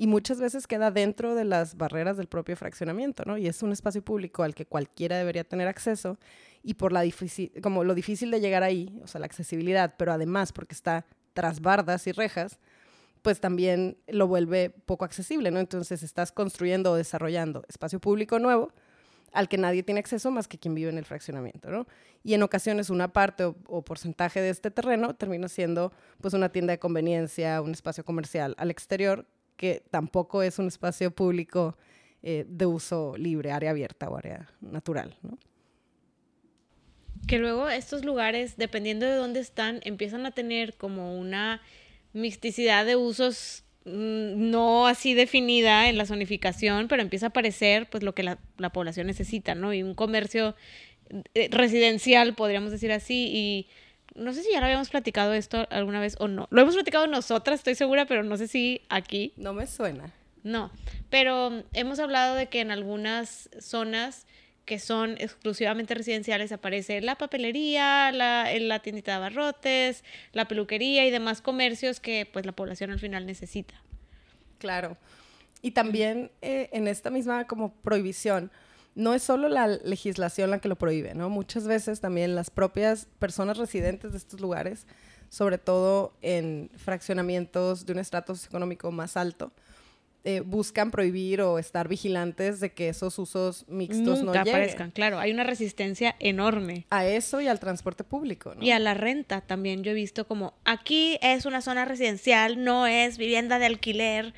y 0.00 0.06
muchas 0.06 0.40
veces 0.40 0.68
queda 0.68 0.92
dentro 0.92 1.34
de 1.34 1.44
las 1.44 1.76
barreras 1.76 2.16
del 2.16 2.28
propio 2.28 2.56
fraccionamiento, 2.56 3.24
¿no? 3.26 3.36
Y 3.36 3.48
es 3.48 3.64
un 3.64 3.72
espacio 3.72 4.00
público 4.00 4.44
al 4.44 4.54
que 4.54 4.64
cualquiera 4.64 5.18
debería 5.18 5.42
tener 5.42 5.66
acceso 5.66 6.18
y 6.62 6.74
por 6.74 6.92
la 6.92 7.00
difícil, 7.00 7.50
como 7.64 7.82
lo 7.82 7.96
difícil 7.96 8.30
de 8.30 8.40
llegar 8.40 8.62
ahí, 8.62 9.00
o 9.02 9.08
sea, 9.08 9.18
la 9.18 9.26
accesibilidad, 9.26 9.96
pero 9.98 10.12
además 10.12 10.52
porque 10.52 10.74
está 10.74 11.04
tras 11.34 11.60
bardas 11.60 12.06
y 12.06 12.12
rejas, 12.12 12.60
pues 13.22 13.40
también 13.40 13.98
lo 14.06 14.28
vuelve 14.28 14.70
poco 14.70 15.04
accesible, 15.04 15.50
¿no? 15.50 15.58
Entonces 15.58 16.04
estás 16.04 16.30
construyendo 16.30 16.92
o 16.92 16.94
desarrollando 16.94 17.64
espacio 17.68 17.98
público 17.98 18.38
nuevo 18.38 18.72
al 19.32 19.48
que 19.48 19.58
nadie 19.58 19.82
tiene 19.82 19.98
acceso 19.98 20.30
más 20.30 20.46
que 20.46 20.58
quien 20.58 20.76
vive 20.76 20.90
en 20.90 20.98
el 20.98 21.06
fraccionamiento, 21.06 21.70
¿no? 21.70 21.88
Y 22.22 22.34
en 22.34 22.44
ocasiones 22.44 22.88
una 22.88 23.12
parte 23.12 23.44
o, 23.44 23.56
o, 23.66 23.82
porcentaje 23.82 24.40
de 24.40 24.50
este 24.50 24.70
terreno 24.70 25.16
termina 25.16 25.48
siendo 25.48 25.92
pues 26.20 26.34
una 26.34 26.50
tienda 26.50 26.70
de 26.70 26.78
conveniencia, 26.78 27.60
un 27.60 27.72
espacio 27.72 28.04
comercial 28.04 28.54
al 28.58 28.70
exterior 28.70 29.26
que 29.58 29.82
tampoco 29.90 30.42
es 30.42 30.58
un 30.58 30.68
espacio 30.68 31.10
público 31.10 31.76
eh, 32.22 32.46
de 32.48 32.64
uso 32.64 33.14
libre, 33.18 33.52
área 33.52 33.70
abierta 33.70 34.08
o 34.08 34.16
área 34.16 34.48
natural. 34.62 35.14
¿no? 35.22 35.36
Que 37.26 37.38
luego 37.38 37.68
estos 37.68 38.04
lugares, 38.04 38.56
dependiendo 38.56 39.04
de 39.04 39.16
dónde 39.16 39.40
están, 39.40 39.80
empiezan 39.84 40.24
a 40.24 40.30
tener 40.30 40.74
como 40.74 41.18
una 41.18 41.60
mixticidad 42.12 42.86
de 42.86 42.96
usos 42.96 43.64
mm, 43.84 44.50
no 44.50 44.86
así 44.86 45.12
definida 45.12 45.88
en 45.88 45.98
la 45.98 46.06
zonificación, 46.06 46.86
pero 46.88 47.02
empieza 47.02 47.26
a 47.26 47.28
aparecer 47.30 47.90
pues 47.90 48.02
lo 48.02 48.14
que 48.14 48.22
la, 48.22 48.38
la 48.56 48.70
población 48.70 49.08
necesita, 49.08 49.56
¿no? 49.56 49.74
Y 49.74 49.82
un 49.82 49.94
comercio 49.94 50.54
eh, 51.34 51.48
residencial, 51.50 52.34
podríamos 52.34 52.70
decir 52.70 52.92
así, 52.92 53.28
y 53.32 53.68
no 54.14 54.32
sé 54.32 54.42
si 54.42 54.52
ya 54.52 54.60
lo 54.60 54.66
habíamos 54.66 54.88
platicado 54.88 55.32
esto 55.32 55.66
alguna 55.70 56.00
vez 56.00 56.16
o 56.18 56.28
no. 56.28 56.48
Lo 56.50 56.62
hemos 56.62 56.74
platicado 56.74 57.06
nosotras, 57.06 57.60
estoy 57.60 57.74
segura, 57.74 58.06
pero 58.06 58.22
no 58.22 58.36
sé 58.36 58.48
si 58.48 58.82
aquí. 58.88 59.32
No 59.36 59.52
me 59.52 59.66
suena. 59.66 60.12
No, 60.42 60.70
pero 61.10 61.64
hemos 61.72 61.98
hablado 61.98 62.34
de 62.34 62.48
que 62.48 62.60
en 62.60 62.70
algunas 62.70 63.50
zonas 63.60 64.26
que 64.64 64.78
son 64.78 65.16
exclusivamente 65.18 65.94
residenciales 65.94 66.52
aparece 66.52 67.00
la 67.00 67.16
papelería, 67.16 68.12
la, 68.12 68.50
la 68.58 68.80
tiendita 68.80 69.12
de 69.12 69.16
abarrotes, 69.16 70.04
la 70.32 70.46
peluquería 70.46 71.06
y 71.06 71.10
demás 71.10 71.40
comercios 71.40 72.00
que 72.00 72.28
pues 72.30 72.44
la 72.44 72.52
población 72.52 72.90
al 72.90 73.00
final 73.00 73.24
necesita. 73.24 73.74
Claro. 74.58 74.98
Y 75.62 75.70
también 75.70 76.30
eh, 76.42 76.68
en 76.72 76.86
esta 76.86 77.08
misma 77.10 77.46
como 77.46 77.72
prohibición, 77.72 78.50
no 78.94 79.14
es 79.14 79.22
solo 79.22 79.48
la 79.48 79.68
legislación 79.68 80.50
la 80.50 80.60
que 80.60 80.68
lo 80.68 80.76
prohíbe, 80.76 81.14
¿no? 81.14 81.30
Muchas 81.30 81.66
veces 81.66 82.00
también 82.00 82.34
las 82.34 82.50
propias 82.50 83.06
personas 83.18 83.56
residentes 83.56 84.12
de 84.12 84.18
estos 84.18 84.40
lugares, 84.40 84.86
sobre 85.28 85.58
todo 85.58 86.14
en 86.22 86.70
fraccionamientos 86.76 87.86
de 87.86 87.92
un 87.92 87.98
estrato 87.98 88.34
económico 88.46 88.90
más 88.90 89.16
alto, 89.16 89.52
eh, 90.24 90.40
buscan 90.40 90.90
prohibir 90.90 91.40
o 91.40 91.58
estar 91.58 91.86
vigilantes 91.88 92.58
de 92.60 92.72
que 92.72 92.88
esos 92.88 93.18
usos 93.18 93.64
mixtos 93.68 94.18
Nunca 94.18 94.24
no 94.24 94.32
lleguen. 94.32 94.48
aparezcan, 94.48 94.90
claro, 94.90 95.18
hay 95.18 95.30
una 95.30 95.44
resistencia 95.44 96.16
enorme. 96.18 96.86
A 96.90 97.06
eso 97.06 97.40
y 97.40 97.46
al 97.46 97.60
transporte 97.60 98.02
público, 98.02 98.54
¿no? 98.54 98.62
Y 98.62 98.72
a 98.72 98.78
la 98.80 98.94
renta 98.94 99.40
también 99.40 99.84
yo 99.84 99.92
he 99.92 99.94
visto 99.94 100.26
como 100.26 100.54
aquí 100.64 101.18
es 101.22 101.46
una 101.46 101.62
zona 101.62 101.84
residencial, 101.84 102.62
no 102.62 102.86
es 102.86 103.16
vivienda 103.16 103.58
de 103.58 103.66
alquiler. 103.66 104.34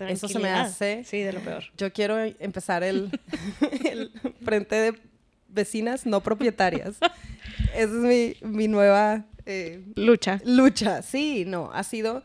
Eso 0.00 0.28
se 0.28 0.38
me 0.38 0.50
hace- 0.50 1.04
Sí, 1.04 1.20
de 1.20 1.32
lo 1.32 1.40
peor. 1.40 1.64
Yo 1.76 1.92
quiero 1.92 2.18
empezar 2.18 2.82
el, 2.82 3.10
el 3.84 4.10
frente 4.44 4.74
de 4.76 4.98
vecinas 5.48 6.04
no 6.06 6.20
propietarias. 6.20 6.96
Esa 7.74 7.82
es 7.82 7.90
mi, 7.90 8.34
mi 8.42 8.68
nueva 8.68 9.24
eh, 9.46 9.82
Lucha. 9.94 10.40
lucha. 10.44 11.02
Sí, 11.02 11.44
no, 11.46 11.70
ha 11.72 11.82
sido... 11.84 12.22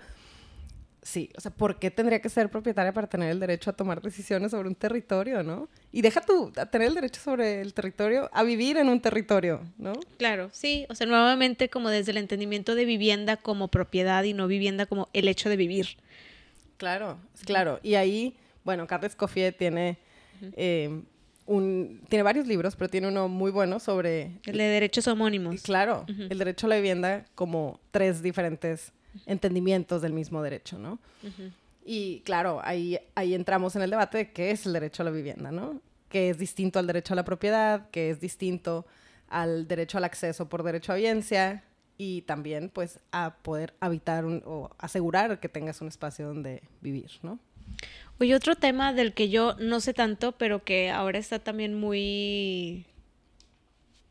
Sí, 1.01 1.29
o 1.37 1.41
sea, 1.41 1.49
¿por 1.49 1.79
qué 1.79 1.89
tendría 1.91 2.21
que 2.21 2.29
ser 2.29 2.49
propietaria 2.49 2.91
para 2.91 3.07
tener 3.07 3.31
el 3.31 3.39
derecho 3.39 3.69
a 3.69 3.73
tomar 3.73 4.01
decisiones 4.01 4.51
sobre 4.51 4.67
un 4.67 4.75
territorio, 4.75 5.41
no? 5.43 5.69
Y 5.93 6.01
deja 6.01 6.21
tú, 6.21 6.51
a 6.57 6.65
tener 6.67 6.89
el 6.89 6.93
derecho 6.93 7.21
sobre 7.21 7.61
el 7.61 7.73
territorio, 7.73 8.29
a 8.33 8.43
vivir 8.43 8.77
en 8.77 8.89
un 8.89 8.99
territorio, 8.99 9.61
¿no? 9.77 9.93
Claro, 10.17 10.49
sí. 10.51 10.85
O 10.89 10.95
sea, 10.95 11.07
nuevamente 11.07 11.69
como 11.69 11.89
desde 11.89 12.11
el 12.11 12.17
entendimiento 12.17 12.75
de 12.75 12.85
vivienda 12.85 13.37
como 13.37 13.69
propiedad 13.69 14.23
y 14.23 14.33
no 14.33 14.47
vivienda 14.47 14.85
como 14.87 15.07
el 15.13 15.27
hecho 15.29 15.49
de 15.49 15.55
vivir. 15.55 15.87
Claro, 16.79 17.17
claro. 17.45 17.79
Y 17.83 17.95
ahí, 17.95 18.37
bueno, 18.63 18.87
Carles 18.87 19.13
Coffier 19.13 19.53
tiene, 19.53 19.97
eh, 20.53 21.03
un, 21.45 22.01
tiene 22.07 22.23
varios 22.23 22.47
libros, 22.47 22.77
pero 22.77 22.89
tiene 22.89 23.09
uno 23.09 23.27
muy 23.27 23.51
bueno 23.51 23.81
sobre 23.81 24.39
El 24.45 24.57
de 24.57 24.63
derechos 24.63 25.05
homónimos. 25.09 25.61
Claro, 25.61 26.05
el 26.07 26.37
derecho 26.37 26.67
a 26.67 26.69
la 26.69 26.77
vivienda 26.77 27.25
como 27.35 27.81
tres 27.91 28.23
diferentes 28.23 28.93
entendimientos 29.25 30.01
del 30.01 30.13
mismo 30.13 30.41
derecho, 30.41 30.79
¿no? 30.79 30.99
Y 31.85 32.21
claro, 32.21 32.61
ahí, 32.63 32.97
ahí 33.13 33.35
entramos 33.35 33.75
en 33.75 33.81
el 33.81 33.89
debate 33.89 34.19
de 34.19 34.31
qué 34.31 34.51
es 34.51 34.65
el 34.65 34.71
derecho 34.71 35.03
a 35.03 35.05
la 35.05 35.11
vivienda, 35.11 35.51
¿no? 35.51 35.81
Que 36.07 36.29
es 36.29 36.37
distinto 36.37 36.79
al 36.79 36.87
derecho 36.87 37.13
a 37.13 37.17
la 37.17 37.25
propiedad, 37.25 37.89
que 37.89 38.09
es 38.09 38.21
distinto 38.21 38.85
al 39.27 39.67
derecho 39.67 39.97
al 39.97 40.05
acceso 40.05 40.47
por 40.47 40.63
derecho 40.63 40.93
a 40.93 40.95
audiencia 40.95 41.61
y 42.01 42.21
también 42.23 42.69
pues 42.69 42.99
a 43.11 43.35
poder 43.43 43.73
habitar 43.81 44.23
un- 44.25 44.41
o 44.45 44.71
asegurar 44.79 45.39
que 45.41 45.49
tengas 45.49 45.81
un 45.81 45.89
espacio 45.89 46.27
donde 46.27 46.63
vivir, 46.81 47.11
¿no? 47.21 47.37
Oye, 48.19 48.33
otro 48.35 48.55
tema 48.55 48.93
del 48.93 49.13
que 49.13 49.29
yo 49.29 49.55
no 49.59 49.79
sé 49.81 49.93
tanto, 49.93 50.31
pero 50.31 50.63
que 50.63 50.89
ahora 50.91 51.19
está 51.19 51.39
también 51.39 51.75
muy, 51.79 52.85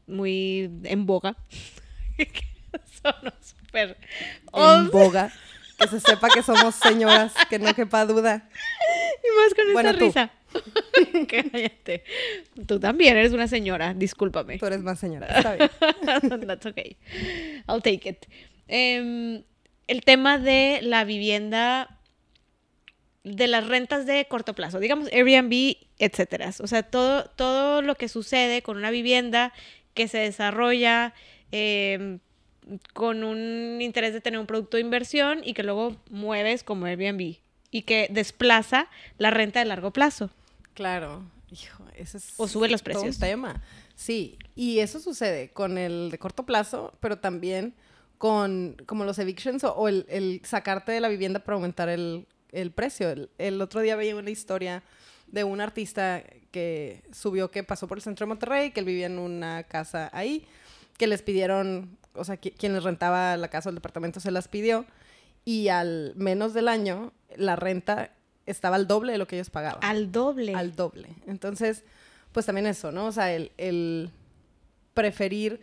muy 0.06 0.70
en 0.84 1.06
boga. 1.06 1.36
Sonó 3.02 3.32
súper 3.40 3.96
En 4.52 4.90
boga, 4.90 5.32
que 5.78 5.88
se 5.88 6.00
sepa 6.00 6.28
que 6.28 6.42
somos 6.42 6.74
señoras, 6.74 7.32
que 7.48 7.58
no 7.58 7.74
quepa 7.74 8.04
duda. 8.04 8.48
Y 9.24 9.36
más 9.36 9.54
con 9.54 9.72
Bueno, 9.72 9.90
esta 9.90 9.98
tú. 9.98 10.06
risa. 10.06 10.30
Cállate. 11.28 12.04
Tú 12.66 12.80
también 12.80 13.16
eres 13.16 13.32
una 13.32 13.48
señora, 13.48 13.94
discúlpame. 13.94 14.58
Tú 14.58 14.66
eres 14.66 14.82
más 14.82 14.98
señora, 14.98 15.26
está 15.26 15.56
bien. 15.56 15.70
That's 16.46 16.66
okay. 16.66 16.96
I'll 17.68 17.82
take 17.82 18.08
it. 18.08 18.26
Em, 18.66 19.42
el 19.86 20.02
tema 20.04 20.38
de 20.38 20.80
la 20.82 21.04
vivienda, 21.04 21.98
de 23.24 23.48
las 23.48 23.66
rentas 23.66 24.06
de 24.06 24.26
corto 24.26 24.54
plazo, 24.54 24.80
digamos 24.80 25.08
Airbnb, 25.12 25.76
etcétera. 25.98 26.50
O 26.60 26.66
sea, 26.66 26.82
todo, 26.82 27.24
todo 27.24 27.82
lo 27.82 27.94
que 27.94 28.08
sucede 28.08 28.62
con 28.62 28.76
una 28.76 28.90
vivienda 28.90 29.52
que 29.94 30.08
se 30.08 30.18
desarrolla 30.18 31.14
em, 31.50 32.20
con 32.92 33.24
un 33.24 33.80
interés 33.80 34.12
de 34.12 34.20
tener 34.20 34.38
un 34.38 34.46
producto 34.46 34.76
de 34.76 34.82
inversión 34.82 35.40
y 35.44 35.54
que 35.54 35.62
luego 35.62 35.96
mueves 36.10 36.62
como 36.62 36.86
Airbnb 36.86 37.36
y 37.70 37.82
que 37.82 38.08
desplaza 38.10 38.88
la 39.18 39.30
renta 39.30 39.60
de 39.60 39.66
largo 39.66 39.92
plazo. 39.92 40.30
Claro, 40.78 41.24
hijo, 41.50 41.82
ese 41.96 42.18
es 42.18 42.34
O 42.36 42.46
sube 42.46 42.68
los 42.68 42.84
todo 42.84 42.94
un 42.94 43.00
precios. 43.00 43.18
tema. 43.18 43.60
Sí, 43.96 44.38
y 44.54 44.78
eso 44.78 45.00
sucede 45.00 45.50
con 45.50 45.76
el 45.76 46.08
de 46.12 46.18
corto 46.20 46.46
plazo, 46.46 46.96
pero 47.00 47.18
también 47.18 47.74
con 48.16 48.76
como 48.86 49.04
los 49.04 49.18
evictions 49.18 49.64
o, 49.64 49.72
o 49.74 49.88
el, 49.88 50.06
el 50.08 50.40
sacarte 50.44 50.92
de 50.92 51.00
la 51.00 51.08
vivienda 51.08 51.40
para 51.40 51.56
aumentar 51.56 51.88
el, 51.88 52.28
el 52.52 52.70
precio. 52.70 53.10
El, 53.10 53.28
el 53.38 53.60
otro 53.60 53.80
día 53.80 53.96
veía 53.96 54.14
una 54.14 54.30
historia 54.30 54.84
de 55.26 55.42
un 55.42 55.60
artista 55.60 56.22
que 56.52 57.02
subió 57.12 57.50
que 57.50 57.64
pasó 57.64 57.88
por 57.88 57.98
el 57.98 58.02
centro 58.02 58.24
de 58.24 58.28
Monterrey, 58.28 58.70
que 58.70 58.78
él 58.78 58.86
vivía 58.86 59.06
en 59.06 59.18
una 59.18 59.64
casa 59.64 60.10
ahí, 60.12 60.46
que 60.96 61.08
les 61.08 61.22
pidieron, 61.22 61.98
o 62.14 62.22
sea, 62.24 62.40
qui- 62.40 62.54
quien 62.56 62.72
les 62.72 62.84
rentaba 62.84 63.36
la 63.36 63.48
casa 63.48 63.68
o 63.68 63.70
el 63.70 63.74
departamento 63.74 64.20
se 64.20 64.30
las 64.30 64.46
pidió, 64.46 64.86
y 65.44 65.68
al 65.68 66.12
menos 66.14 66.54
del 66.54 66.68
año 66.68 67.12
la 67.36 67.56
renta 67.56 68.12
estaba 68.50 68.76
al 68.76 68.86
doble 68.86 69.12
de 69.12 69.18
lo 69.18 69.26
que 69.26 69.36
ellos 69.36 69.50
pagaban 69.50 69.78
Al 69.82 70.10
doble. 70.12 70.54
al 70.54 70.74
doble. 70.74 71.08
Entonces, 71.26 71.84
pues 72.32 72.46
también 72.46 72.66
eso, 72.66 72.92
¿no? 72.92 73.06
O 73.06 73.12
sea, 73.12 73.32
el, 73.32 73.52
el 73.56 74.10
preferir 74.94 75.60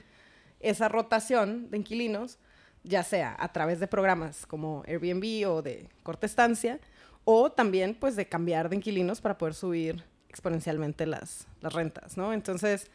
esa 0.60 0.88
rotación 0.88 1.70
de 1.70 1.78
inquilinos, 1.78 2.38
ya 2.84 3.04
sea 3.04 3.36
a 3.40 3.52
través 3.52 3.80
de 3.80 3.88
programas 3.88 4.46
como 4.46 4.84
Airbnb 4.88 5.48
o 5.50 5.62
de 5.62 5.88
corta 6.04 6.26
estancia, 6.26 6.80
o 7.24 7.52
también 7.52 7.96
pues 7.96 8.16
de 8.16 8.28
cambiar 8.28 8.70
de 8.70 8.76
inquilinos 8.78 9.22
para 9.22 9.38
poder 9.38 9.54
subir 9.56 10.04
exponencialmente 10.30 11.06
las, 11.06 11.48
las 11.62 11.74
rentas, 11.74 12.18
¿no? 12.18 12.34
Entonces, 12.34 12.90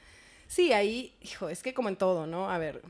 sí, 0.47 0.73
ahí, 0.73 1.17
hijo, 1.21 1.49
es 1.49 1.63
que 1.63 1.75
como 1.75 1.89
en 1.89 1.97
todo, 1.97 2.27
¿no? 2.27 2.51
A 2.51 2.59
ver, 2.59 2.83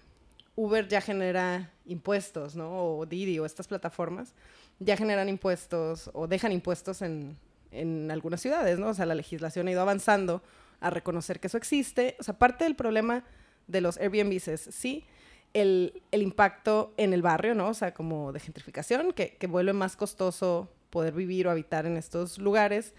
Uber 0.56 0.86
ya 0.88 1.00
genera 1.00 1.70
impuestos, 1.86 2.56
¿no? 2.56 2.98
O 2.98 3.06
Didi 3.06 3.38
o 3.38 3.46
estas 3.46 3.68
plataformas 3.68 4.34
ya 4.80 4.96
generan 4.96 5.28
impuestos 5.28 6.10
o 6.14 6.26
dejan 6.26 6.52
impuestos 6.52 7.02
en, 7.02 7.36
en 7.70 8.10
algunas 8.10 8.40
ciudades, 8.40 8.78
¿no? 8.78 8.88
O 8.88 8.94
sea, 8.94 9.06
la 9.06 9.14
legislación 9.14 9.68
ha 9.68 9.70
ido 9.70 9.82
avanzando 9.82 10.42
a 10.80 10.90
reconocer 10.90 11.38
que 11.38 11.46
eso 11.46 11.58
existe. 11.58 12.16
O 12.18 12.22
sea, 12.22 12.38
parte 12.38 12.64
del 12.64 12.74
problema 12.74 13.24
de 13.66 13.80
los 13.82 13.98
Airbnbs 13.98 14.48
es, 14.48 14.60
sí, 14.72 15.04
el, 15.52 16.02
el 16.10 16.22
impacto 16.22 16.94
en 16.96 17.12
el 17.12 17.22
barrio, 17.22 17.54
¿no? 17.54 17.68
O 17.68 17.74
sea, 17.74 17.92
como 17.92 18.32
de 18.32 18.40
gentrificación, 18.40 19.12
que, 19.12 19.36
que 19.36 19.46
vuelve 19.46 19.72
más 19.72 19.96
costoso 19.96 20.68
poder 20.88 21.12
vivir 21.12 21.46
o 21.46 21.50
habitar 21.50 21.86
en 21.86 21.96
estos 21.96 22.38
lugares, 22.38 22.94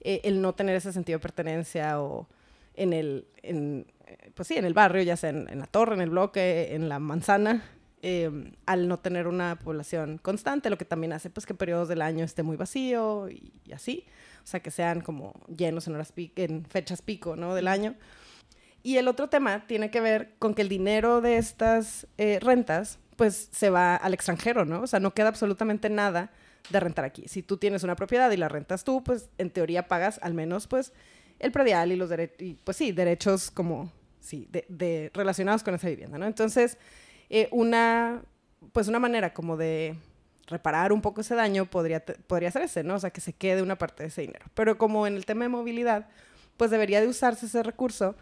eh, 0.00 0.20
el 0.24 0.40
no 0.40 0.54
tener 0.54 0.76
ese 0.76 0.92
sentido 0.92 1.18
de 1.18 1.22
pertenencia 1.22 2.00
o 2.00 2.28
en 2.74 2.92
el, 2.92 3.26
en, 3.42 3.86
eh, 4.06 4.30
pues 4.34 4.48
sí, 4.48 4.56
en 4.56 4.64
el 4.64 4.74
barrio, 4.74 5.02
ya 5.02 5.16
sea 5.16 5.30
en, 5.30 5.48
en 5.48 5.58
la 5.58 5.66
torre, 5.66 5.94
en 5.94 6.00
el 6.00 6.10
bloque, 6.10 6.74
en 6.74 6.88
la 6.88 6.98
manzana, 6.98 7.64
eh, 8.06 8.52
al 8.66 8.86
no 8.86 8.98
tener 8.98 9.26
una 9.26 9.58
población 9.58 10.18
constante, 10.18 10.68
lo 10.68 10.76
que 10.76 10.84
también 10.84 11.14
hace 11.14 11.30
pues 11.30 11.46
que 11.46 11.54
periodos 11.54 11.88
del 11.88 12.02
año 12.02 12.22
esté 12.24 12.42
muy 12.42 12.56
vacío 12.58 13.30
y, 13.30 13.52
y 13.64 13.72
así, 13.72 14.04
o 14.42 14.46
sea, 14.46 14.60
que 14.60 14.70
sean 14.70 15.00
como 15.00 15.32
llenos 15.48 15.86
en, 15.88 15.94
horas 15.94 16.12
pi- 16.12 16.32
en 16.36 16.66
fechas 16.66 17.00
pico, 17.00 17.34
¿no? 17.34 17.54
Del 17.54 17.66
año. 17.66 17.94
Y 18.82 18.98
el 18.98 19.08
otro 19.08 19.28
tema 19.30 19.66
tiene 19.66 19.90
que 19.90 20.00
ver 20.02 20.34
con 20.38 20.52
que 20.54 20.60
el 20.60 20.68
dinero 20.68 21.22
de 21.22 21.38
estas 21.38 22.06
eh, 22.18 22.38
rentas, 22.42 22.98
pues 23.16 23.48
se 23.50 23.70
va 23.70 23.96
al 23.96 24.12
extranjero, 24.12 24.66
¿no? 24.66 24.82
O 24.82 24.86
sea, 24.86 25.00
no 25.00 25.14
queda 25.14 25.28
absolutamente 25.28 25.88
nada 25.88 26.30
de 26.68 26.80
rentar 26.80 27.06
aquí. 27.06 27.24
Si 27.26 27.42
tú 27.42 27.56
tienes 27.56 27.82
una 27.84 27.96
propiedad 27.96 28.30
y 28.30 28.36
la 28.36 28.48
rentas 28.50 28.84
tú, 28.84 29.02
pues 29.02 29.30
en 29.38 29.48
teoría 29.48 29.88
pagas 29.88 30.18
al 30.22 30.34
menos, 30.34 30.66
pues, 30.66 30.92
el 31.38 31.50
predial 31.52 31.92
y 31.92 31.96
los 31.96 32.10
derechos, 32.10 32.58
pues 32.64 32.76
sí, 32.76 32.92
derechos 32.92 33.50
como, 33.50 33.90
sí, 34.20 34.46
de, 34.50 34.66
de- 34.68 35.10
relacionados 35.14 35.62
con 35.62 35.74
esa 35.74 35.88
vivienda, 35.88 36.18
¿no? 36.18 36.26
Entonces, 36.26 36.76
eh, 37.36 37.48
una, 37.50 38.22
pues 38.72 38.86
una 38.86 39.00
manera 39.00 39.34
como 39.34 39.56
de 39.56 39.96
reparar 40.46 40.92
un 40.92 41.00
poco 41.00 41.20
ese 41.20 41.34
daño 41.34 41.66
podría, 41.66 41.98
podría 42.28 42.52
ser 42.52 42.62
ese, 42.62 42.84
¿no? 42.84 42.94
O 42.94 42.98
sea, 43.00 43.10
que 43.10 43.20
se 43.20 43.32
quede 43.32 43.60
una 43.60 43.76
parte 43.76 44.04
de 44.04 44.10
ese 44.10 44.20
dinero. 44.20 44.46
Pero 44.54 44.78
como 44.78 45.04
en 45.08 45.16
el 45.16 45.26
tema 45.26 45.44
de 45.44 45.48
movilidad, 45.48 46.06
pues 46.56 46.70
debería 46.70 47.00
de 47.00 47.08
usarse 47.08 47.46
ese 47.46 47.64
recurso 47.64 48.14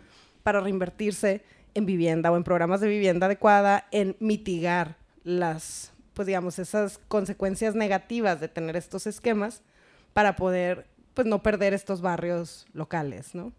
para 0.42 0.60
reinvertirse 0.60 1.44
en 1.74 1.84
vivienda 1.84 2.32
o 2.32 2.38
en 2.38 2.42
programas 2.42 2.80
de 2.80 2.88
vivienda 2.88 3.26
adecuada, 3.26 3.86
en 3.90 4.16
mitigar 4.18 4.96
las, 5.24 5.92
pues 6.14 6.24
digamos, 6.24 6.58
esas 6.58 6.96
consecuencias 6.96 7.74
negativas 7.74 8.40
de 8.40 8.48
tener 8.48 8.76
estos 8.76 9.06
esquemas 9.06 9.60
para 10.14 10.36
poder, 10.36 10.86
pues 11.12 11.26
no 11.26 11.42
perder 11.42 11.74
estos 11.74 12.00
barrios 12.00 12.64
locales, 12.72 13.34
¿no? 13.34 13.52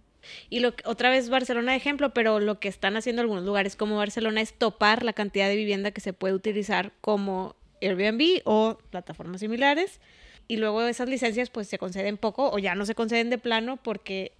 Y 0.49 0.59
lo 0.59 0.73
otra 0.85 1.09
vez 1.09 1.29
Barcelona 1.29 1.71
de 1.71 1.77
ejemplo, 1.77 2.13
pero 2.13 2.39
lo 2.39 2.59
que 2.59 2.67
están 2.67 2.97
haciendo 2.97 3.21
algunos 3.21 3.43
lugares 3.43 3.75
como 3.75 3.97
Barcelona 3.97 4.41
es 4.41 4.53
topar 4.53 5.03
la 5.03 5.13
cantidad 5.13 5.47
de 5.47 5.55
vivienda 5.55 5.91
que 5.91 6.01
se 6.01 6.13
puede 6.13 6.33
utilizar 6.33 6.91
como 7.01 7.55
Airbnb 7.81 8.41
o 8.45 8.77
plataformas 8.89 9.41
similares. 9.41 9.99
Y 10.47 10.57
luego 10.57 10.81
esas 10.83 11.07
licencias 11.07 11.49
pues 11.49 11.67
se 11.67 11.77
conceden 11.77 12.17
poco 12.17 12.51
o 12.51 12.59
ya 12.59 12.75
no 12.75 12.85
se 12.85 12.95
conceden 12.95 13.29
de 13.29 13.37
plano 13.37 13.77
porque 13.77 14.33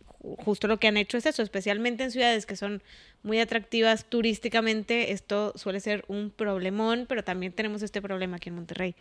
justo 0.44 0.68
lo 0.68 0.80
que 0.80 0.88
han 0.88 0.98
hecho 0.98 1.18
es 1.18 1.26
eso, 1.26 1.42
especialmente 1.42 2.04
en 2.04 2.12
ciudades 2.12 2.46
que 2.46 2.56
son 2.56 2.82
muy 3.24 3.40
atractivas 3.40 4.06
turísticamente, 4.06 5.12
esto 5.12 5.54
suele 5.56 5.80
ser 5.80 6.06
un 6.08 6.30
problemón, 6.30 7.06
pero 7.08 7.24
también 7.24 7.52
tenemos 7.54 7.82
este 7.82 8.02
problema 8.02 8.38
aquí 8.38 8.50
en 8.50 8.56
Monterrey. 8.56 8.96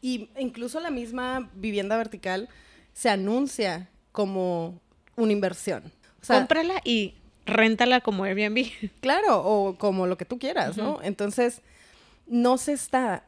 Y 0.00 0.30
incluso 0.36 0.80
la 0.80 0.90
misma 0.90 1.50
vivienda 1.54 1.96
vertical 1.96 2.48
se 2.92 3.08
anuncia 3.08 3.88
como 4.10 4.80
una 5.16 5.32
inversión. 5.32 5.84
O 6.22 6.26
Cómprala 6.26 6.80
y 6.84 7.14
réntala 7.46 8.00
como 8.00 8.24
Airbnb. 8.24 8.66
Claro, 9.00 9.42
o 9.44 9.76
como 9.76 10.06
lo 10.06 10.16
que 10.16 10.24
tú 10.24 10.38
quieras, 10.38 10.76
¿no? 10.76 11.00
Entonces, 11.02 11.60
no 12.26 12.58
se 12.58 12.72
está 12.72 13.24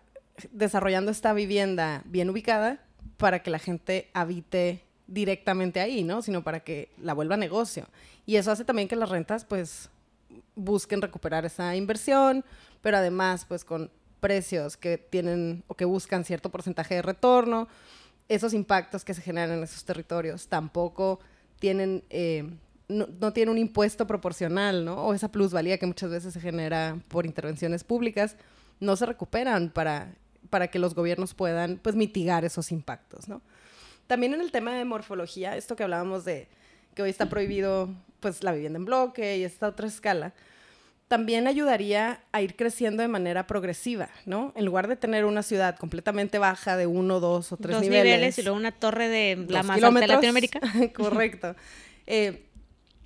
desarrollando 0.53 1.11
esta 1.11 1.33
vivienda 1.33 2.03
bien 2.07 2.31
ubicada 2.31 2.79
para 3.17 3.43
que 3.43 3.51
la 3.51 3.59
gente 3.59 4.09
habite 4.13 4.83
directamente 5.07 5.81
ahí, 5.81 6.03
¿no? 6.03 6.23
Sino 6.23 6.43
para 6.43 6.61
que 6.61 6.91
la 7.01 7.13
vuelva 7.13 7.37
negocio. 7.37 7.87
Y 8.27 8.37
eso 8.37 8.51
hace 8.51 8.65
también 8.65 8.89
que 8.89 8.97
las 8.97 9.09
rentas, 9.09 9.45
pues, 9.45 9.91
busquen 10.57 11.03
recuperar 11.03 11.45
esa 11.45 11.77
inversión, 11.77 12.45
pero 12.81 12.97
además, 12.97 13.45
pues, 13.45 13.65
con 13.65 13.91
precios 14.21 14.77
que 14.77 14.97
tienen 14.97 15.63
o 15.67 15.75
que 15.75 15.85
buscan 15.85 16.25
cierto 16.25 16.51
porcentaje 16.51 16.95
de 16.95 17.03
retorno, 17.03 17.69
esos 18.29 18.55
impactos 18.55 19.05
que 19.05 19.13
se 19.13 19.21
generan 19.21 19.59
en 19.59 19.65
esos 19.65 19.85
territorios 19.85 20.49
tampoco 20.49 21.21
eh, 21.71 22.45
no, 22.89 23.09
no 23.21 23.33
tienen 23.33 23.53
un 23.53 23.59
impuesto 23.59 24.07
proporcional, 24.07 24.85
¿no? 24.85 25.07
O 25.07 25.15
esa 25.15 25.31
plusvalía 25.31 25.79
que 25.79 25.87
muchas 25.87 26.11
veces 26.11 26.35
se 26.35 26.41
genera 26.41 26.99
por 27.09 27.27
intervenciones 27.27 27.85
públicas, 27.85 28.37
no 28.81 28.97
se 28.97 29.07
recuperan 29.07 29.71
para, 29.71 30.15
para 30.51 30.69
que 30.69 30.79
los 30.79 30.95
gobiernos 30.95 31.35
puedan, 31.35 31.79
pues, 31.79 31.97
mitigar 31.97 32.45
esos 32.45 32.73
impactos, 32.73 33.29
¿no? 33.29 33.43
También 34.07 34.35
en 34.35 34.41
el 34.41 34.53
tema 34.53 34.75
de 34.75 34.85
morfología, 34.85 35.57
esto 35.57 35.77
que 35.77 35.83
hablábamos 35.83 36.25
de 36.25 36.49
que 36.95 37.03
hoy 37.03 37.11
está 37.11 37.29
prohibido 37.29 37.89
pues 38.21 38.43
la 38.43 38.53
vivienda 38.53 38.79
en 38.79 38.85
bloque 38.85 39.39
y 39.39 39.45
esta 39.45 39.69
otra 39.69 39.87
escala, 39.87 40.33
también 41.15 41.47
ayudaría 41.47 42.25
a 42.33 42.43
ir 42.43 42.57
creciendo 42.57 43.01
de 43.01 43.07
manera 43.07 43.47
progresiva, 43.47 44.09
¿no? 44.27 44.53
En 44.57 44.65
lugar 44.65 44.89
de 44.89 44.97
tener 44.97 45.25
una 45.25 45.45
ciudad 45.45 45.77
completamente 45.77 46.41
baja 46.41 46.77
de 46.77 46.89
uno, 46.89 47.21
dos 47.21 47.53
o 47.53 47.57
tres 47.57 47.77
dos 47.77 47.83
niveles. 47.83 48.37
y 48.37 48.43
luego 48.43 48.59
una 48.59 48.73
torre 48.73 49.09
de 49.09 49.47
la 49.49 49.63
más 49.63 49.81
alta 49.81 50.01
de 50.01 50.07
Latinoamérica. 50.09 50.61
Correcto. 50.93 51.55
Eh, 52.09 52.47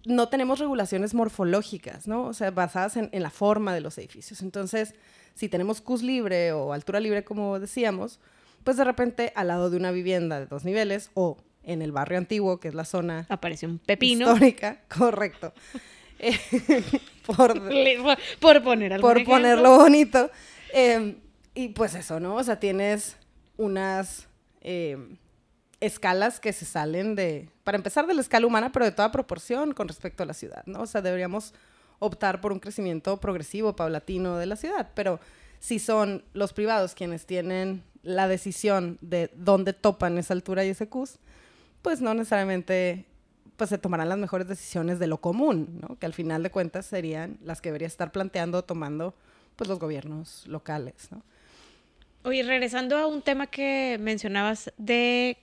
no 0.07 0.31
tenemos 0.31 0.59
regulaciones 0.59 1.13
morfológicas, 1.13 2.09
¿no? 2.09 2.25
O 2.25 2.33
sea, 2.33 2.51
basadas 2.51 2.97
en, 2.97 3.11
en, 3.13 3.23
la 3.23 3.29
forma 3.29 3.75
de 3.75 3.83
los 3.83 3.99
edificios. 3.99 4.41
Entonces, 4.41 4.95
si 5.35 5.51
tenemos 5.51 5.83
CUS 5.83 6.03
libre 6.03 6.53
o 6.53 6.73
altura 6.73 7.01
libre, 7.01 7.25
como 7.25 7.61
decíamos, 7.61 8.21
pues 8.65 8.79
de 8.79 8.85
repente 8.85 9.35
al 9.37 9.49
lado 9.49 9.69
de 9.69 9.77
una 9.77 9.91
vivienda 9.91 10.41
de 10.41 10.47
dos 10.47 10.65
niveles 10.65 11.11
o 11.13 11.37
en 11.63 11.83
el 11.83 11.93
barrio 11.93 12.17
antiguo, 12.17 12.59
que 12.59 12.69
es 12.69 12.75
la 12.75 12.87
zona... 12.87 13.27
Aparece 13.29 13.67
un 13.67 13.79
pepino. 13.79 14.33
Histórica, 14.33 14.81
correcto. 14.97 15.53
Eh, 17.31 17.37
por, 17.37 17.61
por, 18.41 18.63
poner 18.63 18.95
algo. 18.95 19.07
Por 19.07 19.23
ponerlo 19.25 19.77
bonito. 19.77 20.31
Em, 20.73 21.17
y 21.55 21.69
pues 21.69 21.95
eso, 21.95 22.19
¿no? 22.19 22.37
O 22.37 22.43
sea, 22.43 22.59
tienes 22.59 23.17
unas 23.59 24.27
em, 24.63 25.19
escalas 25.81 26.41
que 26.41 26.53
se 26.53 26.65
salen 26.65 27.15
de, 27.15 27.51
para 27.65 27.77
empezar, 27.77 28.07
de 28.07 28.15
la 28.15 28.21
escala 28.21 28.47
humana, 28.47 28.73
pero 28.73 28.87
de 28.87 28.93
toda 28.93 29.13
proporción 29.13 29.75
con 29.75 29.89
respecto 29.89 30.23
a 30.23 30.27
la 30.27 30.35
ciudad, 30.35 30.63
¿no? 30.67 30.81
O 30.81 30.87
sea, 30.87 31.03
deberíamos 31.03 31.55
optar 31.99 32.41
por 32.41 32.53
un 32.53 32.61
crecimiento 32.61 33.19
progresivo, 33.19 33.77
paulatino 33.77 34.37
de 34.39 34.47
la 34.47 34.57
ciudad, 34.57 34.91
pero 34.95 35.21
si 35.59 35.79
son 35.79 36.25
los 36.33 36.53
privados 36.53 36.95
quienes 36.95 37.27
tienen 37.27 37.83
la 38.03 38.29
decisión 38.29 38.99
de 39.01 39.31
dónde 39.35 39.73
topan 39.73 40.19
esa 40.19 40.33
altura 40.35 40.65
y 40.65 40.71
ese 40.71 40.89
CUS, 40.89 41.19
pues 41.83 42.01
no 42.01 42.15
necesariamente 42.15 43.05
pues 43.59 43.71
se 43.71 43.77
tomarán 43.77 44.09
las 44.09 44.19
mejores 44.19 44.47
decisiones 44.47 45.01
de 45.01 45.09
lo 45.09 45.21
común, 45.21 45.81
¿no? 45.83 45.99
Que 45.99 46.07
al 46.07 46.15
final 46.15 46.45
de 46.45 46.51
cuentas 46.51 46.87
serían 46.87 47.39
las 47.45 47.61
que 47.61 47.71
debería 47.71 47.89
estar 47.89 48.13
planteando, 48.13 48.63
tomando 48.63 49.15
pues 49.57 49.69
los 49.69 49.81
gobiernos 49.81 50.47
locales, 50.47 51.09
¿no? 51.11 51.23
Oye, 52.23 52.45
regresando 52.45 52.97
a 52.97 53.09
un 53.09 53.21
tema 53.21 53.49
que 53.49 53.99
mencionabas 54.01 54.73
de 54.79 55.39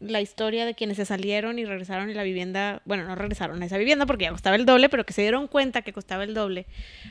la 0.00 0.22
historia 0.22 0.64
de 0.64 0.74
quienes 0.74 0.96
se 0.96 1.04
salieron 1.04 1.58
y 1.58 1.66
regresaron 1.66 2.08
y 2.08 2.14
la 2.14 2.22
vivienda, 2.22 2.80
bueno, 2.86 3.04
no 3.04 3.14
regresaron 3.14 3.62
a 3.62 3.66
esa 3.66 3.76
vivienda 3.76 4.06
porque 4.06 4.24
ya 4.24 4.30
costaba 4.30 4.56
el 4.56 4.64
doble, 4.64 4.88
pero 4.88 5.04
que 5.04 5.12
se 5.12 5.20
dieron 5.20 5.46
cuenta 5.46 5.82
que 5.82 5.92
costaba 5.92 6.24
el 6.24 6.32
doble. 6.32 6.64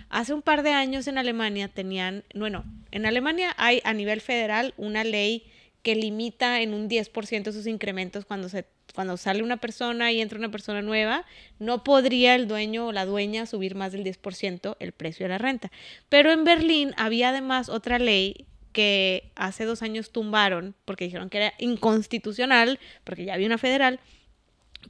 Hace 0.09 0.33
un 0.33 0.41
par 0.41 0.63
de 0.63 0.71
años 0.71 1.07
en 1.07 1.19
Alemania 1.19 1.67
tenían, 1.67 2.23
bueno, 2.33 2.63
en 2.89 3.05
Alemania 3.05 3.53
hay 3.57 3.81
a 3.83 3.93
nivel 3.93 4.19
federal 4.19 4.73
una 4.77 5.03
ley 5.03 5.45
que 5.83 5.93
limita 5.93 6.61
en 6.61 6.73
un 6.73 6.89
10% 6.89 7.51
sus 7.51 7.67
incrementos 7.67 8.25
cuando 8.25 8.49
se 8.49 8.65
cuando 8.99 9.15
sale 9.15 9.43
una 9.43 9.55
persona 9.55 10.11
y 10.11 10.19
entra 10.19 10.37
una 10.37 10.51
persona 10.51 10.81
nueva, 10.81 11.23
no 11.57 11.85
podría 11.85 12.35
el 12.35 12.49
dueño 12.49 12.87
o 12.87 12.91
la 12.91 13.05
dueña 13.05 13.45
subir 13.45 13.73
más 13.73 13.93
del 13.93 14.03
10% 14.03 14.75
el 14.77 14.91
precio 14.91 15.23
de 15.23 15.29
la 15.29 15.37
renta. 15.37 15.71
Pero 16.09 16.33
en 16.33 16.43
Berlín 16.43 16.93
había 16.97 17.29
además 17.29 17.69
otra 17.69 17.97
ley 17.97 18.45
que 18.73 19.31
hace 19.35 19.63
dos 19.63 19.83
años 19.83 20.11
tumbaron 20.11 20.75
porque 20.83 21.05
dijeron 21.05 21.29
que 21.29 21.37
era 21.37 21.53
inconstitucional, 21.59 22.77
porque 23.05 23.23
ya 23.23 23.35
había 23.35 23.47
una 23.47 23.57
federal, 23.57 24.01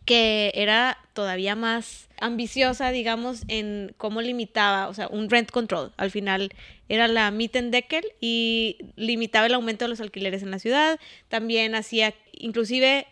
que 0.06 0.54
era 0.56 0.98
todavía 1.14 1.56
más 1.56 2.10
ambiciosa, 2.20 2.90
digamos, 2.90 3.44
en 3.48 3.94
cómo 3.98 4.24
limitaba, 4.24 4.88
o 4.88 4.94
sea, 4.96 5.08
un 5.08 5.30
rent 5.30 5.52
control. 5.52 5.94
Al 5.98 6.10
final 6.10 6.50
era 6.88 7.08
la 7.08 7.30
Mietendeckel 7.30 8.06
y 8.20 8.78
limitaba 8.96 9.46
el 9.46 9.54
aumento 9.54 9.86
de 9.86 9.90
los 9.90 10.02
alquileres 10.02 10.42
en 10.42 10.50
la 10.50 10.58
ciudad. 10.58 11.00
También 11.28 11.76
hacía, 11.76 12.16
inclusive 12.34 13.06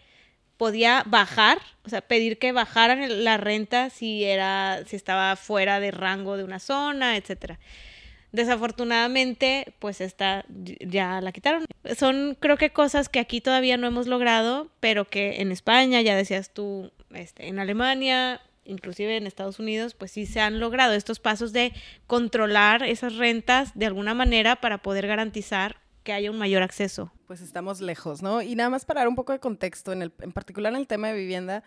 podía 0.57 1.03
bajar, 1.05 1.59
o 1.85 1.89
sea, 1.89 2.01
pedir 2.01 2.39
que 2.39 2.51
bajaran 2.51 3.23
la 3.23 3.37
renta 3.37 3.89
si 3.89 4.23
era, 4.23 4.83
si 4.85 4.95
estaba 4.95 5.35
fuera 5.35 5.79
de 5.79 5.91
rango 5.91 6.35
de 6.37 6.43
una 6.43 6.59
zona, 6.59 7.15
etcétera. 7.15 7.59
Desafortunadamente, 8.31 9.73
pues 9.79 10.01
esta 10.01 10.45
ya 10.49 11.21
la 11.21 11.31
quitaron. 11.31 11.65
Son 11.97 12.35
creo 12.39 12.57
que 12.57 12.71
cosas 12.71 13.07
que 13.07 13.19
aquí 13.19 13.39
todavía 13.39 13.77
no 13.77 13.87
hemos 13.87 14.07
logrado, 14.07 14.69
pero 14.79 15.05
que 15.05 15.41
en 15.41 15.51
España, 15.51 16.01
ya 16.01 16.15
decías 16.15 16.53
tú, 16.53 16.91
este, 17.13 17.47
en 17.47 17.59
Alemania, 17.59 18.41
inclusive 18.65 19.15
en 19.15 19.27
Estados 19.27 19.59
Unidos, 19.59 19.93
pues 19.93 20.11
sí 20.11 20.25
se 20.25 20.41
han 20.41 20.59
logrado 20.59 20.93
estos 20.93 21.19
pasos 21.19 21.53
de 21.53 21.73
controlar 22.05 22.83
esas 22.83 23.15
rentas 23.15 23.71
de 23.75 23.85
alguna 23.85 24.13
manera 24.13 24.57
para 24.57 24.79
poder 24.79 25.07
garantizar 25.07 25.77
que 26.07 26.13
haya 26.13 26.31
un 26.31 26.37
mayor 26.37 26.63
acceso. 26.63 27.11
Pues 27.25 27.41
estamos 27.41 27.81
lejos, 27.81 28.21
¿no? 28.21 28.41
Y 28.41 28.55
nada 28.55 28.69
más 28.69 28.85
para 28.85 29.01
dar 29.01 29.09
un 29.09 29.15
poco 29.15 29.33
de 29.33 29.41
contexto, 29.41 29.91
en, 29.91 30.01
el, 30.01 30.13
en 30.21 30.31
particular 30.31 30.71
en 30.71 30.79
el 30.79 30.87
tema 30.87 31.09
de 31.09 31.15
vivienda, 31.15 31.65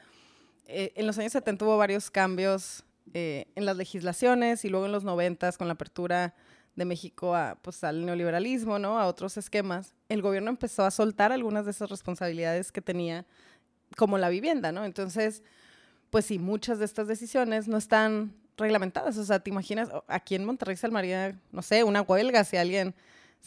eh, 0.66 0.94
en 0.96 1.06
los 1.06 1.18
años 1.18 1.32
70 1.32 1.62
hubo 1.62 1.76
varios 1.76 2.10
cambios 2.10 2.82
eh, 3.12 3.48
en 3.54 3.66
las 3.66 3.76
legislaciones 3.76 4.64
y 4.64 4.70
luego 4.70 4.86
en 4.86 4.92
los 4.92 5.04
90 5.04 5.52
con 5.58 5.66
la 5.68 5.74
apertura 5.74 6.34
de 6.74 6.86
México 6.86 7.34
a, 7.34 7.58
pues, 7.60 7.84
al 7.84 8.06
neoliberalismo, 8.06 8.78
¿no? 8.78 8.98
A 8.98 9.08
otros 9.08 9.36
esquemas, 9.36 9.92
el 10.08 10.22
gobierno 10.22 10.48
empezó 10.48 10.86
a 10.86 10.90
soltar 10.90 11.32
algunas 11.32 11.66
de 11.66 11.72
esas 11.72 11.90
responsabilidades 11.90 12.72
que 12.72 12.80
tenía, 12.80 13.26
como 13.98 14.16
la 14.16 14.30
vivienda, 14.30 14.72
¿no? 14.72 14.86
Entonces, 14.86 15.42
pues 16.08 16.24
sí, 16.24 16.38
muchas 16.38 16.78
de 16.78 16.86
estas 16.86 17.08
decisiones 17.08 17.68
no 17.68 17.76
están 17.76 18.32
reglamentadas. 18.56 19.18
O 19.18 19.24
sea, 19.26 19.40
¿te 19.40 19.50
imaginas? 19.50 19.90
Aquí 20.08 20.34
en 20.34 20.46
Monterrey 20.46 20.76
se 20.76 20.86
armaría, 20.86 21.38
no 21.52 21.60
sé, 21.60 21.84
una 21.84 22.00
huelga 22.00 22.42
si 22.44 22.56
alguien, 22.56 22.94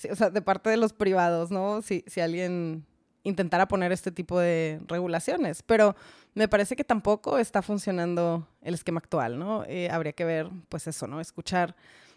de 0.02 0.41
parte 0.41 0.70
de 0.70 0.78
los 0.78 0.94
privados, 0.94 1.52
¿no? 1.52 1.82
Si, 1.82 2.04
si 2.08 2.22
alguien 2.22 2.86
intentara 3.24 3.68
poner 3.68 3.91
este 3.91 4.12
tipo 4.12 4.39
de 4.39 4.82
regulaciones. 4.88 5.64
Pero 5.64 5.96
me 6.34 6.48
parece 6.48 6.76
que 6.76 6.84
tampoco 6.84 7.38
está 7.38 7.62
funcionando 7.62 8.48
el 8.62 8.74
esquema 8.74 9.00
actual, 9.00 9.39
¿no? 9.39 9.64
Eh, 9.66 9.89
habría 9.89 10.14
que 10.14 10.26
ver, 10.26 10.50
pues 10.70 10.88
eso, 10.88 11.08
¿no? 11.08 11.22
Escuchar 11.22 11.76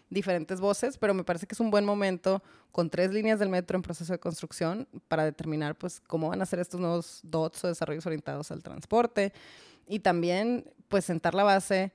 diferentes 0.09 0.59
voces, 0.59 0.97
pero 0.97 1.13
me 1.13 1.23
parece 1.23 1.47
que 1.47 1.53
es 1.53 1.59
un 1.59 1.69
buen 1.69 1.85
momento 1.85 2.41
con 2.71 2.89
tres 2.89 3.11
líneas 3.11 3.39
del 3.39 3.49
metro 3.49 3.75
en 3.75 3.81
proceso 3.81 4.13
de 4.13 4.19
construcción 4.19 4.87
para 5.07 5.25
determinar 5.25 5.75
pues 5.75 5.99
cómo 5.99 6.29
van 6.29 6.41
a 6.41 6.45
ser 6.45 6.59
estos 6.59 6.79
nuevos 6.79 7.19
DOTs 7.23 7.65
o 7.65 7.67
desarrollos 7.67 8.05
orientados 8.05 8.51
al 8.51 8.63
transporte 8.63 9.33
y 9.85 9.99
también 9.99 10.71
pues 10.87 11.03
sentar 11.03 11.33
la 11.33 11.43
base 11.43 11.91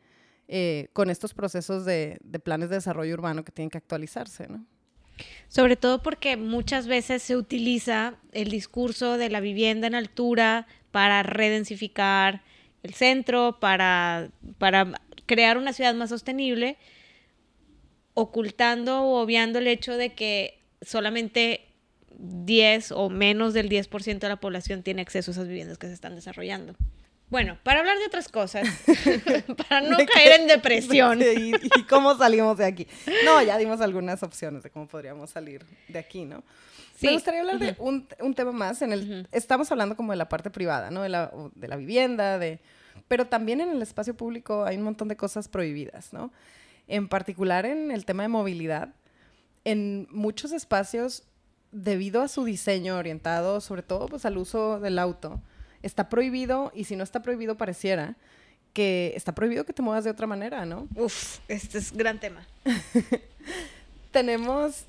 eh, 0.46 0.88
con 0.92 1.08
estos 1.08 1.32
procesos 1.32 1.86
de, 1.86 2.18
de, 2.22 2.38
planes 2.38 2.68
de 2.68 2.76
desarrollo 2.76 3.14
urbano 3.14 3.44
que 3.44 3.52
tienen 3.52 3.70
que 3.70 3.78
actualizarse, 3.78 4.46
¿no? 4.48 4.66
Sobre 5.48 5.76
todo 5.76 6.02
porque 6.02 6.36
muchas 6.36 6.86
veces 6.86 7.22
se 7.22 7.36
utiliza 7.36 8.14
el 8.32 8.50
discurso 8.50 9.18
de 9.18 9.28
la 9.28 9.40
vivienda 9.40 9.86
en 9.86 9.94
altura 9.94 10.66
para 10.90 11.22
redensificar 11.22 12.42
el 12.82 12.94
centro, 12.94 13.58
para, 13.60 14.30
para 14.58 15.00
crear 15.26 15.58
una 15.58 15.72
ciudad 15.72 15.94
más 15.94 16.10
sostenible, 16.10 16.78
ocultando 18.14 19.02
o 19.02 19.22
obviando 19.22 19.58
el 19.58 19.66
hecho 19.66 19.96
de 19.96 20.14
que 20.14 20.58
solamente 20.80 21.66
10 22.18 22.92
o 22.92 23.08
menos 23.08 23.54
del 23.54 23.68
10% 23.68 24.18
de 24.18 24.28
la 24.28 24.36
población 24.36 24.82
tiene 24.82 25.02
acceso 25.02 25.30
a 25.30 25.32
esas 25.32 25.48
viviendas 25.48 25.78
que 25.78 25.86
se 25.86 25.94
están 25.94 26.14
desarrollando. 26.14 26.74
Bueno, 27.32 27.56
para 27.62 27.80
hablar 27.80 27.96
de 27.96 28.04
otras 28.04 28.28
cosas, 28.28 28.68
para 29.68 29.80
no 29.80 29.96
caer 29.96 30.42
en 30.42 30.48
depresión. 30.48 31.22
¿Y, 31.22 31.54
¿Y, 31.54 31.84
cómo 31.88 32.14
salimos 32.14 32.58
de 32.58 32.66
aquí? 32.66 32.86
No, 33.24 33.40
ya 33.40 33.56
dimos 33.56 33.80
algunas 33.80 34.22
opciones 34.22 34.62
de 34.62 34.68
cómo 34.68 34.86
podríamos 34.86 35.30
salir 35.30 35.64
de 35.88 35.98
aquí, 35.98 36.26
¿no? 36.26 36.42
Sí. 36.94 37.06
Me 37.06 37.14
gustaría 37.14 37.40
hablar 37.40 37.58
de 37.58 37.74
un, 37.78 38.06
un, 38.20 38.34
tema 38.34 38.52
más. 38.52 38.82
En 38.82 38.92
el, 38.92 39.26
Estamos 39.32 39.72
hablando 39.72 39.96
como 39.96 40.12
de 40.12 40.18
la 40.18 40.28
parte 40.28 40.50
privada, 40.50 40.90
¿no? 40.90 41.00
De 41.00 41.08
la, 41.08 41.32
de 41.54 41.68
la 41.68 41.76
vivienda, 41.76 42.38
de... 42.38 42.60
Pero 43.08 43.26
también 43.26 43.62
en 43.62 43.70
el 43.70 43.80
espacio 43.80 44.14
público 44.14 44.66
hay 44.66 44.76
un 44.76 44.82
montón 44.82 45.08
de 45.08 45.16
cosas 45.16 45.48
prohibidas, 45.48 46.12
¿no? 46.12 46.34
En 46.86 47.08
particular 47.08 47.64
en 47.64 47.92
el 47.92 48.04
tema 48.04 48.24
de 48.24 48.28
movilidad. 48.28 48.90
En 49.64 50.06
muchos 50.10 50.52
espacios, 50.52 51.22
debido 51.70 52.20
a 52.20 52.28
su 52.28 52.44
diseño 52.44 52.98
orientado 52.98 53.62
sobre 53.62 53.82
todo 53.82 54.04
pues, 54.04 54.26
al 54.26 54.36
uso 54.36 54.80
del 54.80 54.98
auto, 54.98 55.40
está 55.82 56.08
prohibido, 56.08 56.72
y 56.74 56.84
si 56.84 56.96
no 56.96 57.04
está 57.04 57.22
prohibido, 57.22 57.56
pareciera 57.56 58.16
que 58.72 59.12
está 59.16 59.34
prohibido 59.34 59.64
que 59.64 59.72
te 59.72 59.82
muevas 59.82 60.04
de 60.04 60.10
otra 60.10 60.26
manera, 60.26 60.64
¿no? 60.64 60.88
Uf, 60.96 61.38
este 61.48 61.78
es 61.78 61.92
gran 61.92 62.18
tema. 62.20 62.46
Tenemos 64.10 64.86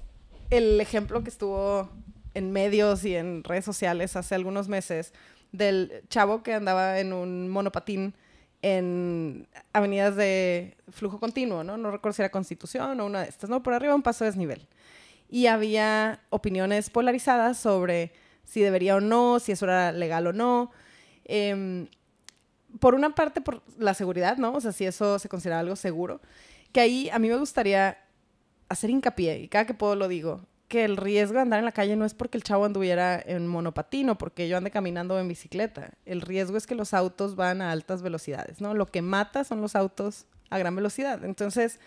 el 0.50 0.80
ejemplo 0.80 1.24
que 1.24 1.30
estuvo 1.30 1.90
en 2.34 2.52
medios 2.52 3.04
y 3.06 3.16
en 3.16 3.44
redes 3.44 3.66
sociales 3.66 4.16
hace 4.16 4.36
algunos 4.36 4.68
meses 4.68 5.14
del 5.52 6.04
chavo 6.10 6.44
que 6.44 6.54
andaba 6.54 7.00
en 7.00 7.14
un 7.14 7.50
monopatín 7.50 8.14
en 8.62 9.48
avenidas 9.74 10.16
de 10.16 10.78
flujo 10.90 11.20
continuo, 11.20 11.64
¿no? 11.64 11.78
No 11.78 11.92
recuerdo 11.92 12.16
si 12.16 12.22
era 12.22 12.32
Constitución 12.32 13.00
o 13.00 13.06
una 13.06 13.22
de 13.22 13.30
estas, 13.30 13.50
¿no? 13.50 13.62
Por 13.62 13.74
arriba 13.74 13.94
un 13.94 14.02
paso 14.02 14.24
de 14.24 14.32
desnivel. 14.32 14.68
Y 15.30 15.48
había 15.48 16.22
opiniones 16.30 16.90
polarizadas 16.90 17.58
sobre 17.58 18.14
si 18.46 18.62
debería 18.62 18.96
o 18.96 19.02
no, 19.02 19.40
si 19.40 19.52
eso 19.52 19.66
era 19.66 19.92
legal 19.92 20.28
o 20.28 20.34
no. 20.34 20.72
Eh, 21.26 21.88
por 22.80 22.96
una 22.96 23.14
parte, 23.14 23.42
por 23.42 23.62
la 23.78 23.94
seguridad, 23.94 24.38
¿no? 24.38 24.54
O 24.54 24.62
sea, 24.62 24.72
si 24.72 24.86
eso 24.86 25.20
se 25.20 25.30
considera 25.30 25.60
algo 25.60 25.76
seguro. 25.76 26.22
Que 26.72 26.82
ahí 26.82 27.10
a 27.12 27.20
mí 27.20 27.30
me 27.30 27.38
gustaría 27.38 27.98
hacer 28.70 28.90
hincapié, 28.90 29.40
y 29.40 29.48
cada 29.48 29.66
que 29.66 29.74
puedo 29.74 29.96
lo 29.96 30.08
digo, 30.08 30.42
que 30.68 30.86
el 30.86 30.98
riesgo 30.98 31.36
de 31.36 31.42
andar 31.42 31.60
en 31.60 31.66
la 31.66 31.72
calle 31.72 31.96
no 31.96 32.06
es 32.06 32.16
porque 32.16 32.38
el 32.38 32.44
chavo 32.44 32.66
anduviera 32.66 33.22
en 33.24 33.46
monopatín 33.48 34.10
o 34.10 34.18
porque 34.18 34.48
yo 34.48 34.58
ande 34.58 34.72
caminando 34.72 35.20
en 35.20 35.28
bicicleta. 35.28 35.92
El 36.06 36.22
riesgo 36.22 36.58
es 36.58 36.66
que 36.66 36.74
los 36.74 36.96
autos 36.96 37.36
van 37.36 37.62
a 37.62 37.72
altas 37.72 38.02
velocidades, 38.02 38.60
¿no? 38.60 38.74
Lo 38.74 38.88
que 38.88 39.04
mata 39.04 39.44
son 39.44 39.62
los 39.62 39.76
autos 39.76 40.26
a 40.50 40.58
gran 40.58 40.76
velocidad. 40.76 41.24
Entonces, 41.26 41.80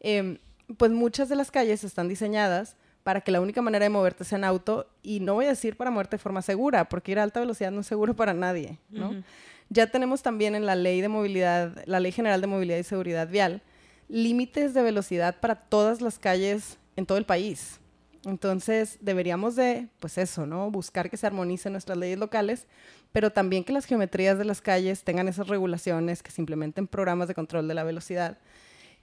eh, 0.00 0.38
pues 0.76 0.92
muchas 0.92 1.28
de 1.28 1.34
las 1.34 1.50
calles 1.50 1.82
están 1.82 2.06
diseñadas 2.06 2.76
para 3.02 3.20
que 3.20 3.32
la 3.32 3.40
única 3.40 3.62
manera 3.62 3.84
de 3.84 3.90
moverte 3.90 4.24
sea 4.24 4.38
en 4.38 4.44
auto, 4.44 4.86
y 5.02 5.20
no 5.20 5.34
voy 5.34 5.46
a 5.46 5.50
decir 5.50 5.76
para 5.76 5.90
moverte 5.90 6.16
de 6.16 6.22
forma 6.22 6.42
segura, 6.42 6.88
porque 6.88 7.12
ir 7.12 7.18
a 7.18 7.22
alta 7.22 7.40
velocidad 7.40 7.70
no 7.70 7.80
es 7.80 7.86
seguro 7.86 8.14
para 8.14 8.34
nadie, 8.34 8.78
¿no? 8.90 9.22
Ya 9.70 9.86
tenemos 9.86 10.22
también 10.22 10.54
en 10.54 10.64
la 10.64 10.76
ley 10.76 11.00
de 11.00 11.08
movilidad, 11.08 11.82
la 11.84 12.00
Ley 12.00 12.12
General 12.12 12.40
de 12.40 12.46
Movilidad 12.46 12.78
y 12.78 12.84
Seguridad 12.84 13.28
Vial, 13.28 13.62
límites 14.08 14.72
de 14.72 14.82
velocidad 14.82 15.40
para 15.40 15.56
todas 15.56 16.00
las 16.00 16.18
calles 16.18 16.78
en 16.96 17.04
todo 17.04 17.18
el 17.18 17.26
país. 17.26 17.78
Entonces, 18.24 18.98
deberíamos 19.00 19.56
de, 19.56 19.88
pues 20.00 20.18
eso, 20.18 20.46
¿no? 20.46 20.70
Buscar 20.70 21.10
que 21.10 21.16
se 21.16 21.26
armonicen 21.26 21.72
nuestras 21.72 21.98
leyes 21.98 22.18
locales, 22.18 22.66
pero 23.12 23.30
también 23.30 23.64
que 23.64 23.72
las 23.72 23.84
geometrías 23.84 24.38
de 24.38 24.44
las 24.44 24.60
calles 24.60 25.04
tengan 25.04 25.28
esas 25.28 25.48
regulaciones, 25.48 26.22
que 26.22 26.30
se 26.30 26.42
implementen 26.42 26.86
programas 26.86 27.28
de 27.28 27.34
control 27.34 27.68
de 27.68 27.74
la 27.74 27.84
velocidad 27.84 28.38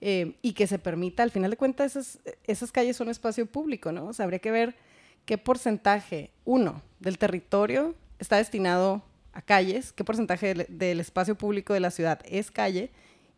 eh, 0.01 0.35
y 0.41 0.53
que 0.53 0.67
se 0.67 0.79
permita, 0.79 1.23
al 1.23 1.31
final 1.31 1.51
de 1.51 1.57
cuentas, 1.57 1.95
esas, 1.95 2.19
esas 2.45 2.71
calles 2.71 2.97
son 2.97 3.09
espacio 3.09 3.45
público, 3.45 3.91
¿no? 3.91 4.07
O 4.07 4.13
sea, 4.13 4.25
habría 4.25 4.39
que 4.39 4.51
ver 4.51 4.75
qué 5.25 5.37
porcentaje, 5.37 6.31
uno, 6.43 6.81
del 6.99 7.17
territorio 7.17 7.95
está 8.19 8.37
destinado 8.37 9.03
a 9.33 9.41
calles, 9.41 9.91
qué 9.91 10.03
porcentaje 10.03 10.53
del, 10.69 10.99
espacio 10.99 11.35
público 11.35 11.73
de 11.73 11.79
la 11.79 11.91
ciudad 11.91 12.19
es 12.25 12.51
calle 12.51 12.91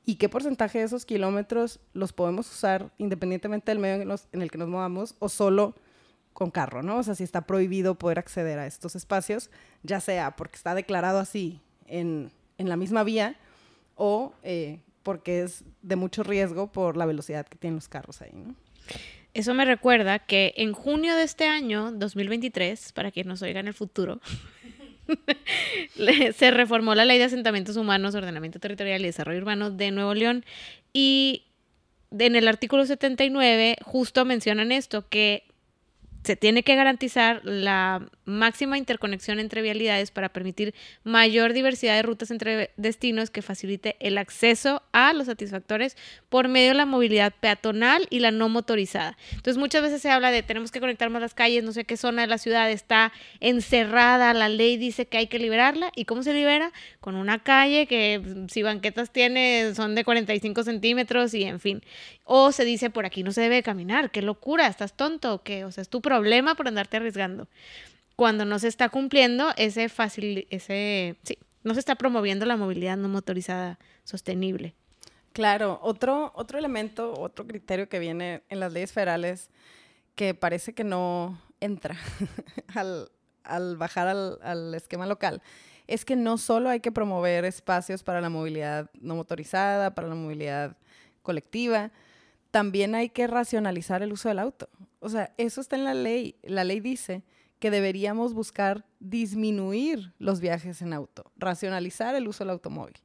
y 0.05 0.15
qué 0.15 0.29
porcentaje 0.29 0.79
de 0.79 0.85
esos 0.85 1.05
kilómetros 1.05 1.79
los 1.93 2.13
podemos 2.13 2.49
usar 2.51 2.91
independientemente 2.97 3.71
del 3.71 3.79
medio 3.79 4.15
en 4.31 4.41
el 4.41 4.51
que 4.51 4.57
nos 4.57 4.69
movamos 4.69 5.15
o 5.19 5.27
solo 5.27 5.75
con 6.33 6.51
carro, 6.51 6.83
¿no? 6.83 6.97
O 6.97 7.03
sea, 7.03 7.15
si 7.15 7.23
está 7.23 7.41
prohibido 7.41 7.95
poder 7.95 8.19
acceder 8.19 8.59
a 8.59 8.67
estos 8.67 8.95
espacios, 8.95 9.49
ya 9.81 9.99
sea 9.99 10.35
porque 10.35 10.55
está 10.55 10.75
declarado 10.75 11.17
así 11.17 11.61
en, 11.87 12.31
en 12.59 12.69
la 12.69 12.77
misma 12.77 13.03
vía 13.03 13.35
o 13.95 14.33
eh, 14.43 14.79
porque 15.07 15.41
es 15.41 15.63
de 15.83 15.95
mucho 15.95 16.21
riesgo 16.21 16.69
por 16.69 16.97
la 16.97 17.05
velocidad 17.05 17.47
que 17.47 17.57
tienen 17.57 17.75
los 17.75 17.87
carros 17.87 18.21
ahí, 18.21 18.31
¿no? 18.33 18.55
Eso 19.33 19.53
me 19.53 19.63
recuerda 19.63 20.19
que 20.19 20.53
en 20.57 20.73
junio 20.73 21.15
de 21.15 21.23
este 21.23 21.45
año, 21.45 21.93
2023, 21.93 22.91
para 22.91 23.09
que 23.09 23.23
nos 23.23 23.41
oigan 23.41 23.61
en 23.61 23.67
el 23.69 23.73
futuro, 23.73 24.19
se 26.35 26.51
reformó 26.51 26.93
la 26.93 27.05
Ley 27.05 27.19
de 27.19 27.23
Asentamientos 27.23 27.77
Humanos, 27.77 28.15
Ordenamiento 28.15 28.59
Territorial 28.59 28.99
y 28.99 29.05
Desarrollo 29.05 29.39
Urbano 29.39 29.71
de 29.71 29.91
Nuevo 29.91 30.13
León 30.13 30.43
y 30.91 31.45
en 32.11 32.35
el 32.35 32.45
artículo 32.49 32.85
79 32.85 33.77
justo 33.85 34.25
mencionan 34.25 34.73
esto, 34.73 35.07
que 35.07 35.46
se 36.27 36.35
tiene 36.35 36.61
que 36.61 36.75
garantizar 36.75 37.39
la 37.45 38.05
máxima 38.25 38.77
interconexión 38.77 39.39
entre 39.39 39.61
vialidades 39.61 40.11
para 40.11 40.27
permitir 40.27 40.75
mayor 41.05 41.53
diversidad 41.53 41.95
de 41.95 42.01
rutas 42.01 42.31
entre 42.31 42.71
destinos 42.75 43.29
que 43.29 43.41
facilite 43.41 43.95
el 44.01 44.17
acceso 44.17 44.83
a 44.91 45.13
los 45.13 45.27
satisfactores 45.27 45.95
por 46.27 46.49
medio 46.49 46.67
de 46.67 46.73
la 46.73 46.85
movilidad 46.85 47.33
peatonal 47.39 48.07
y 48.09 48.19
la 48.19 48.31
no 48.31 48.49
motorizada. 48.49 49.17
Entonces 49.31 49.57
muchas 49.57 49.81
veces 49.81 50.01
se 50.01 50.11
habla 50.11 50.29
de 50.29 50.43
tenemos 50.43 50.71
que 50.71 50.81
conectar 50.81 51.09
más 51.09 51.21
las 51.21 51.33
calles, 51.33 51.63
no 51.63 51.71
sé 51.71 51.85
qué 51.85 51.95
zona 51.95 52.23
de 52.23 52.27
la 52.27 52.39
ciudad 52.39 52.69
está 52.69 53.13
encerrada, 53.39 54.33
la 54.33 54.49
ley 54.49 54.75
dice 54.75 55.05
que 55.05 55.19
hay 55.19 55.27
que 55.27 55.39
liberarla 55.39 55.93
y 55.95 56.03
cómo 56.03 56.23
se 56.23 56.33
libera 56.33 56.73
con 57.07 57.15
una 57.15 57.39
calle 57.41 57.87
que 57.87 58.21
si 58.49 58.63
banquetas 58.63 59.11
tiene 59.11 59.73
son 59.75 59.95
de 59.95 60.03
45 60.03 60.63
centímetros 60.63 61.33
y 61.33 61.45
en 61.45 61.61
fin. 61.61 61.81
O 62.25 62.51
se 62.51 62.65
dice 62.65 62.89
por 62.89 63.05
aquí 63.05 63.23
no 63.23 63.31
se 63.31 63.39
debe 63.39 63.63
caminar, 63.63 64.11
qué 64.11 64.21
locura, 64.21 64.67
estás 64.67 64.91
tonto 64.91 65.33
o 65.33 65.41
qué, 65.41 65.63
o 65.63 65.71
sea, 65.71 65.83
es 65.83 65.87
tu 65.87 66.01
problema 66.01 66.55
por 66.55 66.67
andarte 66.67 66.97
arriesgando 66.97 67.47
cuando 68.17 68.43
no 68.43 68.59
se 68.59 68.67
está 68.67 68.89
cumpliendo 68.89 69.53
ese 69.55 69.87
fácil, 69.87 70.47
ese, 70.49 71.15
sí, 71.23 71.37
no 71.63 71.75
se 71.75 71.79
está 71.79 71.95
promoviendo 71.95 72.45
la 72.45 72.57
movilidad 72.57 72.97
no 72.97 73.07
motorizada 73.07 73.79
sostenible. 74.03 74.75
Claro, 75.31 75.79
otro, 75.81 76.33
otro 76.35 76.59
elemento, 76.59 77.13
otro 77.13 77.47
criterio 77.47 77.87
que 77.87 77.99
viene 77.99 78.43
en 78.49 78.59
las 78.59 78.73
leyes 78.73 78.91
federales 78.91 79.49
que 80.15 80.33
parece 80.33 80.73
que 80.73 80.83
no 80.83 81.41
entra 81.61 81.95
al, 82.75 83.09
al, 83.45 83.77
bajar 83.77 84.09
al, 84.09 84.39
al 84.41 84.75
esquema 84.75 85.05
local 85.05 85.41
es 85.87 86.05
que 86.05 86.15
no 86.15 86.37
solo 86.37 86.69
hay 86.69 86.79
que 86.79 86.91
promover 86.91 87.45
espacios 87.45 88.03
para 88.03 88.21
la 88.21 88.29
movilidad 88.29 88.89
no 88.99 89.15
motorizada, 89.15 89.95
para 89.95 90.07
la 90.07 90.15
movilidad 90.15 90.77
colectiva, 91.21 91.91
también 92.51 92.95
hay 92.95 93.09
que 93.09 93.27
racionalizar 93.27 94.01
el 94.01 94.13
uso 94.13 94.29
del 94.29 94.39
auto. 94.39 94.69
O 94.99 95.09
sea, 95.09 95.33
eso 95.37 95.61
está 95.61 95.75
en 95.75 95.83
la 95.83 95.93
ley. 95.93 96.35
La 96.43 96.63
ley 96.63 96.79
dice 96.79 97.23
que 97.59 97.71
deberíamos 97.71 98.33
buscar 98.33 98.85
disminuir 98.99 100.13
los 100.19 100.39
viajes 100.39 100.81
en 100.81 100.93
auto, 100.93 101.31
racionalizar 101.37 102.15
el 102.15 102.27
uso 102.27 102.43
del 102.43 102.51
automóvil. 102.51 102.97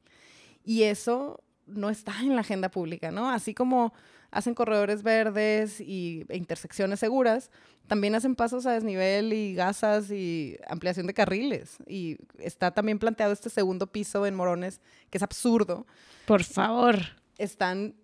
Y 0.63 0.83
eso 0.83 1.43
no 1.65 1.89
está 1.89 2.19
en 2.21 2.35
la 2.35 2.41
agenda 2.41 2.69
pública, 2.69 3.11
¿no? 3.11 3.29
Así 3.29 3.53
como 3.53 3.93
hacen 4.31 4.55
corredores 4.55 5.03
verdes 5.03 5.79
y, 5.79 6.25
e 6.29 6.37
intersecciones 6.37 6.99
seguras, 6.99 7.51
también 7.87 8.15
hacen 8.15 8.35
pasos 8.35 8.65
a 8.65 8.71
desnivel 8.71 9.33
y 9.33 9.53
gasas 9.53 10.09
y 10.09 10.57
ampliación 10.67 11.05
de 11.07 11.13
carriles. 11.13 11.77
Y 11.87 12.17
está 12.39 12.71
también 12.71 12.99
planteado 12.99 13.33
este 13.33 13.49
segundo 13.49 13.87
piso 13.87 14.25
en 14.25 14.35
Morones, 14.35 14.81
que 15.09 15.17
es 15.17 15.23
absurdo. 15.23 15.85
Por 16.25 16.43
favor. 16.43 16.97
Están 17.37 17.95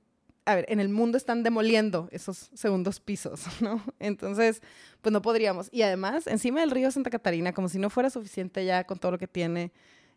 a 0.45 0.55
ver, 0.55 0.65
en 0.67 0.79
el 0.79 0.89
mundo 0.89 1.15
están 1.15 1.43
demoliendo 1.43 2.09
esos 2.11 2.49
segundos 2.55 2.99
pisos, 2.99 3.41
¿no? 3.61 3.83
Entonces, 3.99 4.61
pues 5.01 5.13
no 5.13 5.21
podríamos. 5.21 5.69
Y 5.71 5.83
además, 5.83 6.25
encima 6.25 6.61
del 6.61 6.71
río 6.71 6.89
Santa 6.89 7.11
Catarina, 7.11 7.53
como 7.53 7.69
si 7.69 7.77
no 7.77 7.91
fuera 7.91 8.09
suficiente 8.09 8.65
ya 8.65 8.83
con 8.85 8.97
todo 8.97 9.11
lo 9.11 9.17
que 9.19 9.27
tiene 9.27 9.71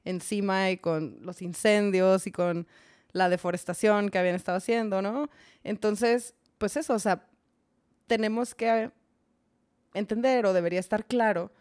encima 0.04 0.70
y 0.70 0.78
con 0.78 1.18
los 1.20 1.42
incendios 1.42 2.26
y 2.26 2.32
con 2.32 2.66
la 3.12 3.28
deforestación 3.28 4.08
que 4.08 4.18
habían 4.18 4.34
estado 4.34 4.58
haciendo, 4.58 5.02
¿no? 5.02 5.28
Entonces, 5.64 6.34
pues 6.58 6.76
eso, 6.76 6.94
o 6.94 6.98
sea, 6.98 7.26
tenemos 8.06 8.54
que 8.54 8.90
entender 9.94 10.46
o 10.46 10.52
debería 10.52 10.80
estar 10.80 11.04
claro 11.04 11.52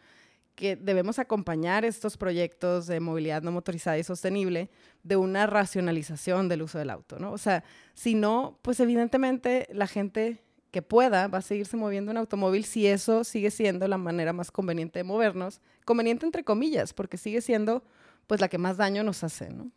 que 0.56 0.76
debemos 0.76 1.18
acompañar 1.18 1.86
estos 1.86 2.18
proyectos 2.18 2.88
de 2.88 3.00
movilidad 3.00 3.42
no 3.42 3.52
motorizada 3.52 3.98
y 3.98 4.04
sostenible 4.04 4.70
de 5.04 5.16
una 5.16 5.48
racionalización 5.48 6.50
del 6.50 6.62
uso 6.62 6.78
del 6.78 6.90
auto, 6.90 7.20
¿no? 7.20 7.32
O 7.32 7.38
sea, 7.38 7.64
si 7.94 8.16
no, 8.16 8.60
pues 8.62 8.80
evidentemente 8.80 9.68
la 9.72 9.88
gente 9.88 10.44
que 10.72 10.82
pueda 10.82 11.28
va 11.28 11.40
a 11.40 11.42
seguirse 11.42 11.78
moviendo 11.78 12.12
en 12.12 12.18
automóvil 12.18 12.64
si 12.64 12.88
eso 12.88 13.24
sigue 13.24 13.52
siendo 13.52 13.88
la 13.88 13.98
manera 13.98 14.34
más 14.34 14.52
conveniente 14.52 15.00
de 15.00 15.04
movernos, 15.04 15.62
conveniente 15.86 16.26
entre 16.26 16.44
comillas, 16.44 16.94
porque 16.94 17.18
sigue 17.18 17.42
siendo 17.42 17.84
pues 18.28 18.40
la 18.40 18.48
que 18.48 18.58
más 18.58 18.78
daño 18.78 19.04
nos 19.04 19.24
hace, 19.24 19.50
¿no? 19.50 19.72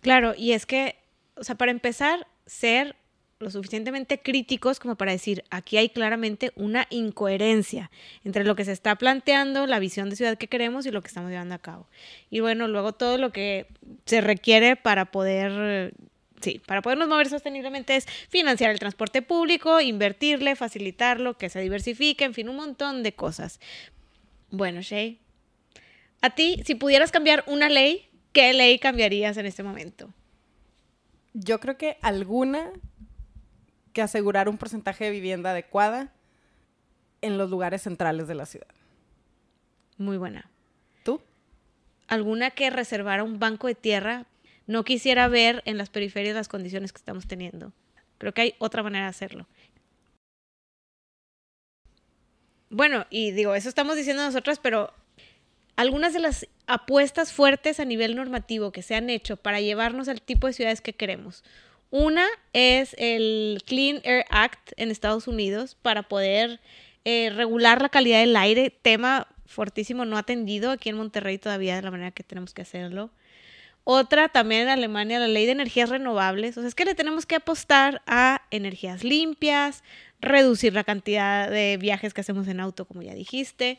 Claro, 0.00 0.34
y 0.36 0.52
es 0.52 0.66
que, 0.66 0.96
o 1.36 1.44
sea, 1.44 1.56
para 1.56 1.70
empezar, 1.70 2.26
ser 2.46 2.96
lo 3.40 3.50
suficientemente 3.50 4.18
críticos 4.18 4.80
como 4.80 4.96
para 4.96 5.12
decir, 5.12 5.44
aquí 5.50 5.76
hay 5.76 5.90
claramente 5.90 6.52
una 6.56 6.86
incoherencia 6.90 7.90
entre 8.24 8.44
lo 8.44 8.56
que 8.56 8.64
se 8.64 8.72
está 8.72 8.96
planteando, 8.96 9.66
la 9.66 9.78
visión 9.78 10.10
de 10.10 10.16
ciudad 10.16 10.36
que 10.36 10.48
queremos 10.48 10.86
y 10.86 10.90
lo 10.90 11.02
que 11.02 11.08
estamos 11.08 11.30
llevando 11.30 11.54
a 11.54 11.58
cabo. 11.58 11.86
Y 12.30 12.40
bueno, 12.40 12.66
luego 12.66 12.92
todo 12.92 13.16
lo 13.16 13.30
que 13.30 13.66
se 14.06 14.20
requiere 14.20 14.74
para 14.74 15.12
poder, 15.12 15.94
sí, 16.40 16.60
para 16.66 16.82
podernos 16.82 17.08
mover 17.08 17.28
sosteniblemente 17.28 17.94
es 17.94 18.06
financiar 18.28 18.72
el 18.72 18.80
transporte 18.80 19.22
público, 19.22 19.80
invertirle, 19.80 20.56
facilitarlo, 20.56 21.38
que 21.38 21.48
se 21.48 21.60
diversifique, 21.60 22.24
en 22.24 22.34
fin, 22.34 22.48
un 22.48 22.56
montón 22.56 23.04
de 23.04 23.12
cosas. 23.12 23.60
Bueno, 24.50 24.82
Shay, 24.82 25.20
a 26.22 26.30
ti, 26.30 26.60
si 26.64 26.74
pudieras 26.74 27.12
cambiar 27.12 27.44
una 27.46 27.68
ley, 27.68 28.07
¿qué 28.32 28.52
ley 28.52 28.78
cambiarías 28.78 29.36
en 29.36 29.46
este 29.46 29.62
momento? 29.62 30.12
Yo 31.34 31.60
creo 31.60 31.76
que 31.76 31.98
alguna 32.02 32.72
que 33.92 34.02
asegurar 34.02 34.48
un 34.48 34.58
porcentaje 34.58 35.04
de 35.04 35.10
vivienda 35.10 35.50
adecuada 35.50 36.12
en 37.20 37.38
los 37.38 37.50
lugares 37.50 37.82
centrales 37.82 38.28
de 38.28 38.34
la 38.34 38.46
ciudad. 38.46 38.68
Muy 39.96 40.16
buena. 40.16 40.50
¿Tú? 41.02 41.20
Alguna 42.06 42.50
que 42.50 42.70
reservara 42.70 43.24
un 43.24 43.38
banco 43.38 43.66
de 43.66 43.74
tierra. 43.74 44.26
No 44.66 44.84
quisiera 44.84 45.28
ver 45.28 45.62
en 45.64 45.78
las 45.78 45.90
periferias 45.90 46.34
las 46.34 46.48
condiciones 46.48 46.92
que 46.92 46.98
estamos 46.98 47.26
teniendo. 47.26 47.72
Creo 48.18 48.32
que 48.32 48.42
hay 48.42 48.54
otra 48.58 48.82
manera 48.82 49.04
de 49.04 49.10
hacerlo. 49.10 49.46
Bueno, 52.70 53.06
y 53.10 53.30
digo, 53.30 53.54
eso 53.54 53.68
estamos 53.68 53.96
diciendo 53.96 54.24
nosotras, 54.24 54.58
pero 54.58 54.92
algunas 55.78 56.12
de 56.12 56.18
las 56.18 56.48
apuestas 56.66 57.32
fuertes 57.32 57.78
a 57.78 57.84
nivel 57.84 58.16
normativo 58.16 58.72
que 58.72 58.82
se 58.82 58.96
han 58.96 59.08
hecho 59.10 59.36
para 59.36 59.60
llevarnos 59.60 60.08
al 60.08 60.20
tipo 60.20 60.48
de 60.48 60.52
ciudades 60.52 60.80
que 60.80 60.92
queremos. 60.92 61.44
Una 61.90 62.26
es 62.52 62.96
el 62.98 63.62
Clean 63.64 64.00
Air 64.02 64.24
Act 64.28 64.72
en 64.76 64.90
Estados 64.90 65.28
Unidos 65.28 65.76
para 65.80 66.02
poder 66.02 66.58
eh, 67.04 67.30
regular 67.30 67.80
la 67.80 67.90
calidad 67.90 68.18
del 68.18 68.34
aire, 68.34 68.70
tema 68.70 69.28
fortísimo 69.46 70.04
no 70.04 70.18
atendido 70.18 70.72
aquí 70.72 70.88
en 70.88 70.96
Monterrey 70.96 71.38
todavía 71.38 71.76
de 71.76 71.82
la 71.82 71.92
manera 71.92 72.10
que 72.10 72.24
tenemos 72.24 72.54
que 72.54 72.62
hacerlo. 72.62 73.12
Otra 73.84 74.28
también 74.28 74.62
en 74.62 74.70
Alemania, 74.70 75.20
la 75.20 75.28
ley 75.28 75.46
de 75.46 75.52
energías 75.52 75.90
renovables. 75.90 76.58
O 76.58 76.60
sea, 76.60 76.68
es 76.68 76.74
que 76.74 76.86
le 76.86 76.96
tenemos 76.96 77.24
que 77.24 77.36
apostar 77.36 78.02
a 78.08 78.42
energías 78.50 79.04
limpias, 79.04 79.84
reducir 80.20 80.74
la 80.74 80.82
cantidad 80.82 81.48
de 81.48 81.76
viajes 81.76 82.14
que 82.14 82.22
hacemos 82.22 82.48
en 82.48 82.58
auto, 82.58 82.84
como 82.84 83.02
ya 83.02 83.14
dijiste. 83.14 83.78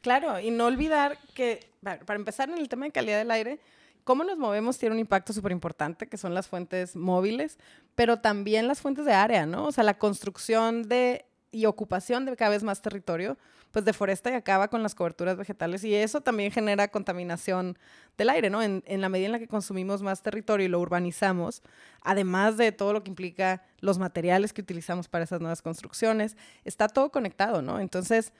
Claro, 0.00 0.38
y 0.40 0.50
no 0.50 0.66
olvidar 0.66 1.18
que, 1.34 1.70
para 1.82 2.16
empezar 2.16 2.48
en 2.48 2.58
el 2.58 2.68
tema 2.68 2.86
de 2.86 2.92
calidad 2.92 3.18
del 3.18 3.30
aire, 3.30 3.60
cómo 4.04 4.24
nos 4.24 4.38
movemos 4.38 4.78
tiene 4.78 4.94
un 4.94 5.00
impacto 5.00 5.32
súper 5.32 5.52
importante, 5.52 6.06
que 6.06 6.16
son 6.16 6.34
las 6.34 6.48
fuentes 6.48 6.96
móviles, 6.96 7.58
pero 7.94 8.20
también 8.20 8.68
las 8.68 8.80
fuentes 8.80 9.04
de 9.04 9.12
área, 9.12 9.44
¿no? 9.44 9.66
O 9.66 9.72
sea, 9.72 9.84
la 9.84 9.98
construcción 9.98 10.88
de 10.88 11.26
y 11.50 11.66
ocupación 11.66 12.24
de 12.26 12.36
cada 12.36 12.50
vez 12.50 12.62
más 12.62 12.82
territorio, 12.82 13.38
pues 13.70 13.84
deforesta 13.84 14.30
y 14.30 14.34
acaba 14.34 14.68
con 14.68 14.82
las 14.82 14.94
coberturas 14.94 15.36
vegetales 15.36 15.82
y 15.84 15.94
eso 15.94 16.20
también 16.20 16.50
genera 16.50 16.88
contaminación 16.88 17.78
del 18.16 18.30
aire, 18.30 18.50
¿no? 18.50 18.62
En, 18.62 18.82
en, 18.86 19.00
la 19.00 19.08
medida 19.08 19.26
en 19.26 19.32
la 19.32 19.38
que 19.38 19.48
consumimos 19.48 20.02
más 20.02 20.22
territorio 20.22 20.66
y 20.66 20.68
lo 20.68 20.80
urbanizamos, 20.80 21.62
además 22.02 22.56
de 22.56 22.72
todo 22.72 22.92
lo 22.92 23.02
que 23.02 23.10
implica 23.10 23.62
los 23.80 23.98
materiales 23.98 24.52
que 24.52 24.60
utilizamos 24.60 25.08
para 25.08 25.24
esas 25.24 25.40
nuevas 25.40 25.62
construcciones, 25.62 26.36
está 26.64 26.88
todo 26.88 27.10
conectado, 27.10 27.62
¿no? 27.62 27.80
Entonces, 27.80 28.32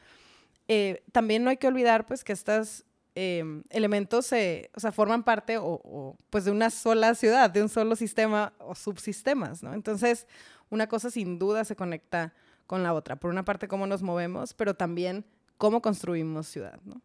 eh, 0.69 1.03
también 1.12 1.45
no 1.45 1.51
hay 1.51 1.57
que 1.57 1.66
olvidar, 1.66 2.07
pues, 2.07 2.23
que 2.25 2.33
estas 2.33 2.85
Em, 3.21 3.64
elementos 3.71 4.27
se, 4.27 4.71
o 4.77 4.79
sea, 4.79 4.93
forman 4.93 5.25
parte 5.25 5.57
o, 5.61 6.16
pues 6.31 6.45
de 6.45 6.53
una 6.53 6.71
sola 6.71 7.16
ciudad, 7.16 7.51
de 7.51 7.61
un 7.61 7.69
solo 7.69 7.97
sistema 7.97 8.53
o 8.61 8.77
subsistemas, 8.77 9.61
¿no? 9.61 9.75
Entonces, 9.75 10.29
una 10.71 10.87
cosa 10.87 11.11
sin 11.11 11.37
duda 11.37 11.64
se 11.64 11.75
conecta 11.75 12.33
con 12.69 12.85
la 12.85 12.95
otra. 12.95 13.16
Por 13.16 13.33
una 13.33 13.45
parte, 13.45 13.66
cómo 13.66 13.89
nos 13.89 14.03
movemos, 14.03 14.55
pero 14.55 14.75
también 14.75 15.25
cómo 15.57 15.83
construimos 15.83 16.47
ciudad, 16.47 16.79
¿no? 16.85 17.03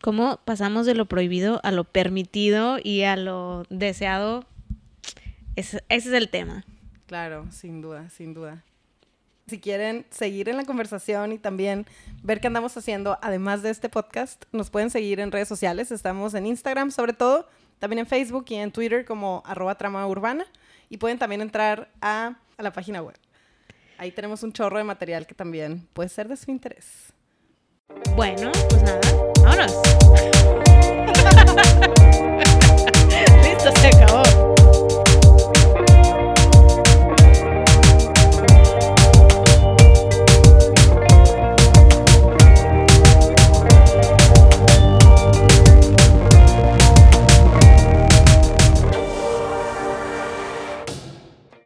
Cómo 0.00 0.40
pasamos 0.44 0.84
de 0.84 0.96
lo 0.96 1.06
prohibido 1.06 1.60
a 1.62 1.70
lo 1.70 1.84
permitido 1.84 2.78
y 2.82 3.04
a 3.04 3.14
lo 3.14 3.66
deseado. 3.70 4.46
ese 5.54 5.80
es 5.88 6.06
el 6.06 6.28
tema. 6.28 6.64
Claro, 7.06 7.46
sin 7.52 7.82
duda, 7.82 8.10
sin 8.10 8.34
duda. 8.34 8.64
Si 9.48 9.60
quieren 9.60 10.04
seguir 10.10 10.50
en 10.50 10.58
la 10.58 10.64
conversación 10.64 11.32
y 11.32 11.38
también 11.38 11.86
ver 12.22 12.38
qué 12.38 12.48
andamos 12.48 12.76
haciendo, 12.76 13.18
además 13.22 13.62
de 13.62 13.70
este 13.70 13.88
podcast, 13.88 14.44
nos 14.52 14.68
pueden 14.68 14.90
seguir 14.90 15.20
en 15.20 15.32
redes 15.32 15.48
sociales. 15.48 15.90
Estamos 15.90 16.34
en 16.34 16.44
Instagram, 16.44 16.90
sobre 16.90 17.14
todo, 17.14 17.48
también 17.78 18.00
en 18.00 18.06
Facebook 18.06 18.44
y 18.50 18.56
en 18.56 18.72
Twitter 18.72 19.06
como 19.06 19.42
arroba 19.46 19.78
trama 19.78 20.06
urbana. 20.06 20.44
Y 20.90 20.98
pueden 20.98 21.18
también 21.18 21.40
entrar 21.40 21.90
a, 22.02 22.36
a 22.58 22.62
la 22.62 22.74
página 22.74 23.00
web. 23.00 23.16
Ahí 23.96 24.12
tenemos 24.12 24.42
un 24.42 24.52
chorro 24.52 24.76
de 24.76 24.84
material 24.84 25.26
que 25.26 25.34
también 25.34 25.88
puede 25.94 26.10
ser 26.10 26.28
de 26.28 26.36
su 26.36 26.50
interés. 26.50 27.14
Bueno, 28.16 28.52
pues 28.68 28.82
nada, 28.82 29.00
vámonos. 29.42 29.72
Listo, 33.42 33.72
se 33.80 33.86
acabó. 33.86 34.57